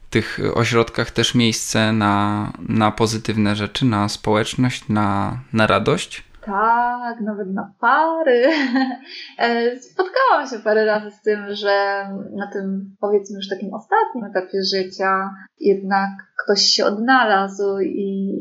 tych 0.09 0.39
ośrodkach 0.53 1.11
też 1.11 1.35
miejsce 1.35 1.93
na, 1.93 2.51
na 2.69 2.91
pozytywne 2.91 3.55
rzeczy, 3.55 3.85
na 3.85 4.09
społeczność, 4.09 4.89
na, 4.89 5.37
na 5.53 5.67
radość? 5.67 6.23
Tak, 6.45 7.21
nawet 7.21 7.53
na 7.53 7.73
pary. 7.79 8.49
E, 9.37 9.79
spotkałam 9.79 10.47
się 10.47 10.59
parę 10.59 10.85
razy 10.85 11.11
z 11.11 11.21
tym, 11.21 11.55
że 11.55 12.07
na 12.35 12.51
tym 12.53 12.95
powiedzmy 12.99 13.35
już 13.35 13.49
takim 13.49 13.73
ostatnim 13.73 14.25
etapie 14.25 14.63
życia 14.73 15.29
jednak 15.59 16.09
ktoś 16.43 16.61
się 16.61 16.85
odnalazł 16.85 17.79
i, 17.79 18.37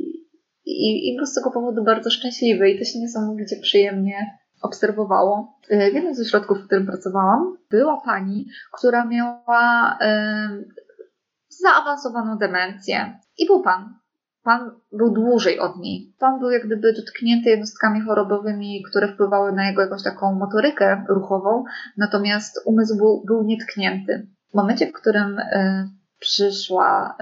i, 0.65 1.09
i 1.09 1.17
był 1.17 1.27
z 1.27 1.35
tego 1.35 1.51
powodu 1.51 1.85
bardzo 1.85 2.11
szczęśliwy 2.11 2.71
i 2.71 2.79
to 2.79 2.85
się 2.85 2.99
niesamowicie 2.99 3.57
przyjemnie 3.63 4.39
obserwowało. 4.63 5.59
E, 5.69 5.91
w 5.91 5.95
jednym 5.95 6.15
ze 6.15 6.25
środków, 6.25 6.59
w 6.59 6.67
którym 6.67 6.87
pracowałam, 6.87 7.57
była 7.71 8.01
pani, 8.01 8.47
która 8.73 9.05
miała 9.05 9.99
zaawansowaną 11.49 12.39
demencję. 12.39 13.19
I 13.39 13.47
był 13.47 13.63
pan, 13.63 13.95
Pan 14.45 14.71
był 14.93 15.11
dłużej 15.11 15.59
od 15.59 15.77
niej. 15.77 16.15
Pan 16.19 16.39
był 16.39 16.51
jak 16.51 16.67
gdyby 16.67 16.93
dotknięty 16.93 17.51
jednostkami 17.51 18.01
chorobowymi, 18.01 18.83
które 18.91 19.09
wpływały 19.09 19.53
na 19.53 19.69
jego 19.69 19.83
jakąś 19.83 20.03
taką 20.03 20.35
motorykę 20.35 21.05
ruchową, 21.09 21.65
natomiast 21.97 22.63
umysł 22.65 22.97
był, 22.97 23.23
był 23.27 23.43
nietknięty. 23.43 24.27
W 24.51 24.55
momencie, 24.55 24.87
w 24.87 24.93
którym 24.93 25.39
y, 25.39 25.89
przyszła 26.19 27.17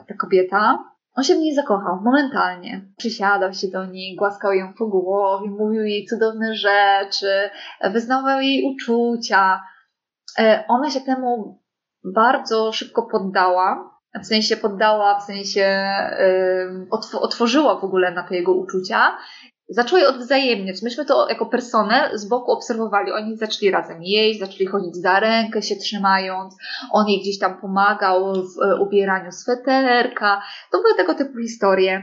y, 0.00 0.06
ta 0.06 0.14
kobieta, 0.14 0.84
on 1.14 1.24
się 1.24 1.34
w 1.34 1.38
niej 1.38 1.54
zakochał, 1.54 2.00
momentalnie. 2.00 2.84
Przysiadał 2.96 3.52
się 3.52 3.68
do 3.68 3.86
niej, 3.86 4.16
głaskał 4.16 4.52
ją 4.52 4.74
po 4.74 4.86
głowie, 4.86 5.50
mówił 5.50 5.84
jej 5.84 6.06
cudowne 6.06 6.54
rzeczy, 6.54 7.50
wyznawał 7.92 8.40
jej 8.40 8.74
uczucia. 8.74 9.60
Y, 10.38 10.42
ona 10.68 10.90
się 10.90 11.00
temu 11.00 11.62
bardzo 12.04 12.72
szybko 12.72 13.02
poddała, 13.02 13.91
w 14.20 14.26
sensie 14.26 14.56
poddała, 14.56 15.20
w 15.20 15.22
sensie 15.22 15.88
otworzyła 17.20 17.80
w 17.80 17.84
ogóle 17.84 18.10
na 18.10 18.22
te 18.22 18.36
jego 18.36 18.52
uczucia. 18.52 19.16
Zaczęła 19.68 20.00
je 20.00 20.08
odwzajemniać. 20.08 20.82
Myśmy 20.82 21.04
to 21.04 21.28
jako 21.28 21.46
personę 21.46 22.10
z 22.14 22.28
boku 22.28 22.52
obserwowali. 22.52 23.12
Oni 23.12 23.36
zaczęli 23.36 23.70
razem 23.70 24.02
jeść, 24.02 24.40
zaczęli 24.40 24.66
chodzić 24.66 24.96
za 24.96 25.20
rękę 25.20 25.62
się 25.62 25.76
trzymając. 25.76 26.56
On 26.90 27.08
jej 27.08 27.20
gdzieś 27.20 27.38
tam 27.38 27.60
pomagał 27.60 28.34
w 28.34 28.62
e, 28.62 28.80
ubieraniu 28.80 29.32
sweterka. 29.32 30.42
To 30.72 30.82
były 30.82 30.94
tego 30.94 31.14
typu 31.14 31.38
historie. 31.38 32.02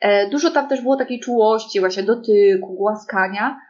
E, 0.00 0.30
dużo 0.30 0.50
tam 0.50 0.68
też 0.68 0.82
było 0.82 0.96
takiej 0.96 1.20
czułości, 1.20 1.80
właśnie 1.80 2.02
dotyku, 2.02 2.74
głaskania. 2.76 3.60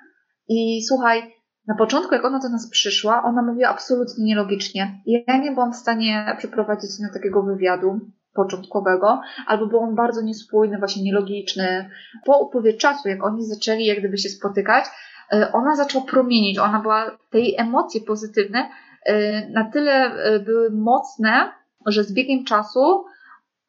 I 0.48 0.82
słuchaj, 0.88 1.37
na 1.68 1.74
początku, 1.74 2.14
jak 2.14 2.24
ona 2.24 2.38
do 2.38 2.48
nas 2.48 2.70
przyszła, 2.70 3.22
ona 3.22 3.42
mówiła 3.42 3.68
absolutnie 3.68 4.24
nielogicznie. 4.24 5.00
Ja 5.06 5.36
nie 5.38 5.52
byłam 5.52 5.72
w 5.72 5.76
stanie 5.76 6.34
przeprowadzić 6.38 6.90
z 6.90 7.00
nią 7.00 7.08
takiego 7.14 7.42
wywiadu 7.42 8.00
początkowego, 8.34 9.20
albo 9.46 9.66
był 9.66 9.78
on 9.78 9.94
bardzo 9.94 10.22
niespójny, 10.22 10.78
właśnie 10.78 11.02
nielogiczny. 11.02 11.90
Po 12.24 12.38
upływie 12.38 12.72
czasu, 12.72 13.08
jak 13.08 13.24
oni 13.24 13.44
zaczęli 13.44 13.84
jak 13.84 13.98
gdyby 13.98 14.18
się 14.18 14.28
spotykać, 14.28 14.84
e, 15.32 15.52
ona 15.52 15.76
zaczęła 15.76 16.04
promienić. 16.04 16.58
Ona 16.58 16.80
była, 16.80 17.18
tej 17.30 17.56
emocje 17.58 18.00
pozytywne 18.00 18.68
e, 19.04 19.48
na 19.50 19.70
tyle 19.70 19.92
e, 19.92 20.40
były 20.40 20.70
mocne, 20.70 21.52
że 21.86 22.04
z 22.04 22.12
biegiem 22.12 22.44
czasu 22.44 23.04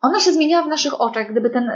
ona 0.02 0.20
się 0.20 0.32
zmieniała 0.32 0.64
w 0.64 0.70
naszych 0.70 1.02
oczach. 1.02 1.32
Gdyby 1.32 1.50
ten, 1.50 1.72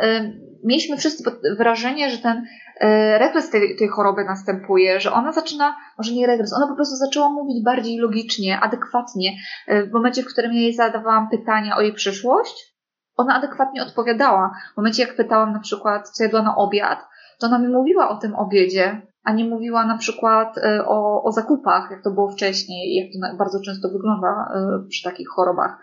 mieliśmy 0.63 0.97
wszyscy 0.97 1.23
wrażenie, 1.57 2.09
że 2.09 2.17
ten 2.17 2.45
E, 2.79 3.17
regres 3.17 3.49
tej, 3.49 3.75
tej 3.75 3.87
choroby 3.87 4.23
następuje, 4.23 4.99
że 4.99 5.11
ona 5.11 5.31
zaczyna, 5.31 5.75
może 5.97 6.13
nie 6.13 6.27
regres, 6.27 6.53
ona 6.53 6.67
po 6.67 6.75
prostu 6.75 6.95
zaczęła 6.95 7.29
mówić 7.29 7.63
bardziej 7.63 7.97
logicznie, 7.97 8.59
adekwatnie. 8.59 9.31
E, 9.67 9.83
w 9.83 9.91
momencie, 9.91 10.23
w 10.23 10.27
którym 10.27 10.53
ja 10.53 10.61
jej 10.61 10.73
zadawałam 10.73 11.29
pytania 11.29 11.77
o 11.77 11.81
jej 11.81 11.93
przyszłość, 11.93 12.75
ona 13.15 13.35
adekwatnie 13.35 13.83
odpowiadała. 13.83 14.51
W 14.73 14.77
momencie, 14.77 15.03
jak 15.03 15.15
pytałam 15.15 15.53
na 15.53 15.59
przykład, 15.59 16.09
co 16.09 16.23
jadła 16.23 16.41
na 16.41 16.55
obiad, 16.55 16.99
to 17.39 17.47
ona 17.47 17.59
mi 17.59 17.67
mówiła 17.67 18.09
o 18.09 18.17
tym 18.17 18.35
obiedzie, 18.35 19.01
a 19.23 19.33
nie 19.33 19.45
mówiła 19.45 19.85
na 19.85 19.97
przykład 19.97 20.57
e, 20.57 20.85
o, 20.85 21.23
o 21.23 21.31
zakupach, 21.31 21.91
jak 21.91 22.03
to 22.03 22.11
było 22.11 22.31
wcześniej, 22.31 22.95
jak 22.95 23.31
to 23.31 23.37
bardzo 23.37 23.59
często 23.65 23.89
wygląda 23.89 24.27
e, 24.27 24.87
przy 24.89 25.03
takich 25.03 25.29
chorobach. 25.29 25.77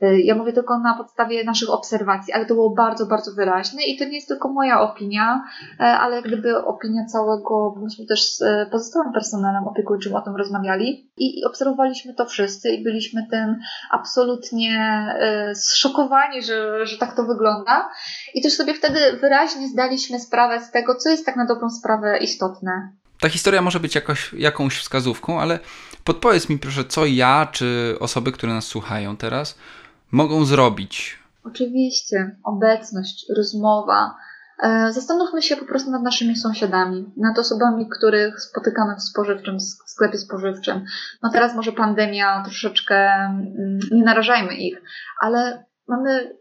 E, 0.00 0.20
ja 0.20 0.34
mówię 0.34 0.52
tylko 0.52 0.78
na 0.78 0.94
podstawie 0.94 1.44
naszych 1.44 1.70
obserwacji, 1.70 2.32
ale 2.32 2.46
to 2.46 2.54
było 2.54 2.74
bardzo, 2.74 3.06
bardzo 3.06 3.32
wyraźne 3.32 3.82
i 3.82 3.98
to 3.98 4.04
nie 4.04 4.14
jest 4.14 4.28
tylko 4.28 4.48
moja 4.48 4.80
opinia, 4.80 5.44
ale 5.78 6.22
gdyby 6.22 6.64
opinia 6.64 7.04
całego, 7.04 7.72
bo 7.76 7.80
myśmy 7.84 8.06
też 8.06 8.36
z 8.36 8.42
pozostałym 8.70 9.12
personelem 9.12 9.68
opiekuńczym 9.68 10.14
o 10.14 10.20
tym 10.20 10.36
rozmawiali 10.36 11.10
i, 11.16 11.40
i 11.40 11.44
obserwowaliśmy 11.44 12.14
to 12.14 12.26
wszyscy 12.26 12.70
i 12.70 12.84
byliśmy 12.84 13.26
tym 13.30 13.56
absolutnie 13.90 15.06
zszokowani, 15.54 16.42
że, 16.42 16.86
że 16.86 16.98
tak 16.98 17.16
to 17.16 17.24
wygląda. 17.24 17.88
I 18.34 18.42
też 18.42 18.52
sobie 18.52 18.74
wtedy 18.74 18.98
wyraźnie 19.20 19.68
zdaliśmy 19.68 20.20
sprawę 20.20 20.60
z 20.60 20.70
tego, 20.70 20.94
co 20.94 21.10
jest 21.10 21.26
tak 21.26 21.36
na 21.36 21.46
dobrą 21.46 21.70
sprawę 21.70 22.18
istotne 22.18 22.69
ta 23.20 23.28
historia 23.28 23.62
może 23.62 23.80
być 23.80 23.94
jakoś, 23.94 24.32
jakąś 24.32 24.78
wskazówką, 24.78 25.40
ale 25.40 25.58
podpowiedz 26.04 26.48
mi 26.48 26.58
proszę, 26.58 26.84
co 26.84 27.06
ja 27.06 27.48
czy 27.52 27.96
osoby, 28.00 28.32
które 28.32 28.54
nas 28.54 28.64
słuchają 28.64 29.16
teraz, 29.16 29.58
mogą 30.10 30.44
zrobić. 30.44 31.18
Oczywiście, 31.44 32.36
obecność, 32.44 33.26
rozmowa, 33.36 34.14
E, 34.62 34.92
zastanówmy 34.92 35.42
się 35.42 35.56
po 35.56 35.64
prostu 35.64 35.90
nad 35.90 36.02
naszymi 36.02 36.36
sąsiadami, 36.36 37.12
nad 37.16 37.38
osobami, 37.38 37.88
których 37.88 38.40
spotykamy 38.40 38.96
w 38.96 39.02
spożywczym, 39.02 39.58
w 39.58 39.90
sklepie 39.90 40.18
spożywczym. 40.18 40.84
No 41.22 41.30
teraz 41.30 41.54
może 41.54 41.72
pandemia, 41.72 42.42
troszeczkę 42.44 42.96
mm, 42.96 43.78
nie 43.92 44.02
narażajmy 44.02 44.54
ich, 44.54 44.82
ale 45.20 45.64
mamy 45.88 46.39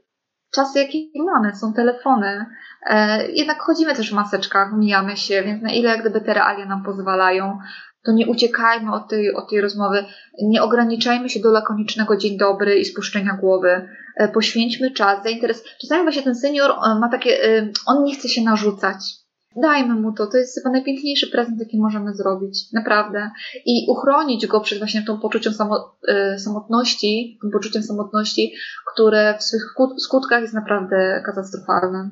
czasy, 0.52 0.80
jakie 0.80 1.00
mamy, 1.34 1.56
są 1.56 1.74
telefony. 1.74 2.46
E, 2.90 3.28
jednak 3.32 3.62
chodzimy 3.62 3.96
też 3.96 4.12
w 4.12 4.16
maseczkach, 4.16 4.74
mijamy 4.74 5.18
się, 5.18 5.44
więc 5.44 5.64
na 5.64 5.72
ile 5.72 5.98
gdyby 5.98 6.22
te 6.22 6.34
realia 6.34 6.66
nam 6.66 6.84
pozwalają, 6.84 7.60
to 8.06 8.12
nie 8.12 8.28
uciekajmy 8.28 8.94
od 8.94 9.10
tej, 9.10 9.34
od 9.34 9.50
tej 9.50 9.62
rozmowy, 9.62 10.06
nie 10.44 10.64
ograniczajmy 10.64 11.30
się 11.30 11.40
do 11.40 11.52
lakonicznego 11.52 12.18
dzień 12.18 12.38
dobry 12.38 12.80
i 12.80 12.86
spuszczenia 12.86 13.38
głowy. 13.42 13.90
E, 14.16 14.28
poświęćmy 14.28 14.92
czas, 14.92 15.24
zainteres. 15.24 15.64
Czasami 15.82 16.04
właśnie 16.04 16.24
ten 16.24 16.36
senior 16.36 16.76
ma 17.00 17.10
takie, 17.10 17.38
on 17.86 18.04
nie 18.04 18.16
chce 18.16 18.30
się 18.30 18.44
narzucać. 18.44 18.96
Dajmy 19.62 19.96
mu 19.96 20.14
to, 20.14 20.28
to 20.28 20.38
jest 20.38 20.56
chyba 20.56 20.70
najpiękniejszy 20.70 21.28
prezent, 21.28 21.60
jaki 21.60 21.80
możemy 21.80 22.14
zrobić, 22.14 22.72
naprawdę. 22.72 23.32
I 23.66 23.86
uchronić 23.90 24.48
go 24.48 24.62
przed 24.62 24.78
właśnie 24.78 25.02
tą 25.02 25.20
poczuciem 25.20 25.54
e, 26.08 26.40
samotności, 26.40 27.38
tym 27.42 27.52
poczuciem 27.52 27.84
samotności, 27.84 28.54
które 28.94 29.38
w 29.40 29.44
swych 29.44 29.62
skutkach 29.98 30.42
jest 30.42 30.54
naprawdę 30.54 31.24
katastrofalne. 31.26 32.10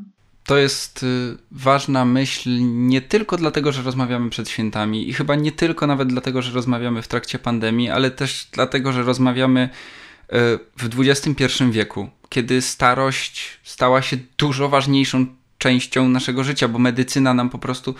To 0.48 0.58
jest 0.58 1.04
y, 1.04 1.38
ważna 1.52 2.06
myśl 2.06 2.50
nie 2.62 3.02
tylko 3.02 3.38
dlatego, 3.38 3.72
że 3.72 3.82
rozmawiamy 3.82 4.30
przed 4.30 4.50
świętami 4.50 5.10
i 5.10 5.14
chyba 5.14 5.36
nie 5.36 5.52
tylko 5.52 5.88
nawet 5.88 6.08
dlatego, 6.08 6.42
że 6.42 6.54
rozmawiamy 6.54 7.02
w 7.02 7.08
trakcie 7.08 7.40
pandemii, 7.40 7.90
ale 7.90 8.12
też 8.12 8.48
dlatego, 8.52 8.92
że 8.92 9.04
rozmawiamy 9.04 9.70
y, 9.70 10.36
w 10.78 11.00
XXI 11.00 11.44
wieku, 11.72 12.10
kiedy 12.30 12.62
starość 12.62 13.60
stała 13.64 14.02
się 14.02 14.18
dużo 14.38 14.70
ważniejszą 14.70 15.26
częścią 15.58 16.10
naszego 16.10 16.44
życia, 16.44 16.68
bo 16.68 16.80
medycyna 16.80 17.34
nam 17.34 17.50
po 17.50 17.58
prostu 17.58 17.94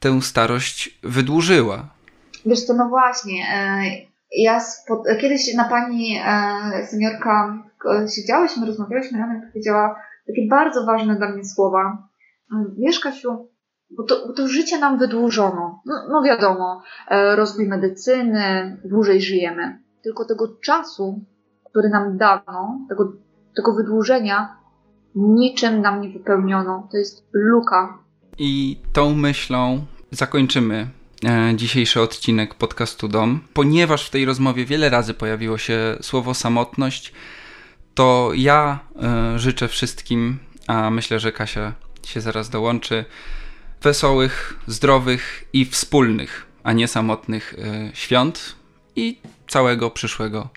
tę 0.00 0.22
starość 0.22 0.98
wydłużyła. 1.02 1.88
Wiesz 2.46 2.64
co, 2.64 2.74
no 2.74 2.88
właśnie. 2.88 3.46
E, 3.54 3.82
ja 4.36 4.60
spod... 4.60 4.98
kiedyś 5.20 5.54
na 5.54 5.68
pani 5.68 6.20
e, 6.26 6.86
seniorka 6.86 7.64
siedziałyśmy, 8.16 8.66
rozmawiałyśmy, 8.66 9.24
ona 9.24 9.40
powiedziała 9.52 9.96
takie 10.26 10.46
bardzo 10.50 10.86
ważne 10.86 11.16
dla 11.16 11.28
mnie 11.28 11.44
słowa. 11.44 12.08
E, 12.52 12.64
wiesz, 12.78 13.00
Kasiu, 13.00 13.48
bo 13.90 14.02
to, 14.02 14.26
bo 14.26 14.32
to 14.32 14.48
życie 14.48 14.78
nam 14.78 14.98
wydłużono. 14.98 15.82
No, 15.86 15.94
no 16.08 16.22
wiadomo, 16.22 16.82
rozwój 17.34 17.68
medycyny, 17.68 18.76
dłużej 18.84 19.20
żyjemy. 19.20 19.78
Tylko 20.02 20.24
tego 20.24 20.48
czasu, 20.64 21.24
który 21.70 21.88
nam 21.88 22.16
dano, 22.16 22.78
tego, 22.88 23.12
tego 23.56 23.74
wydłużenia, 23.74 24.57
niczym 25.14 25.80
nam 25.80 26.00
nie 26.00 26.08
wypełniono. 26.08 26.88
To 26.90 26.96
jest 26.96 27.28
luka. 27.32 27.98
I 28.38 28.80
tą 28.92 29.14
myślą 29.14 29.86
zakończymy 30.10 30.88
e, 31.24 31.52
dzisiejszy 31.56 32.00
odcinek 32.00 32.54
podcastu 32.54 33.08
Dom. 33.08 33.40
Ponieważ 33.54 34.06
w 34.06 34.10
tej 34.10 34.24
rozmowie 34.24 34.64
wiele 34.64 34.90
razy 34.90 35.14
pojawiło 35.14 35.58
się 35.58 35.96
słowo 36.00 36.34
samotność, 36.34 37.12
to 37.94 38.30
ja 38.34 38.78
e, 39.02 39.38
życzę 39.38 39.68
wszystkim, 39.68 40.38
a 40.66 40.90
myślę, 40.90 41.20
że 41.20 41.32
Kasia 41.32 41.72
się 42.06 42.20
zaraz 42.20 42.50
dołączy, 42.50 43.04
wesołych, 43.82 44.60
zdrowych 44.66 45.44
i 45.52 45.64
wspólnych, 45.64 46.46
a 46.62 46.72
nie 46.72 46.88
samotnych 46.88 47.54
e, 47.58 47.90
świąt 47.96 48.56
i 48.96 49.18
całego 49.48 49.90
przyszłego 49.90 50.48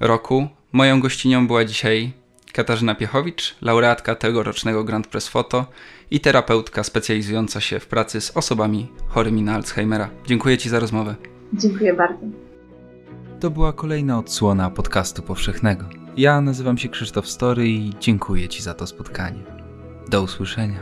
roku. 0.00 0.48
Moją 0.72 1.00
gościnią 1.00 1.46
była 1.46 1.64
dzisiaj 1.64 2.12
Katarzyna 2.56 2.94
Piechowicz, 2.94 3.56
laureatka 3.62 4.14
tegorocznego 4.14 4.84
Grand 4.84 5.06
Press 5.06 5.28
Photo 5.28 5.66
i 6.10 6.20
terapeutka 6.20 6.84
specjalizująca 6.84 7.60
się 7.60 7.80
w 7.80 7.86
pracy 7.86 8.20
z 8.20 8.36
osobami 8.36 8.88
chorymi 9.08 9.42
na 9.42 9.54
Alzheimera. 9.54 10.10
Dziękuję 10.26 10.58
Ci 10.58 10.68
za 10.68 10.80
rozmowę. 10.80 11.14
Dziękuję 11.52 11.94
bardzo. 11.94 12.26
To 13.40 13.50
była 13.50 13.72
kolejna 13.72 14.18
odsłona 14.18 14.70
podcastu 14.70 15.22
powszechnego. 15.22 15.84
Ja 16.16 16.40
nazywam 16.40 16.78
się 16.78 16.88
Krzysztof 16.88 17.28
Story 17.28 17.68
i 17.68 17.92
dziękuję 18.00 18.48
Ci 18.48 18.62
za 18.62 18.74
to 18.74 18.86
spotkanie. 18.86 19.42
Do 20.08 20.22
usłyszenia. 20.22 20.80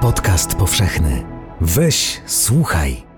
Podcast 0.00 0.54
powszechny. 0.54 1.24
Weź, 1.60 2.20
słuchaj. 2.26 3.09